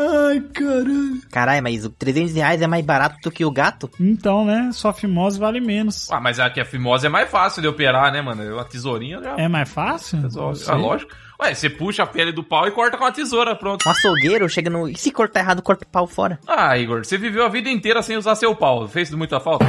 Ai, 0.00 0.40
caralho. 0.52 1.20
Caralho, 1.30 1.62
mas 1.62 1.84
o 1.84 1.90
300 1.90 2.34
reais 2.34 2.62
é 2.62 2.66
mais 2.66 2.84
barato 2.84 3.16
do 3.22 3.30
que 3.30 3.44
o 3.44 3.50
gato? 3.50 3.90
Então, 4.00 4.44
né? 4.44 4.70
Só 4.72 4.92
fimose 4.92 5.38
vale 5.38 5.60
menos. 5.60 6.10
Ah, 6.10 6.20
mas 6.20 6.38
aqui 6.40 6.60
a 6.60 6.64
fimose 6.64 7.06
é 7.06 7.08
mais 7.08 7.28
fácil 7.30 7.60
de 7.62 7.68
operar, 7.68 8.12
né, 8.12 8.22
mano? 8.22 8.54
Uma 8.54 8.64
tesourinha 8.64 9.20
já 9.22 9.36
É 9.36 9.48
mais 9.48 9.68
fácil? 9.68 10.20
resolve. 10.22 10.62
Ah, 10.68 10.74
lógico. 10.74 11.12
Ué, 11.40 11.54
você 11.54 11.70
puxa 11.70 12.02
a 12.02 12.06
pele 12.06 12.32
do 12.32 12.42
pau 12.42 12.66
e 12.66 12.72
corta 12.72 12.98
com 12.98 13.04
a 13.04 13.12
tesoura, 13.12 13.54
pronto. 13.54 13.86
Um 13.86 13.92
açougueiro 13.92 14.48
chega 14.48 14.68
no... 14.68 14.88
E 14.88 14.98
se 14.98 15.12
cortar 15.12 15.38
errado, 15.38 15.62
corta 15.62 15.84
o 15.84 15.88
pau 15.88 16.04
fora? 16.04 16.40
Ah, 16.44 16.76
Igor, 16.76 17.04
você 17.04 17.16
viveu 17.16 17.44
a 17.44 17.48
vida 17.48 17.70
inteira 17.70 18.02
sem 18.02 18.16
usar 18.16 18.34
seu 18.34 18.56
pau. 18.56 18.88
Fez 18.88 19.08
muita 19.12 19.38
falta? 19.38 19.64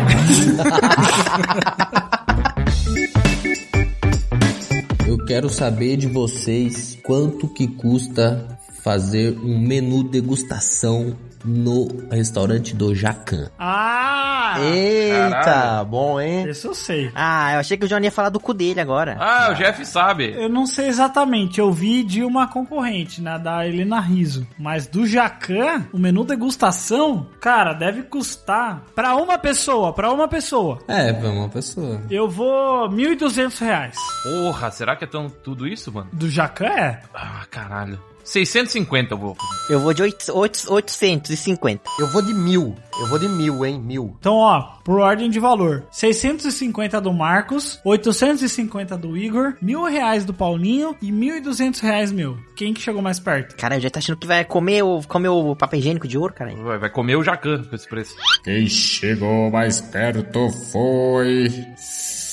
Eu 5.07 5.23
quero 5.25 5.47
saber 5.47 5.97
de 5.97 6.07
vocês 6.07 6.97
quanto 7.03 7.47
que 7.47 7.67
custa 7.67 8.47
fazer 8.83 9.37
um 9.37 9.59
menu 9.59 10.03
degustação 10.03 11.15
no 11.43 11.87
restaurante 12.11 12.75
do 12.75 12.93
Jacan. 12.93 13.49
Ah! 13.57 14.55
Eita, 14.59 15.43
caralho. 15.43 15.85
bom, 15.85 16.19
hein? 16.19 16.47
Esse 16.47 16.67
eu 16.67 16.73
sei. 16.73 17.11
Ah, 17.15 17.53
eu 17.53 17.59
achei 17.59 17.77
que 17.77 17.85
o 17.85 17.87
Johnny 17.87 18.05
ia 18.05 18.11
falar 18.11 18.29
do 18.29 18.39
cu 18.39 18.53
dele 18.53 18.79
agora. 18.79 19.17
Ah, 19.19 19.49
o 19.51 19.53
Jeff 19.55 19.85
sabe. 19.85 20.33
Eu 20.35 20.49
não 20.49 20.65
sei 20.65 20.87
exatamente, 20.87 21.59
eu 21.59 21.71
vi 21.71 22.03
de 22.03 22.23
uma 22.23 22.47
concorrente, 22.47 23.21
né, 23.21 23.37
da 23.37 23.67
Helena 23.67 23.99
Riso. 23.99 24.47
Mas 24.57 24.87
do 24.87 25.05
Jacan, 25.05 25.85
o 25.93 25.99
menu 25.99 26.23
degustação, 26.23 27.27
cara, 27.39 27.73
deve 27.73 28.03
custar 28.03 28.83
pra 28.95 29.15
uma 29.15 29.37
pessoa, 29.37 29.93
pra 29.93 30.11
uma 30.11 30.27
pessoa. 30.27 30.79
É, 30.87 31.13
pra 31.13 31.29
uma 31.29 31.49
pessoa. 31.49 32.01
Eu 32.09 32.27
vou 32.29 32.89
1.200 32.89 33.59
reais. 33.59 33.97
Porra, 34.23 34.71
será 34.71 34.95
que 34.95 35.03
é 35.03 35.07
tão 35.07 35.29
tudo 35.29 35.67
isso, 35.67 35.91
mano? 35.91 36.09
Do 36.11 36.29
Jacan 36.29 36.65
é? 36.65 37.01
Ah, 37.13 37.45
caralho. 37.49 37.99
650 38.29 39.13
eu 39.13 39.17
vou. 39.17 39.37
Eu 39.69 39.79
vou 39.79 39.93
de 39.93 40.01
oito- 40.03 40.31
oito- 40.37 40.71
850. 40.73 41.81
Eu 41.99 42.07
vou 42.07 42.21
de 42.21 42.33
mil. 42.33 42.75
Eu 42.99 43.07
vou 43.07 43.17
de 43.17 43.27
mil, 43.29 43.65
hein? 43.65 43.79
Mil. 43.79 44.15
Então, 44.19 44.35
ó, 44.35 44.61
por 44.83 44.99
ordem 44.99 45.29
de 45.29 45.39
valor: 45.39 45.85
650 45.91 46.99
do 46.99 47.13
Marcos, 47.13 47.79
850 47.85 48.97
do 48.97 49.15
Igor, 49.17 49.55
mil 49.61 49.83
reais 49.85 50.25
do 50.25 50.33
Paulinho 50.33 50.95
e 51.01 51.11
1.200 51.11 51.79
reais 51.79 52.11
meu. 52.11 52.37
Quem 52.55 52.73
que 52.73 52.81
chegou 52.81 53.01
mais 53.01 53.19
perto? 53.19 53.55
Cara, 53.55 53.79
já 53.79 53.89
tá 53.89 53.99
achando 53.99 54.17
que 54.17 54.27
vai 54.27 54.43
comer 54.45 54.83
o, 54.83 55.01
comer 55.07 55.29
o 55.29 55.55
papel 55.55 55.79
higiênico 55.79 56.07
de 56.07 56.17
ouro, 56.17 56.33
cara. 56.33 56.53
Vai, 56.55 56.77
vai 56.77 56.89
comer 56.89 57.15
o 57.15 57.23
jacan 57.23 57.63
com 57.63 57.75
esse 57.75 57.87
preço. 57.87 58.15
Quem 58.43 58.67
chegou 58.67 59.49
mais 59.49 59.79
perto 59.81 60.49
foi. 60.71 61.47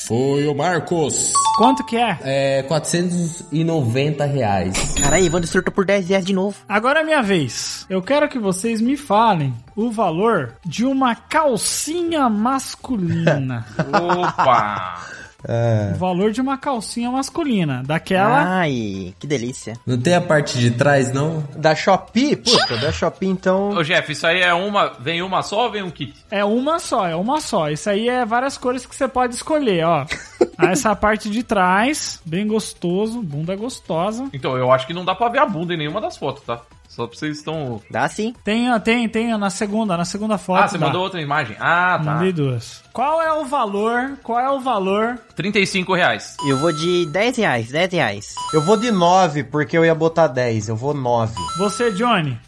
Foi 0.06 0.46
o 0.46 0.54
Marcos. 0.54 1.32
Quanto 1.56 1.84
que 1.84 1.96
é? 1.96 2.18
É 2.22 2.62
490 2.62 4.24
reais. 4.24 4.94
Caralho, 5.02 5.24
Evandro 5.24 5.48
surtou 5.48 5.74
por 5.74 5.84
10 5.84 6.08
reais 6.08 6.24
de 6.24 6.32
novo. 6.32 6.56
Agora 6.68 7.00
é 7.00 7.04
minha 7.04 7.22
vez. 7.22 7.84
Eu 7.90 8.00
quero 8.00 8.28
que 8.28 8.38
vocês 8.38 8.80
me 8.80 8.96
falem 8.96 9.52
o 9.74 9.90
valor 9.90 10.54
de 10.64 10.84
uma 10.84 11.16
calcinha 11.16 12.28
masculina. 12.28 13.66
Opa! 13.92 15.15
O 15.94 15.98
valor 15.98 16.32
de 16.32 16.40
uma 16.40 16.58
calcinha 16.58 17.10
masculina. 17.10 17.82
Daquela. 17.84 18.58
Ai, 18.58 19.14
que 19.18 19.26
delícia. 19.26 19.74
Não 19.86 19.98
tem 19.98 20.14
a 20.14 20.20
parte 20.20 20.58
de 20.58 20.70
trás, 20.70 21.12
não? 21.12 21.44
Da 21.56 21.74
Shopee? 21.74 22.36
Puta, 22.36 22.76
da 22.76 22.92
Shopee, 22.92 23.28
então... 23.28 23.70
Ô, 23.70 23.82
Jeff, 23.82 24.10
isso 24.10 24.26
aí 24.26 24.40
é 24.40 24.52
uma. 24.52 24.88
Vem 24.98 25.22
uma 25.22 25.42
só 25.42 25.64
ou 25.64 25.70
vem 25.70 25.82
um 25.82 25.90
kit? 25.90 26.14
É 26.30 26.44
uma 26.44 26.78
só, 26.78 27.06
é 27.06 27.14
uma 27.14 27.40
só. 27.40 27.70
Isso 27.70 27.88
aí 27.88 28.08
é 28.08 28.24
várias 28.24 28.58
cores 28.58 28.84
que 28.86 28.94
você 28.94 29.08
pode 29.08 29.34
escolher, 29.34 29.84
ó. 29.84 30.06
Essa 30.58 30.96
parte 30.96 31.28
de 31.30 31.42
trás, 31.42 32.20
bem 32.24 32.46
gostoso, 32.46 33.22
bunda 33.22 33.54
gostosa. 33.54 34.28
Então, 34.32 34.56
eu 34.56 34.72
acho 34.72 34.86
que 34.86 34.94
não 34.94 35.04
dá 35.04 35.14
pra 35.14 35.28
ver 35.28 35.38
a 35.38 35.46
bunda 35.46 35.74
em 35.74 35.76
nenhuma 35.76 36.00
das 36.00 36.16
fotos, 36.16 36.42
tá? 36.44 36.62
Só 36.88 37.06
pra 37.06 37.16
vocês 37.16 37.38
estão. 37.38 37.80
Dá 37.90 38.08
sim. 38.08 38.34
Tem, 38.44 38.68
tem, 38.80 39.08
tem 39.08 39.36
na 39.36 39.50
segunda, 39.50 39.96
na 39.96 40.04
segunda 40.04 40.38
foto. 40.38 40.62
Ah, 40.62 40.68
você 40.68 40.78
dá. 40.78 40.86
mandou 40.86 41.02
outra 41.02 41.20
imagem? 41.20 41.56
Ah, 41.60 42.00
tá. 42.02 42.14
Mandei 42.14 42.32
duas. 42.32 42.82
Qual 42.92 43.20
é 43.20 43.32
o 43.32 43.44
valor? 43.44 44.16
Qual 44.22 44.40
é 44.40 44.50
o 44.50 44.60
valor? 44.60 45.18
35 45.34 45.94
reais. 45.94 46.36
Eu 46.48 46.58
vou 46.58 46.72
de 46.72 47.06
10 47.06 47.36
reais, 47.36 47.68
10 47.70 47.92
reais. 47.92 48.34
Eu 48.52 48.62
vou 48.62 48.76
de 48.76 48.90
nove, 48.90 49.44
porque 49.44 49.76
eu 49.76 49.84
ia 49.84 49.94
botar 49.94 50.28
10. 50.28 50.68
Eu 50.68 50.76
vou 50.76 50.94
nove. 50.94 51.34
Você, 51.58 51.90
Johnny. 51.92 52.38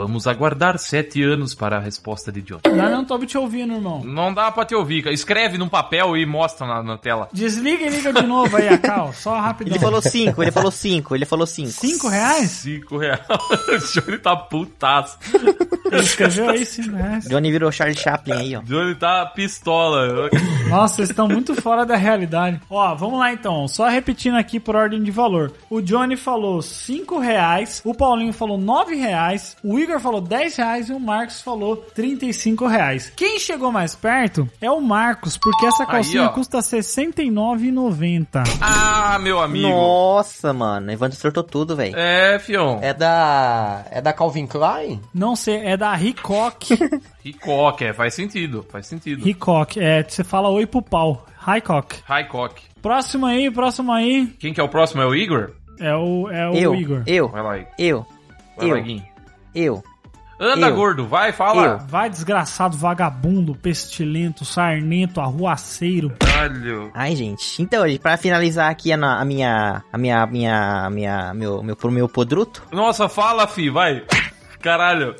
Vamos 0.00 0.26
aguardar 0.26 0.78
sete 0.78 1.22
anos 1.22 1.54
para 1.54 1.76
a 1.76 1.78
resposta 1.78 2.32
de 2.32 2.40
John. 2.40 2.60
Não, 2.64 2.90
não 2.90 3.04
tô 3.04 3.18
te 3.18 3.36
ouvindo, 3.36 3.74
irmão. 3.74 4.02
Não 4.02 4.32
dá 4.32 4.50
pra 4.50 4.64
te 4.64 4.74
ouvir. 4.74 5.06
Escreve 5.08 5.58
num 5.58 5.68
papel 5.68 6.16
e 6.16 6.24
mostra 6.24 6.66
na, 6.66 6.82
na 6.82 6.96
tela. 6.96 7.28
Desliga 7.34 7.84
e 7.84 7.90
liga 7.90 8.10
de 8.10 8.22
novo 8.22 8.56
aí, 8.56 8.66
a 8.66 8.78
Cal. 8.78 9.12
Só 9.12 9.38
rapidão. 9.38 9.74
Ele 9.74 9.78
falou 9.78 10.00
5, 10.00 10.42
ele 10.42 10.50
falou 10.50 10.70
5, 10.70 11.14
ele 11.14 11.26
falou 11.26 11.46
5. 11.46 11.68
Cinco 11.68 12.08
reais? 12.08 12.50
Cinco 12.50 12.96
reais. 12.96 13.20
o 13.28 14.00
Johnny 14.00 14.18
tá 14.18 14.34
putaço. 14.36 15.18
Ele 15.90 16.02
escreveu 16.02 16.48
aí 16.48 16.64
cinco 16.64 16.96
reais. 16.96 17.24
Johnny 17.26 17.50
virou 17.50 17.72
Charlie 17.72 17.98
Chaplin 17.98 18.32
aí, 18.32 18.56
ó. 18.56 18.60
Johnny 18.60 18.94
tá 18.94 19.26
pistola. 19.26 20.30
Nossa, 20.68 20.96
vocês 20.96 21.10
estão 21.10 21.28
muito 21.28 21.54
fora 21.60 21.84
da 21.84 21.96
realidade. 21.96 22.60
Ó, 22.70 22.94
vamos 22.94 23.18
lá 23.18 23.32
então. 23.32 23.66
Só 23.66 23.88
repetindo 23.88 24.36
aqui 24.36 24.60
por 24.60 24.76
ordem 24.76 25.02
de 25.02 25.10
valor. 25.10 25.52
O 25.68 25.80
Johnny 25.80 26.16
falou 26.16 26.62
5 26.62 27.18
reais, 27.18 27.82
o 27.84 27.92
Paulinho 27.92 28.32
falou 28.32 28.56
9 28.56 28.94
reais, 28.94 29.56
o 29.64 29.78
Igor 29.78 29.89
Igor 29.90 30.00
falou 30.00 30.20
10 30.20 30.56
reais 30.56 30.88
e 30.88 30.92
o 30.92 31.00
Marcos 31.00 31.42
falou 31.42 31.76
35 31.76 32.66
reais. 32.68 33.12
Quem 33.16 33.40
chegou 33.40 33.72
mais 33.72 33.96
perto 33.96 34.48
é 34.60 34.70
o 34.70 34.80
Marcos, 34.80 35.36
porque 35.36 35.66
essa 35.66 35.84
calcinha 35.84 36.26
ó. 36.26 36.28
custa 36.28 36.58
R$ 36.58 36.62
69,90. 36.62 38.44
Ah, 38.60 39.18
meu 39.20 39.40
amigo. 39.40 39.68
Nossa, 39.68 40.52
mano. 40.52 40.92
Evandro 40.92 41.16
acertou 41.18 41.42
tudo, 41.42 41.74
velho. 41.74 41.96
É, 41.98 42.38
fião. 42.38 42.78
É 42.80 42.94
da. 42.94 43.84
É 43.90 44.00
da 44.00 44.12
Calvin 44.12 44.46
Klein? 44.46 45.00
Não 45.12 45.34
sei, 45.34 45.56
é 45.56 45.76
da 45.76 46.00
Hicock. 46.00 46.78
Hickok, 47.24 47.84
é, 47.84 47.92
faz 47.92 48.14
sentido, 48.14 48.64
faz 48.70 48.86
sentido. 48.86 49.26
Hicock, 49.28 49.80
é, 49.80 50.04
você 50.04 50.22
fala 50.22 50.48
oi 50.50 50.66
pro 50.66 50.80
pau. 50.80 51.26
Hicock. 51.46 51.96
Highcock. 52.04 52.62
Próximo 52.80 53.26
aí, 53.26 53.50
próximo 53.50 53.92
aí. 53.92 54.26
Quem 54.38 54.54
que 54.54 54.60
é 54.60 54.64
o 54.64 54.68
próximo? 54.68 55.02
É 55.02 55.06
o 55.06 55.14
Igor? 55.14 55.50
É 55.80 55.94
o, 55.96 56.30
é 56.30 56.48
o 56.48 56.54
Eu, 56.54 56.74
Igor. 56.74 57.02
eu, 57.06 57.28
Vai 57.28 57.42
lá, 57.42 57.58
Igor. 57.58 57.72
eu, 57.78 58.06
Vai 58.56 58.68
lá, 58.68 58.76
eu, 58.78 58.82
Guinho. 58.82 59.09
Eu. 59.54 59.82
Anda, 60.42 60.68
Eu. 60.68 60.74
gordo, 60.74 61.06
vai, 61.06 61.32
fala. 61.32 61.76
Vai, 61.76 62.08
desgraçado, 62.08 62.74
vagabundo, 62.74 63.54
pestilento, 63.54 64.42
sarnento, 64.42 65.20
arruaceiro. 65.20 66.16
Caralho. 66.18 66.90
Ai, 66.94 67.14
gente. 67.14 67.60
Então, 67.60 67.82
pra 67.98 68.16
finalizar 68.16 68.70
aqui 68.70 68.90
a, 68.90 68.96
a 68.96 69.24
minha, 69.24 69.82
a 69.92 69.98
minha, 69.98 70.22
a 70.22 70.26
minha, 70.26 70.84
a 70.86 70.90
minha, 70.90 71.34
meu, 71.34 71.62
meu, 71.62 71.76
pro 71.76 71.90
meu 71.90 72.08
podruto, 72.08 72.62
Nossa, 72.72 73.06
fala, 73.06 73.46
fi, 73.46 73.68
vai. 73.68 74.02
Caralho. 74.60 75.14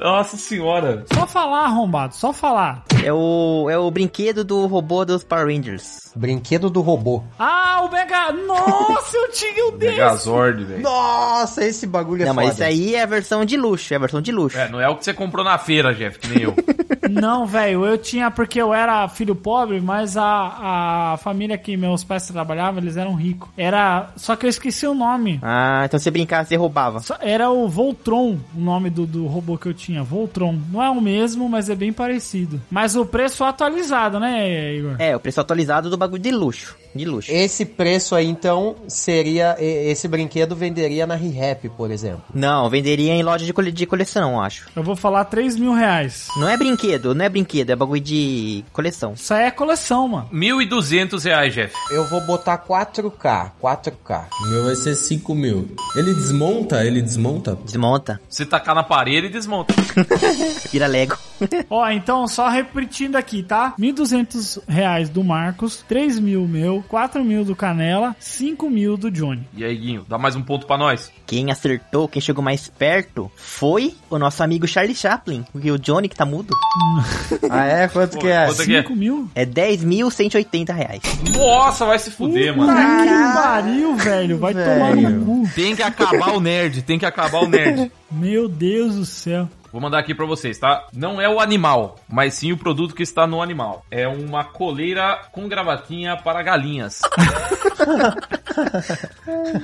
Nossa 0.00 0.36
senhora. 0.36 1.04
Só 1.12 1.26
falar, 1.26 1.64
arrombado, 1.64 2.14
só 2.14 2.32
falar. 2.32 2.84
é 3.04 3.12
o, 3.12 3.68
é 3.70 3.78
o 3.78 3.90
brinquedo 3.90 4.44
do 4.44 4.66
robô 4.66 5.04
dos 5.04 5.24
Power 5.24 5.46
Rangers. 5.46 6.12
Brinquedo 6.14 6.68
do 6.70 6.80
robô. 6.80 7.22
Ah, 7.38 7.82
o 7.84 7.90
Mega... 7.92 8.32
Nossa, 8.32 9.16
eu 9.16 9.30
tinha 9.32 9.66
um 9.68 9.72
desse. 9.78 9.92
Megazord, 9.92 10.64
velho. 10.64 10.82
Nossa, 10.82 11.64
esse 11.64 11.86
bagulho 11.86 12.22
é 12.22 12.26
Não, 12.26 12.34
foda. 12.34 12.46
mas 12.46 12.54
isso 12.54 12.64
aí 12.64 12.94
é 12.94 13.02
a 13.02 13.06
versão 13.06 13.44
de 13.44 13.56
luxo, 13.56 13.92
é 13.92 13.96
a 13.96 14.00
versão 14.00 14.20
de 14.20 14.32
luxo. 14.32 14.58
É, 14.58 14.68
não 14.68 14.80
é 14.80 14.88
o 14.88 14.96
que 14.96 15.04
você 15.04 15.14
comprou 15.14 15.44
na 15.44 15.56
feira, 15.58 15.94
Jeff, 15.94 16.18
que 16.18 16.28
nem 16.28 16.42
eu. 16.42 16.54
Não, 17.10 17.46
velho, 17.46 17.86
eu 17.86 17.96
tinha 17.96 18.30
porque 18.30 18.60
eu 18.60 18.74
era 18.74 19.08
filho 19.08 19.34
pobre, 19.34 19.80
mas 19.80 20.14
a, 20.16 21.12
a 21.14 21.16
família 21.18 21.56
que 21.56 21.74
meus 21.74 22.04
pais 22.04 22.26
trabalhavam, 22.26 22.80
eles 22.82 22.98
eram 22.98 23.14
ricos. 23.14 23.48
Era. 23.56 24.10
Só 24.16 24.36
que 24.36 24.44
eu 24.44 24.50
esqueci 24.50 24.86
o 24.86 24.94
nome. 24.94 25.38
Ah, 25.42 25.82
então 25.86 25.98
você 25.98 26.10
brincava, 26.10 26.44
você 26.46 26.56
roubava. 26.56 27.00
Só- 27.00 27.16
Era 27.20 27.48
o 27.50 27.66
Voltron, 27.66 28.36
o 28.58 28.60
nome 28.60 28.90
do, 28.90 29.06
do 29.06 29.26
robô 29.26 29.56
que 29.56 29.66
eu 29.66 29.74
tinha. 29.74 30.02
Voltron. 30.02 30.58
Não 30.70 30.82
é 30.82 30.90
o 30.90 31.00
mesmo, 31.00 31.48
mas 31.48 31.70
é 31.70 31.76
bem 31.76 31.92
parecido. 31.92 32.60
Mas 32.68 32.96
o 32.96 33.06
preço 33.06 33.44
atualizado, 33.44 34.18
né, 34.18 34.74
Igor? 34.74 34.96
É, 34.98 35.14
o 35.14 35.20
preço 35.20 35.40
atualizado 35.40 35.88
do 35.88 35.96
bagulho 35.96 36.20
de 36.20 36.32
luxo. 36.32 36.76
De 36.98 37.04
luxo. 37.04 37.30
Esse 37.32 37.64
preço 37.64 38.14
aí, 38.14 38.26
então, 38.26 38.74
seria. 38.88 39.56
Esse 39.58 40.08
brinquedo 40.08 40.56
venderia 40.56 41.06
na 41.06 41.14
ReHap, 41.14 41.68
por 41.70 41.90
exemplo. 41.90 42.22
Não, 42.34 42.68
venderia 42.68 43.12
em 43.12 43.22
loja 43.22 43.44
de, 43.46 43.52
cole- 43.52 43.70
de 43.72 43.86
coleção, 43.86 44.32
eu 44.32 44.40
acho. 44.40 44.66
Eu 44.74 44.82
vou 44.82 44.96
falar 44.96 45.24
3 45.26 45.56
mil 45.56 45.72
reais. 45.72 46.26
Não 46.36 46.48
é 46.48 46.56
brinquedo, 46.56 47.14
não 47.14 47.24
é 47.24 47.28
brinquedo, 47.28 47.70
é 47.70 47.76
bagulho 47.76 48.00
de 48.00 48.64
coleção. 48.72 49.12
Isso 49.14 49.32
aí 49.32 49.44
é 49.46 49.50
coleção, 49.50 50.08
mano. 50.08 50.28
1.200 50.32 51.22
reais, 51.24 51.54
Jeff. 51.54 51.74
Eu 51.90 52.04
vou 52.08 52.20
botar 52.22 52.58
4K. 52.58 53.52
4K. 53.62 54.24
O 54.42 54.46
meu 54.50 54.64
vai 54.64 54.74
ser 54.74 54.94
5 54.94 55.34
mil. 55.34 55.68
Ele 55.96 56.12
desmonta? 56.14 56.84
Ele 56.84 57.00
desmonta? 57.00 57.56
Desmonta, 57.64 58.20
Se 58.28 58.44
tacar 58.44 58.74
na 58.74 58.82
parede, 58.82 59.18
ele 59.18 59.28
desmonta. 59.28 59.72
vira 60.72 60.86
Lego. 60.86 61.16
Ó, 61.70 61.88
então, 61.90 62.26
só 62.26 62.48
repetindo 62.48 63.16
aqui, 63.16 63.42
tá? 63.42 63.74
1.200 63.78 64.60
reais 64.68 65.08
do 65.08 65.22
Marcos, 65.22 65.84
3 65.88 66.18
mil 66.18 66.46
meu, 66.46 66.84
4 66.88 67.22
mil 67.24 67.44
do 67.44 67.54
Canela, 67.54 68.14
5 68.18 68.68
mil 68.70 68.96
do 68.96 69.10
Johnny. 69.10 69.46
E 69.56 69.64
aí, 69.64 69.76
Guinho, 69.76 70.04
dá 70.08 70.18
mais 70.18 70.34
um 70.36 70.42
ponto 70.42 70.66
pra 70.66 70.76
nós. 70.78 71.10
Quem 71.26 71.50
acertou, 71.50 72.08
quem 72.08 72.20
chegou 72.22 72.42
mais 72.42 72.68
perto, 72.68 73.30
foi 73.36 73.94
o 74.10 74.18
nosso 74.18 74.42
amigo 74.42 74.66
Charlie 74.66 74.94
Chaplin. 74.94 75.44
Porque 75.52 75.70
o 75.70 75.78
Johnny, 75.78 76.08
que 76.08 76.16
tá 76.16 76.24
mudo, 76.24 76.54
Ah, 77.50 77.64
é? 77.66 77.88
Quanto 77.88 78.14
Pô, 78.14 78.18
que 78.20 78.28
é? 78.28 78.46
quanto 78.46 78.64
que 78.64 78.74
é? 78.74 78.82
5 78.82 78.96
mil? 78.96 79.30
é 79.34 79.44
10.180 79.44 80.72
reais. 80.74 81.00
Nossa, 81.36 81.84
vai 81.86 81.98
se 81.98 82.10
fuder, 82.10 82.54
Puta 82.54 82.66
mano. 82.72 83.02
que 83.02 83.34
pariu, 83.38 83.96
velho. 83.96 84.38
Vai 84.38 84.54
tomar 84.54 84.96
no 84.96 85.24
cu. 85.24 85.48
Tem 85.54 85.74
que 85.76 85.82
acabar 85.82 86.32
o 86.34 86.40
nerd, 86.40 86.82
tem 86.82 86.98
que 86.98 87.06
acabar 87.06 87.42
o 87.42 87.48
nerd. 87.48 87.90
Meu 88.10 88.48
Deus 88.48 88.96
do 88.96 89.04
céu. 89.04 89.48
Vou 89.70 89.82
mandar 89.82 89.98
aqui 89.98 90.14
pra 90.14 90.24
vocês, 90.24 90.58
tá? 90.58 90.86
Não 90.94 91.20
é 91.20 91.28
o 91.28 91.40
animal, 91.40 91.96
mas 92.08 92.34
sim 92.34 92.52
o 92.52 92.56
produto 92.56 92.94
que 92.94 93.02
está 93.02 93.26
no 93.26 93.42
animal. 93.42 93.84
É 93.90 94.08
uma 94.08 94.42
coleira 94.42 95.20
com 95.30 95.46
gravatinha 95.46 96.16
para 96.16 96.42
galinhas. 96.42 97.00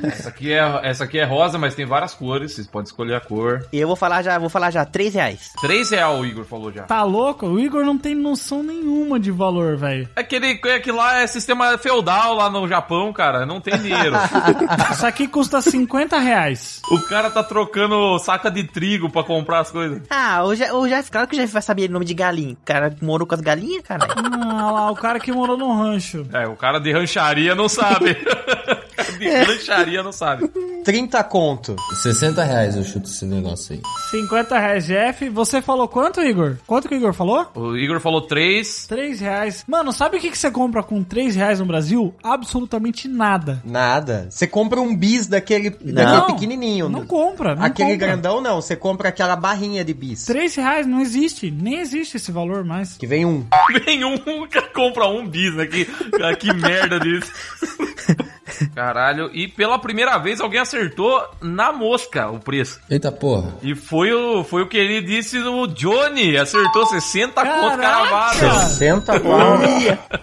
essa, 0.04 0.28
aqui 0.28 0.52
é, 0.52 0.80
essa 0.82 1.04
aqui 1.04 1.18
é 1.18 1.24
rosa, 1.24 1.58
mas 1.58 1.74
tem 1.74 1.86
várias 1.86 2.12
cores, 2.12 2.52
vocês 2.52 2.66
podem 2.66 2.84
escolher 2.84 3.14
a 3.14 3.20
cor. 3.20 3.66
E 3.72 3.80
eu 3.80 3.86
vou 3.86 3.96
falar 3.96 4.22
já, 4.22 4.38
vou 4.38 4.50
falar 4.50 4.70
já, 4.70 4.84
3 4.84 5.14
reais. 5.14 5.50
3 5.60 5.90
real 5.90 6.18
o 6.18 6.26
Igor 6.26 6.44
falou 6.44 6.70
já. 6.70 6.82
Tá 6.82 7.02
louco? 7.02 7.46
O 7.46 7.58
Igor 7.58 7.84
não 7.84 7.96
tem 7.96 8.14
noção 8.14 8.62
nenhuma 8.62 9.18
de 9.18 9.30
valor, 9.30 9.76
velho. 9.76 10.08
Aquele 10.14 10.60
é 10.66 10.80
que 10.80 10.92
lá 10.92 11.20
é 11.20 11.26
sistema 11.26 11.78
feudal 11.78 12.34
lá 12.34 12.50
no 12.50 12.68
Japão, 12.68 13.10
cara. 13.12 13.46
Não 13.46 13.60
tem 13.60 13.78
dinheiro. 13.78 14.16
Isso 14.92 15.06
aqui 15.06 15.26
custa 15.26 15.62
50 15.62 16.18
reais. 16.18 16.82
o 16.90 17.00
cara 17.08 17.30
tá 17.30 17.42
trocando 17.42 18.18
saca 18.34 18.50
de 18.50 18.64
trigo 18.64 19.08
pra 19.08 19.22
comprar 19.22 19.60
as 19.60 19.70
coisas. 19.70 20.02
Ah, 20.10 20.44
o 20.44 20.54
Jeff, 20.54 20.72
o 20.72 20.88
Jeff, 20.88 21.10
claro 21.10 21.28
que 21.28 21.36
o 21.36 21.38
Jeff 21.38 21.52
vai 21.52 21.62
saber 21.62 21.88
o 21.88 21.92
nome 21.92 22.04
de 22.04 22.14
galinha. 22.14 22.54
O 22.54 22.64
cara 22.64 22.94
morou 23.00 23.26
com 23.26 23.34
as 23.34 23.40
galinhas, 23.40 23.82
cara. 23.82 24.06
Ah 24.54 24.70
lá, 24.70 24.90
o 24.90 24.94
cara 24.94 25.20
que 25.20 25.32
morou 25.32 25.56
num 25.56 25.76
rancho. 25.76 26.26
É, 26.32 26.46
o 26.46 26.56
cara 26.56 26.78
de 26.78 26.90
rancharia 26.92 27.54
não 27.54 27.68
sabe. 27.68 28.16
de 29.18 29.28
rancharia 29.28 30.02
não 30.02 30.12
sabe. 30.12 30.50
30 30.84 31.24
conto. 31.24 31.74
60 32.02 32.44
reais 32.44 32.76
eu 32.76 32.84
chuto 32.84 33.08
esse 33.08 33.24
negócio 33.24 33.74
aí. 33.74 33.80
50 34.10 34.58
reais, 34.58 34.86
Jeff. 34.86 35.28
Você 35.30 35.62
falou 35.62 35.88
quanto, 35.88 36.20
Igor? 36.20 36.56
Quanto 36.66 36.88
que 36.88 36.94
o 36.94 36.98
Igor 36.98 37.14
falou? 37.14 37.46
O 37.54 37.76
Igor 37.76 37.98
falou 38.00 38.20
3. 38.20 38.86
3 38.86 39.20
reais. 39.20 39.64
Mano, 39.66 39.92
sabe 39.92 40.18
o 40.18 40.20
que, 40.20 40.30
que 40.30 40.36
você 40.38 40.50
compra 40.50 40.82
com 40.82 41.02
3 41.02 41.34
reais 41.34 41.58
no 41.60 41.66
Brasil? 41.66 42.14
Absolutamente 42.22 43.08
nada. 43.08 43.62
Nada. 43.64 44.28
Você 44.30 44.46
compra 44.46 44.80
um 44.80 44.94
bis 44.94 45.26
daquele, 45.26 45.74
Não. 45.82 45.94
daquele 45.94 46.34
pequenininho. 46.34 46.88
Não 46.88 47.06
compra, 47.06 47.54
não 47.54 47.64
Aquele 47.64 47.92
compra. 47.92 48.06
grandão 48.06 48.40
não. 48.40 48.60
Você 48.60 48.76
compra 48.76 49.08
aquela 49.08 49.36
barrinha 49.36 49.84
de 49.84 49.94
bis. 49.94 50.26
3 50.26 50.54
reais 50.56 50.86
não 50.86 51.00
existe. 51.00 51.50
Nem 51.50 51.78
existe 51.80 52.18
esse 52.18 52.30
valor 52.30 52.62
mais. 52.64 52.96
Que 52.98 53.06
vem 53.06 53.24
um. 53.24 53.46
Vem 53.84 54.04
um, 54.04 54.16
compra 54.74 55.06
um 55.08 55.26
bis, 55.26 55.54
né? 55.54 55.66
Que, 55.66 55.84
que 56.38 56.52
merda 56.52 57.00
disso. 57.00 57.30
Caralho, 58.74 59.30
e 59.34 59.48
pela 59.48 59.78
primeira 59.78 60.16
vez 60.18 60.40
alguém 60.40 60.60
acertou 60.60 60.73
na 61.40 61.72
mosca 61.72 62.28
o 62.30 62.38
preço. 62.38 62.80
Eita 62.90 63.10
porra. 63.12 63.54
E 63.62 63.74
foi 63.74 64.12
o, 64.12 64.44
foi 64.44 64.62
o 64.62 64.68
que 64.68 64.76
ele 64.76 65.00
disse 65.02 65.38
no 65.38 65.66
Johnny. 65.68 66.36
Acertou 66.36 66.86
60 66.86 67.32
conto 67.34 67.44
Caraca! 67.44 67.76
cravado. 67.76 68.68
60 68.70 69.20
pau. 69.20 69.58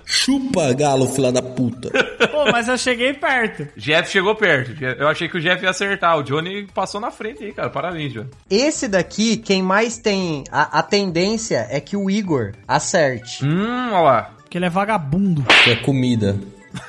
Chupa, 0.06 0.74
galo, 0.74 1.08
fila 1.08 1.32
da 1.32 1.42
puta. 1.42 1.90
Pô, 2.32 2.52
mas 2.52 2.68
eu 2.68 2.78
cheguei 2.78 3.14
perto. 3.14 3.68
Jeff 3.78 4.10
chegou 4.12 4.36
perto. 4.36 4.72
Eu 4.84 5.08
achei 5.08 5.28
que 5.28 5.38
o 5.38 5.42
Jeff 5.42 5.64
ia 5.64 5.70
acertar. 5.70 6.18
O 6.18 6.24
Johnny 6.24 6.68
passou 6.74 7.00
na 7.00 7.12
frente 7.12 7.44
aí, 7.44 7.54
cara. 7.54 7.70
Parabéns, 7.70 8.14
Johnny. 8.14 8.30
Esse 8.50 8.88
daqui, 8.88 9.38
quem 9.38 9.62
mais 9.62 9.98
tem 9.98 10.44
a, 10.52 10.80
a 10.80 10.84
tendência 10.84 11.68
é 11.70 11.80
que 11.80 11.96
o 11.96 12.10
Igor 12.10 12.54
acerte. 12.68 13.46
Hum, 13.46 13.90
olha 13.92 14.02
lá. 14.02 14.32
Porque 14.42 14.58
ele 14.58 14.66
é 14.66 14.70
vagabundo. 14.70 15.44
Que 15.64 15.72
é 15.72 15.76
comida. 15.78 16.38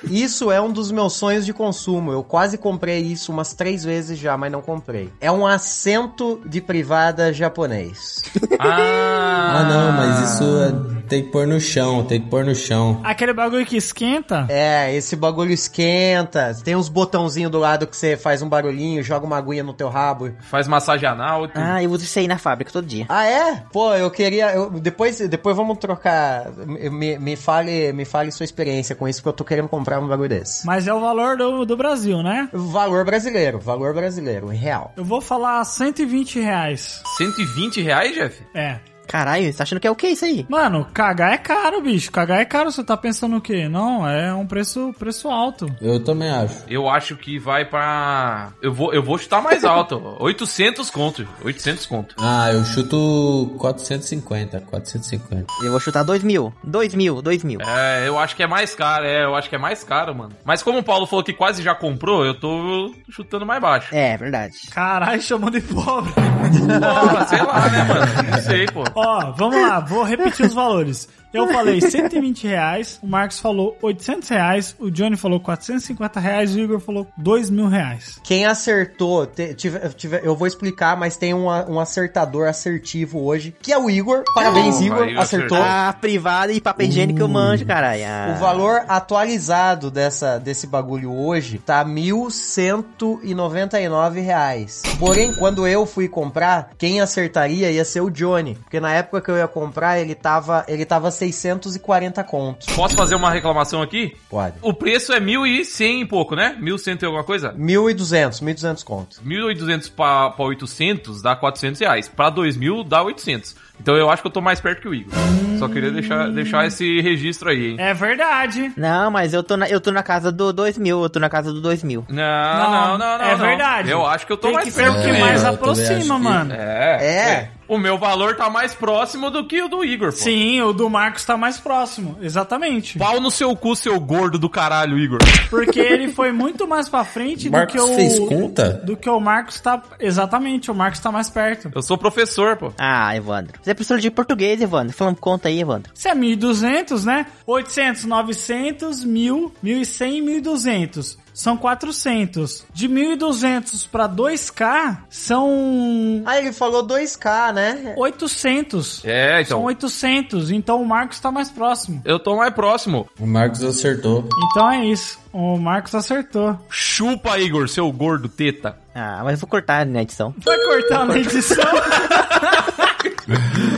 Isso 0.05 0.51
é 0.51 0.61
um 0.61 0.71
dos 0.73 0.91
meus 0.91 1.15
sonhos 1.15 1.45
de 1.47 1.53
consumo. 1.53 2.13
Eu 2.13 2.23
quase 2.23 2.57
comprei 2.59 3.01
isso 3.01 3.33
umas 3.33 3.53
três 3.55 3.83
vezes 3.85 4.19
já, 4.19 4.37
mas 4.37 4.51
não 4.53 4.61
comprei. 4.63 5.13
É 5.21 5.31
um 5.31 5.47
assento 5.47 6.41
de 6.45 6.61
privada 6.61 7.33
japonês. 7.33 8.23
Ah, 8.59 9.55
Ah, 9.55 9.65
não, 9.65 9.93
mas 9.93 10.31
isso 10.33 10.45
é- 10.45 11.02
tem 11.13 11.23
que 11.23 11.29
pôr 11.29 11.47
no 11.47 11.61
chão, 11.61 12.03
tem 12.07 12.19
que 12.19 12.27
pôr 12.31 12.43
no 12.43 12.55
chão. 12.55 12.99
Aquele 13.05 13.35
bagulho 13.35 13.67
que 13.67 13.77
esquenta. 13.77 14.47
É, 14.49 14.95
esse 14.95 15.15
bagulho 15.15 15.53
esquenta. 15.53 16.57
Tem 16.65 16.75
uns 16.75 16.89
botãozinhos 16.89 17.51
do 17.53 17.59
lado 17.59 17.87
que 17.87 17.95
você 17.95 18.17
faz 18.17 18.41
um 18.41 18.49
barulhinho, 18.49 19.03
joga 19.03 19.27
uma 19.27 19.37
aguinha 19.37 19.63
no 19.63 19.75
teu 19.75 19.91
rabo. 19.91 20.33
Faz 20.41 20.67
massagem 20.67 21.07
anal. 21.07 21.45
e 21.45 21.49
tudo. 21.49 21.61
Ah, 21.63 21.83
eu 21.83 21.91
uso 21.91 22.03
isso 22.05 22.19
aí 22.19 22.27
na 22.27 22.39
fábrica 22.39 22.73
todo 22.73 22.87
dia. 22.87 23.05
Ah, 23.11 23.27
é? 23.27 23.63
Pô, 23.71 23.95
eu 23.95 24.11
queria. 24.11 24.55
eu- 24.55 24.71
depois, 24.71 25.19
depois 25.29 25.55
vamos 25.55 25.77
trocar. 25.77 26.51
Me, 26.67 27.19
me, 27.19 27.37
fale, 27.37 27.93
me 27.93 28.07
fale 28.07 28.31
sua 28.33 28.45
experiência 28.45 28.95
com 28.97 29.07
isso, 29.07 29.21
porque 29.21 29.29
eu 29.29 29.33
tô 29.37 29.45
querendo 29.45 29.69
comprar 29.69 30.01
um 30.01 30.09
bagulho 30.09 30.31
desse. 30.31 30.65
Mas 30.67 30.87
é 30.89 30.95
o 30.95 31.01
valor 31.01 31.37
do, 31.37 31.67
do 31.67 31.77
Brasil, 31.77 32.23
né? 32.23 32.49
Valor 32.55 33.05
brasileiro, 33.05 33.59
valor 33.59 33.93
brasileiro, 33.93 34.51
em 34.51 34.57
real. 34.57 34.95
Eu 34.97 35.05
vou 35.05 35.21
falar 35.21 35.63
120 35.63 36.41
reais. 36.41 37.03
120 37.19 37.83
reais, 37.83 38.15
Jeff? 38.15 38.43
É. 38.55 38.79
Caralho, 39.13 39.45
você 39.45 39.59
tá 39.59 39.65
achando 39.65 39.79
que 39.79 39.87
é 39.87 39.91
o 39.91 39.95
que 39.95 40.09
isso 40.09 40.25
aí? 40.25 40.47
Mano, 40.49 40.87
cagar 40.95 41.35
é 41.35 41.37
caro, 41.37 41.83
bicho. 41.83 42.11
Cagar 42.11 42.41
é 42.41 42.47
caro. 42.47 42.73
Você 42.73 42.83
tá 42.83 42.97
pensando 42.97 43.37
o 43.37 43.43
quê? 43.43 43.69
Não, 43.69 44.09
é 44.09 44.33
um 44.33 44.47
preço, 44.47 44.95
preço 44.99 45.29
alto. 45.29 45.67
Eu 45.83 46.03
também 46.03 46.31
acho. 46.31 46.65
Eu 46.67 46.89
acho 46.89 47.15
que 47.17 47.39
vai 47.39 47.67
pra. 47.67 48.53
Eu 48.63 48.73
vou, 48.73 48.95
eu 48.95 49.03
vou 49.03 49.19
chutar 49.19 49.43
mais 49.43 49.67
alto. 49.67 50.03
800 50.19 50.89
conto. 50.89 51.29
800 51.45 51.85
conto. 51.85 52.15
Ah, 52.19 52.51
eu 52.55 52.65
chuto 52.65 53.55
450, 53.59 54.61
450. 54.61 55.47
Eu 55.63 55.71
vou 55.71 55.79
chutar 55.79 56.05
2 56.05 56.23
mil. 56.23 56.51
2 56.65 56.95
mil, 56.95 57.21
2 57.21 57.45
mil. 57.45 57.61
É, 57.61 58.09
eu 58.09 58.19
acho 58.19 58.35
que 58.35 58.43
é 58.43 58.47
mais 58.47 58.75
caro. 58.75 59.05
É, 59.05 59.25
eu 59.25 59.37
acho 59.37 59.47
que 59.51 59.55
é 59.55 59.59
mais 59.59 59.85
caro, 59.85 60.15
mano. 60.15 60.33
Mas 60.43 60.63
como 60.63 60.79
o 60.79 60.83
Paulo 60.83 61.05
falou 61.07 61.23
que 61.23 61.35
quase 61.35 61.63
já 61.63 61.75
comprou, 61.75 62.25
eu 62.25 62.33
tô 62.33 62.95
chutando 63.11 63.45
mais 63.45 63.61
baixo. 63.61 63.95
É, 63.95 64.17
verdade. 64.17 64.55
Caralho, 64.71 65.21
chamando 65.21 65.61
de 65.61 65.67
pobre. 65.67 66.15
Pô, 66.17 67.27
sei 67.27 67.43
lá, 67.43 67.69
né, 67.69 67.85
mano? 67.85 68.31
Não 68.31 68.39
sei, 68.41 68.67
pô. 68.67 69.02
Ó, 69.05 69.33
vamos 69.33 69.61
lá, 69.61 69.81
vou 69.81 70.03
repetir 70.03 70.47
os 70.47 70.55
valores. 70.55 71.09
Eu 71.33 71.49
falei 71.49 71.81
120 71.81 72.47
reais, 72.47 72.99
o 73.03 73.07
Marcos 73.07 73.39
falou 73.41 73.77
800 73.81 74.29
reais, 74.29 74.77
o 74.79 74.91
Johnny 74.91 75.17
falou 75.17 75.41
450 75.41 76.21
reais, 76.21 76.55
o 76.55 76.59
Igor 76.59 76.79
falou 76.81 77.07
2 77.17 77.49
mil 77.51 77.69
reais. 77.69 78.21
Quem 78.23 78.45
acertou, 78.47 79.27
te- 79.27 79.55
tive- 79.55 79.79
tive- 79.91 80.21
eu 80.23 80.37
vou 80.37 80.47
explicar, 80.47 80.97
mas 80.97 81.17
tem 81.17 81.33
um, 81.35 81.47
um 81.47 81.81
acertador 81.81 82.49
assertivo 82.49 83.25
hoje, 83.25 83.55
que 83.63 83.73
é 83.73 83.79
o 83.79 83.89
Igor. 83.89 84.23
Parabéns, 84.35 84.79
Oh, 84.81 84.85
Igor, 84.85 85.09
acertou. 85.19 85.59
Ah, 85.61 85.95
privada 85.99 86.53
e 86.53 86.61
papel 86.61 86.87
higiênico 86.89 87.21
eu 87.21 87.29
manjo, 87.29 87.65
caralho. 87.65 88.03
Ah. 88.07 88.35
O 88.37 88.41
valor 88.41 88.83
atualizado 88.89 89.91
dessa, 89.91 90.39
desse 90.39 90.67
bagulho 90.67 91.13
hoje 91.15 91.59
tá 91.59 91.85
1.199 91.85 94.21
reais. 94.21 94.83
Porém, 94.99 95.33
quando 95.35 95.67
eu 95.67 95.87
fui 95.87 96.09
comprar, 96.09 96.71
quem 96.79 97.01
acertaria 97.01 97.71
ia 97.71 97.85
ser 97.85 98.01
o 98.01 98.11
Johnny. 98.11 98.55
Porque 98.57 98.81
na 98.81 98.93
época 98.93 99.21
que 99.21 99.31
eu 99.31 99.37
ia 99.37 99.49
comprar, 99.49 99.99
ele 99.99 100.15
tava, 100.15 100.65
ele 100.69 100.85
tava 100.85 101.11
640 101.31 102.25
contos. 102.25 102.67
Posso 102.75 102.97
fazer 102.97 103.15
uma 103.15 103.31
reclamação 103.31 103.83
aqui? 103.83 104.17
Pode. 104.29 104.57
O 104.63 104.73
preço 104.73 105.13
é 105.13 105.21
1.100 105.21 106.03
e 106.03 106.07
pouco, 106.07 106.35
né? 106.35 106.57
1.100 106.61 107.03
e 107.03 107.05
alguma 107.05 107.25
coisa? 107.25 107.53
1.200, 107.53 108.43
1.200 108.43 108.85
contos. 108.85 109.21
1.800 109.25 109.93
pra, 109.95 110.31
pra 110.31 110.45
800 110.45 111.23
dá 111.23 111.37
400 111.37 111.81
reais. 111.81 112.09
Pra 112.09 112.31
2.000 112.33 112.89
dá 112.89 113.03
800. 113.03 113.55
Então 113.83 113.97
eu 113.97 114.09
acho 114.09 114.23
que 114.23 114.29
eu 114.29 114.33
tô 114.33 114.41
mais 114.41 114.61
perto 114.61 114.81
que 114.83 114.89
o 114.89 114.95
Igor. 114.95 115.13
Só 115.59 115.69
queria 115.69 115.91
deixar, 115.91 116.29
deixar 116.31 116.67
esse 116.67 117.01
registro 117.01 117.51
aí, 117.51 117.71
hein? 117.71 117.77
É 117.79 117.93
verdade. 117.93 118.73
Não, 118.77 119.11
mas 119.11 119.33
eu 119.35 119.43
tô, 119.43 119.57
na, 119.57 119.69
eu 119.69 119.81
tô 119.81 119.91
na 119.93 120.03
casa 120.03 120.31
do 120.33 120.53
2 120.53 120.79
mil, 120.79 121.03
eu 121.03 121.11
tô 121.11 121.19
na 121.21 121.29
casa 121.29 121.53
do 121.53 121.61
2 121.61 121.83
mil. 121.83 122.05
Não, 122.09 122.17
não, 122.17 122.99
não, 122.99 123.19
não. 123.19 123.25
É 123.25 123.31
não. 123.33 123.39
verdade. 123.39 123.91
Eu 123.91 124.07
acho 124.07 124.27
que 124.27 124.33
eu 124.33 124.37
tô 124.37 124.49
Tem 124.49 124.55
mais 124.55 124.67
que 124.67 124.73
ser 124.73 124.83
perto 124.85 124.99
o 124.99 125.03
que 125.03 125.09
É, 125.09 125.21
mais 125.21 125.23
eu 125.23 125.27
também 125.29 125.35
acho 125.37 125.47
aproxima, 125.49 126.17
que- 126.17 126.23
mano. 126.23 126.55
É, 126.55 127.07
É. 127.07 127.51
O 127.69 127.79
meu 127.79 127.97
valor 127.97 128.37
tá 128.37 128.51
mais 128.51 128.75
próximo 128.75 129.31
do 129.31 129.47
que 129.47 129.63
o 129.63 129.69
do 129.69 129.83
Igor, 129.83 130.11
pô. 130.11 130.17
Sim, 130.19 130.61
o 130.61 130.75
do 130.75 130.91
Marcos 130.91 131.25
tá 131.25 131.39
mais 131.39 131.59
próximo. 131.59 132.19
Exatamente. 132.21 132.99
Pau 132.99 133.19
no 133.19 133.31
seu 133.31 133.57
cu, 133.57 133.75
seu 133.75 133.99
gordo 133.99 134.39
do 134.39 134.51
caralho, 134.51 134.99
Igor. 134.99 135.19
Porque 135.49 135.81
ele 135.81 136.09
foi 136.13 136.33
muito 136.33 136.69
mais 136.69 136.91
pra 136.91 137.03
frente 137.03 137.49
do 137.49 137.67
que 137.67 137.81
o. 137.81 137.87
fez 137.95 138.19
conta? 138.19 138.83
Do 138.85 138.95
que 138.95 139.09
o 139.09 139.19
Marcos 139.19 139.59
tá. 139.59 139.81
Exatamente, 139.99 140.71
o 140.71 140.75
Marcos 140.75 141.01
tá 141.01 141.11
mais 141.11 141.31
perto. 141.31 141.71
Eu 141.75 141.81
sou 141.81 141.97
professor, 141.97 142.57
pô. 142.59 142.73
Ah, 142.79 143.17
Evandro. 143.17 143.55
Você 143.63 143.72
é 143.73 143.75
professor 143.75 143.99
de 143.99 144.11
português, 144.11 144.61
Evandro. 144.61 144.95
Falando 144.95 145.17
conta 145.17 145.49
aí, 145.49 145.61
Evandro. 145.61 145.93
Isso 145.95 146.09
é 146.09 146.15
1.200, 146.15 147.05
né? 147.05 147.27
800, 147.47 148.05
900, 148.05 149.05
1.000, 149.05 149.51
1.100 149.65 150.43
1.200. 150.43 151.17
São 151.35 151.57
400. 151.57 152.65
De 152.73 152.89
1.200 152.89 153.89
pra 153.91 154.09
2K 154.09 154.99
são 155.09 156.23
Ah, 156.27 156.39
ele 156.39 156.53
falou 156.53 156.87
2K, 156.87 157.53
né? 157.53 157.95
800. 157.97 159.03
É, 159.05 159.41
então. 159.41 159.59
São 159.59 159.65
800. 159.65 160.51
Então 160.51 160.83
o 160.83 160.87
Marcos 160.87 161.19
tá 161.21 161.31
mais 161.31 161.51
próximo. 161.51 162.03
Eu 162.05 162.19
tô 162.19 162.37
mais 162.37 162.53
próximo. 162.55 163.09
O 163.19 163.27
Marcos 163.27 163.63
acertou. 163.65 164.29
Então 164.51 164.71
é 164.71 164.85
isso. 164.87 165.19
O 165.33 165.57
Marcos 165.57 165.95
acertou. 165.95 166.59
Chupa, 166.69 167.39
Igor, 167.39 167.67
seu 167.69 167.91
gordo 167.91 168.29
teta. 168.29 168.77
Ah, 168.95 169.21
mas 169.25 169.35
eu 169.35 169.39
vou 169.41 169.49
cortar 169.49 169.87
na 169.87 170.03
edição. 170.03 170.35
Vai 170.39 170.59
cortar 170.59 171.07
na 171.07 171.17
edição. 171.19 171.65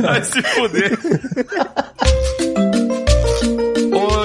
Vai 0.01 0.25
se 0.25 0.43
fuder. 0.43 0.99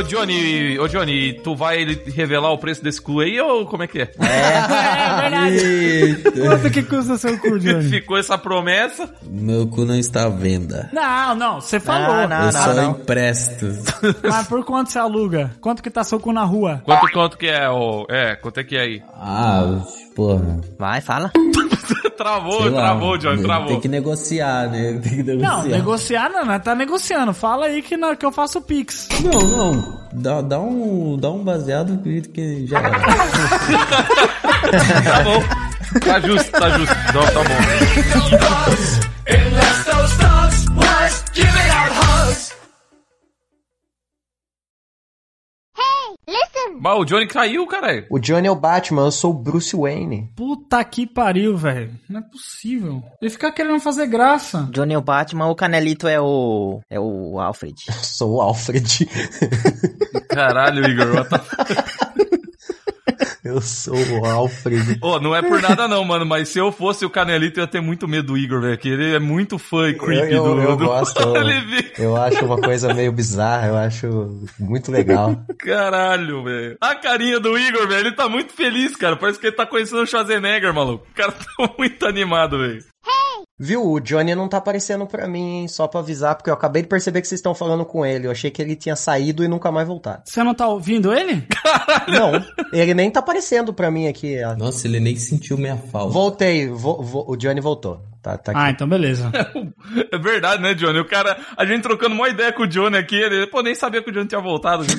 Ô, 0.10 0.22
Johnny, 0.26 0.80
ô, 0.80 0.88
Johnny, 0.88 1.34
tu 1.34 1.56
vai 1.56 1.86
revelar 1.86 2.52
o 2.52 2.58
preço 2.58 2.84
desse 2.84 3.00
cu 3.00 3.20
aí 3.20 3.40
ou 3.40 3.68
como 3.68 3.84
é 3.84 3.88
que 3.88 4.00
é? 4.00 4.12
é 4.20 5.22
verdade. 5.22 5.56
Eita. 5.56 6.32
Quanto 6.32 6.72
que 6.72 6.82
custa 6.82 7.16
seu 7.18 7.38
cu, 7.38 7.60
Johnny? 7.60 7.84
Ficou 7.90 8.18
essa 8.18 8.36
promessa. 8.36 9.14
Meu 9.24 9.68
cu 9.68 9.86
não 9.86 9.96
está 9.96 10.26
à 10.26 10.30
venda. 10.30 10.90
Não, 10.92 11.36
não, 11.36 11.62
você 11.62 11.80
falou. 11.80 12.12
Ah, 12.12 12.28
não, 12.28 12.46
eu 12.46 12.52
só 12.52 12.74
não. 12.74 12.92
empresto. 12.92 13.68
Mas 14.28 14.48
por 14.48 14.66
quanto 14.66 14.92
você 14.92 14.98
aluga? 14.98 15.52
Quanto 15.62 15.84
que 15.84 15.92
tá 15.92 16.04
seu 16.04 16.20
cu 16.20 16.34
na 16.34 16.44
rua? 16.44 16.82
Quanto, 16.84 17.12
quanto 17.12 17.38
que 17.38 17.46
é, 17.48 17.70
ô? 17.70 18.08
É, 18.10 18.36
quanto 18.36 18.60
é 18.60 18.64
que 18.64 18.76
é 18.76 18.82
aí? 18.82 19.04
Ah, 19.14 19.84
porra. 20.20 20.60
Vai, 20.78 21.00
fala. 21.00 21.32
travou, 22.18 22.62
Sei 22.62 22.70
lá, 22.72 22.82
travou, 22.82 23.18
Johnny, 23.18 23.42
travou. 23.42 23.68
Tem 23.70 23.80
que 23.80 23.88
negociar, 23.88 24.70
né? 24.70 25.00
Tem 25.02 25.16
que 25.16 25.24
negociar. 25.24 25.50
Não, 25.50 25.64
negociar 25.64 26.30
não, 26.30 26.46
né? 26.46 26.60
Tá 26.60 26.76
negociando. 26.76 27.34
Fala 27.34 27.68
aí 27.68 27.82
que, 27.82 27.96
na- 27.96 28.18
que 28.18 28.26
eu 28.26 28.32
faço 28.32 28.62
pix. 28.62 29.08
Não, 29.24 29.40
não. 29.42 30.00
Dá, 30.12 30.42
dá, 30.42 30.60
um, 30.60 31.18
dá 31.18 31.30
um 31.30 31.42
baseado 31.42 31.98
que, 32.04 32.22
que 32.22 32.68
já 32.68 32.80
era. 32.80 33.00
Tá 34.70 35.24
bom. 35.24 35.42
Tá 36.02 36.20
justo, 36.20 36.52
tá 36.52 36.70
justo. 36.78 36.96
Não, 37.14 37.22
tá 37.24 37.44
bom. 37.44 39.00
Mas 46.80 46.98
o 46.98 47.06
Johnny 47.06 47.28
caiu, 47.28 47.66
caralho. 47.68 48.06
O 48.10 48.20
Johnny 48.20 48.48
é 48.48 48.52
o 48.52 48.56
Batman, 48.56 49.06
eu 49.06 49.12
sou 49.12 49.32
o 49.32 49.34
Bruce 49.34 49.76
Wayne. 49.76 50.32
Puta 50.36 50.84
que 50.84 51.06
pariu, 51.06 51.58
velho. 51.58 51.92
Não 52.10 52.20
é 52.20 52.24
possível. 52.24 53.04
Ele 53.22 53.30
fica 53.32 53.52
querendo 53.52 53.80
fazer 53.80 54.08
graça. 54.08 54.68
Johnny 54.72 54.94
é 54.94 54.98
o 54.98 55.02
Batman, 55.02 55.48
o 55.48 55.56
Canelito 55.56 56.08
é 56.08 56.20
o. 56.20 56.80
É 56.90 57.00
o 57.00 57.40
Alfred. 57.40 57.76
Eu 57.88 57.94
sou 58.04 58.36
o 58.36 58.42
Alfred. 58.42 59.10
Caralho, 60.30 60.86
Igor. 60.88 61.16
what 61.16 61.30
the 61.30 62.09
eu 63.50 63.62
sou 63.62 63.96
o 63.96 64.26
Alfred. 64.26 64.98
Ô, 65.02 65.20
não 65.20 65.36
é 65.36 65.42
por 65.42 65.62
nada 65.62 65.88
não, 65.88 66.04
mano, 66.06 66.26
mas 66.26 66.50
se 66.50 66.60
eu 66.60 66.72
fosse 66.72 67.06
o 67.06 67.10
Canelito, 67.10 67.60
eu 67.60 67.64
ia 67.64 67.68
ter 67.68 67.82
muito 67.82 68.08
medo 68.08 68.30
do 68.30 68.38
Igor, 68.38 68.62
velho, 68.62 68.78
que 68.78 68.90
ele 68.90 69.16
é 69.16 69.20
muito 69.20 69.58
fã 69.58 69.90
e 69.90 69.94
creepy 69.94 70.34
eu, 70.34 70.46
eu, 70.46 70.56
do... 70.56 70.62
eu 70.62 70.76
do... 70.76 70.86
gosto. 70.86 71.20
Eu 71.98 72.16
acho 72.16 72.46
uma 72.46 72.58
coisa 72.58 72.94
meio 72.94 73.12
bizarra, 73.12 73.68
eu 73.68 73.78
acho 73.78 74.48
muito 74.58 74.90
legal. 74.90 75.36
Caralho, 75.60 76.44
velho. 76.44 76.78
A 76.80 76.96
carinha 76.96 77.40
do 77.40 77.58
Igor, 77.58 77.88
velho, 77.88 78.08
ele 78.08 78.16
tá 78.16 78.30
muito 78.30 78.54
feliz, 78.54 78.96
cara. 78.96 79.18
Parece 79.18 79.38
que 79.38 79.48
ele 79.48 79.56
tá 79.56 79.66
conhecendo 79.66 80.02
o 80.02 80.08
Schwarzenegger, 80.08 80.74
maluco. 80.74 81.06
O 81.10 81.14
cara 81.14 81.34
tá 81.34 81.46
muito 81.78 82.06
animado, 82.06 82.58
velho. 82.58 82.84
Viu? 83.62 83.86
O 83.86 84.00
Johnny 84.00 84.34
não 84.36 84.48
tá 84.48 84.58
aparecendo 84.58 85.06
pra 85.06 85.28
mim, 85.28 85.60
hein? 85.62 85.68
Só 85.68 85.86
pra 85.88 86.00
avisar, 86.00 86.36
porque 86.36 86.50
eu 86.50 86.54
acabei 86.54 86.82
de 86.82 86.88
perceber 86.88 87.22
que 87.22 87.28
vocês 87.28 87.40
estão 87.40 87.54
falando 87.54 87.84
com 87.86 88.06
ele. 88.06 88.26
Eu 88.28 88.32
achei 88.32 88.50
que 88.50 88.62
ele 88.62 88.76
tinha 88.76 88.96
saído 88.96 89.44
e 89.44 89.48
nunca 89.50 89.70
mais 89.72 89.86
voltado. 89.88 90.24
Você 90.26 90.42
não 90.44 90.54
tá 90.56 90.68
ouvindo 90.68 91.14
ele? 91.14 91.46
Não, 92.08 92.32
ele 92.72 92.94
nem 92.94 93.12
tá 93.12 93.20
aparecendo 93.20 93.74
pra 93.74 93.92
mim 93.92 94.08
aqui. 94.08 94.42
ó. 94.44 94.56
Nossa, 94.56 94.88
ele 94.88 95.00
nem 95.00 95.16
sentiu 95.18 95.58
minha 95.58 95.78
falta. 95.78 96.12
Voltei, 96.14 96.68
vo- 96.70 97.02
vo- 97.04 97.26
o 97.28 97.36
Johnny 97.36 97.60
voltou. 97.62 98.02
Tá, 98.22 98.38
tá 98.38 98.52
aqui. 98.52 98.62
Ah, 98.62 98.70
então 98.70 98.88
beleza. 98.88 99.32
É 100.12 100.18
verdade, 100.18 100.62
né, 100.62 100.74
Johnny? 100.74 101.00
O 101.00 101.06
cara, 101.06 101.38
a 101.58 101.66
gente 101.66 101.82
trocando 101.82 102.14
uma 102.14 102.30
ideia 102.30 102.52
com 102.54 102.64
o 102.64 102.68
Johnny 102.68 102.98
aqui, 102.98 103.16
ele, 103.16 103.48
pô, 103.48 103.62
nem 103.62 103.74
sabia 103.74 104.02
que 104.04 104.10
o 104.10 104.14
Johnny 104.14 104.28
tinha 104.28 104.42
voltado. 104.42 104.84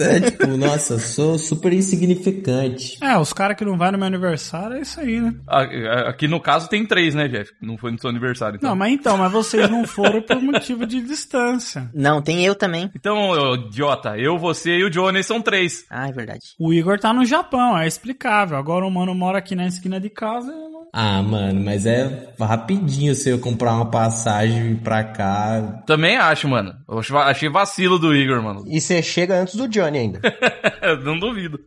É, 0.00 0.20
tipo, 0.30 0.46
nossa, 0.56 0.98
sou 0.98 1.38
super 1.38 1.72
insignificante. 1.72 2.98
É, 3.02 3.16
os 3.18 3.32
caras 3.32 3.56
que 3.56 3.64
não 3.64 3.76
vai 3.76 3.90
no 3.90 3.98
meu 3.98 4.06
aniversário 4.06 4.76
é 4.76 4.80
isso 4.80 5.00
aí, 5.00 5.20
né? 5.20 5.34
Ah, 5.46 5.62
Aqui 6.08 6.26
no 6.28 6.40
caso 6.40 6.68
tem 6.68 6.84
três, 6.86 7.14
né, 7.14 7.28
Jeff? 7.28 7.52
Não 7.60 7.76
foi 7.76 7.90
no 7.90 7.98
seu 7.98 8.10
aniversário, 8.10 8.56
então. 8.56 8.70
Não, 8.70 8.76
mas 8.76 8.92
então, 8.92 9.16
mas 9.16 9.30
vocês 9.32 9.68
não 9.70 9.86
foram 9.86 10.22
por 10.22 10.40
motivo 10.40 10.86
de 10.86 11.00
distância. 11.00 11.90
Não, 11.94 12.20
tem 12.22 12.44
eu 12.44 12.54
também. 12.54 12.90
Então, 12.94 13.54
idiota, 13.54 14.16
eu, 14.18 14.38
você 14.38 14.78
e 14.78 14.84
o 14.84 14.90
Johnny 14.90 15.22
são 15.22 15.40
três. 15.40 15.84
Ah, 15.90 16.08
é 16.08 16.12
verdade. 16.12 16.40
O 16.58 16.72
Igor 16.72 16.98
tá 16.98 17.12
no 17.12 17.24
Japão, 17.24 17.78
é 17.78 17.86
explicável. 17.86 18.56
Agora 18.56 18.84
o 18.86 18.90
mano 18.90 19.14
mora 19.14 19.38
aqui 19.38 19.54
na 19.54 19.66
esquina 19.66 20.00
de 20.00 20.10
casa. 20.10 20.52
Ah, 20.96 21.20
mano, 21.22 21.60
mas 21.60 21.86
é 21.86 22.28
rapidinho 22.40 23.16
se 23.16 23.28
eu 23.28 23.40
comprar 23.40 23.72
uma 23.74 23.90
passagem 23.90 24.76
pra 24.76 25.02
cá. 25.02 25.82
Também 25.84 26.16
acho, 26.16 26.46
mano. 26.48 26.72
Eu 26.88 26.98
ach- 27.00 27.10
achei 27.10 27.48
vacilo 27.48 27.98
do 27.98 28.14
Igor, 28.14 28.40
mano. 28.40 28.62
E 28.68 28.80
você 28.80 29.02
chega 29.02 29.40
antes 29.40 29.56
do 29.56 29.66
Johnny 29.66 29.98
ainda. 29.98 30.20
Não 31.04 31.18
duvido. 31.18 31.58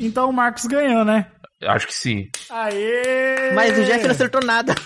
Então 0.00 0.28
o 0.28 0.32
Marcos 0.32 0.66
ganhou, 0.66 1.04
né? 1.04 1.26
Acho 1.64 1.86
que 1.86 1.94
sim. 1.94 2.28
Aê! 2.50 3.52
Mas 3.54 3.78
o 3.78 3.84
Jeff 3.84 4.04
não 4.04 4.10
acertou 4.10 4.44
nada. 4.44 4.74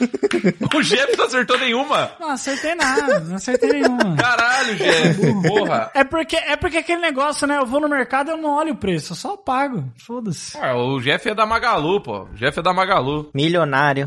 O 0.72 0.82
Jeff 0.82 1.16
não 1.16 1.24
acertou 1.26 1.58
nenhuma. 1.58 2.12
Não 2.20 2.30
acertei 2.30 2.74
nada, 2.74 3.20
não 3.20 3.36
acertei 3.36 3.72
nenhuma. 3.72 4.16
Caralho, 4.16 4.76
Jeff. 4.76 5.20
Porra. 5.48 5.90
É 5.94 6.04
porque, 6.04 6.36
é 6.36 6.56
porque 6.56 6.78
aquele 6.78 7.00
negócio, 7.00 7.46
né? 7.46 7.58
Eu 7.58 7.66
vou 7.66 7.80
no 7.80 7.88
mercado 7.88 8.30
e 8.30 8.32
eu 8.32 8.36
não 8.36 8.50
olho 8.56 8.72
o 8.72 8.76
preço, 8.76 9.12
eu 9.12 9.16
só 9.16 9.36
pago. 9.36 9.84
Foda-se. 9.98 10.56
Ah, 10.56 10.76
o 10.76 11.00
Jeff 11.00 11.28
é 11.28 11.34
da 11.34 11.44
Magalu, 11.44 12.00
pô. 12.00 12.22
O 12.22 12.34
Jeff 12.34 12.58
é 12.58 12.62
da 12.62 12.72
Magalu. 12.72 13.30
Milionário. 13.34 14.06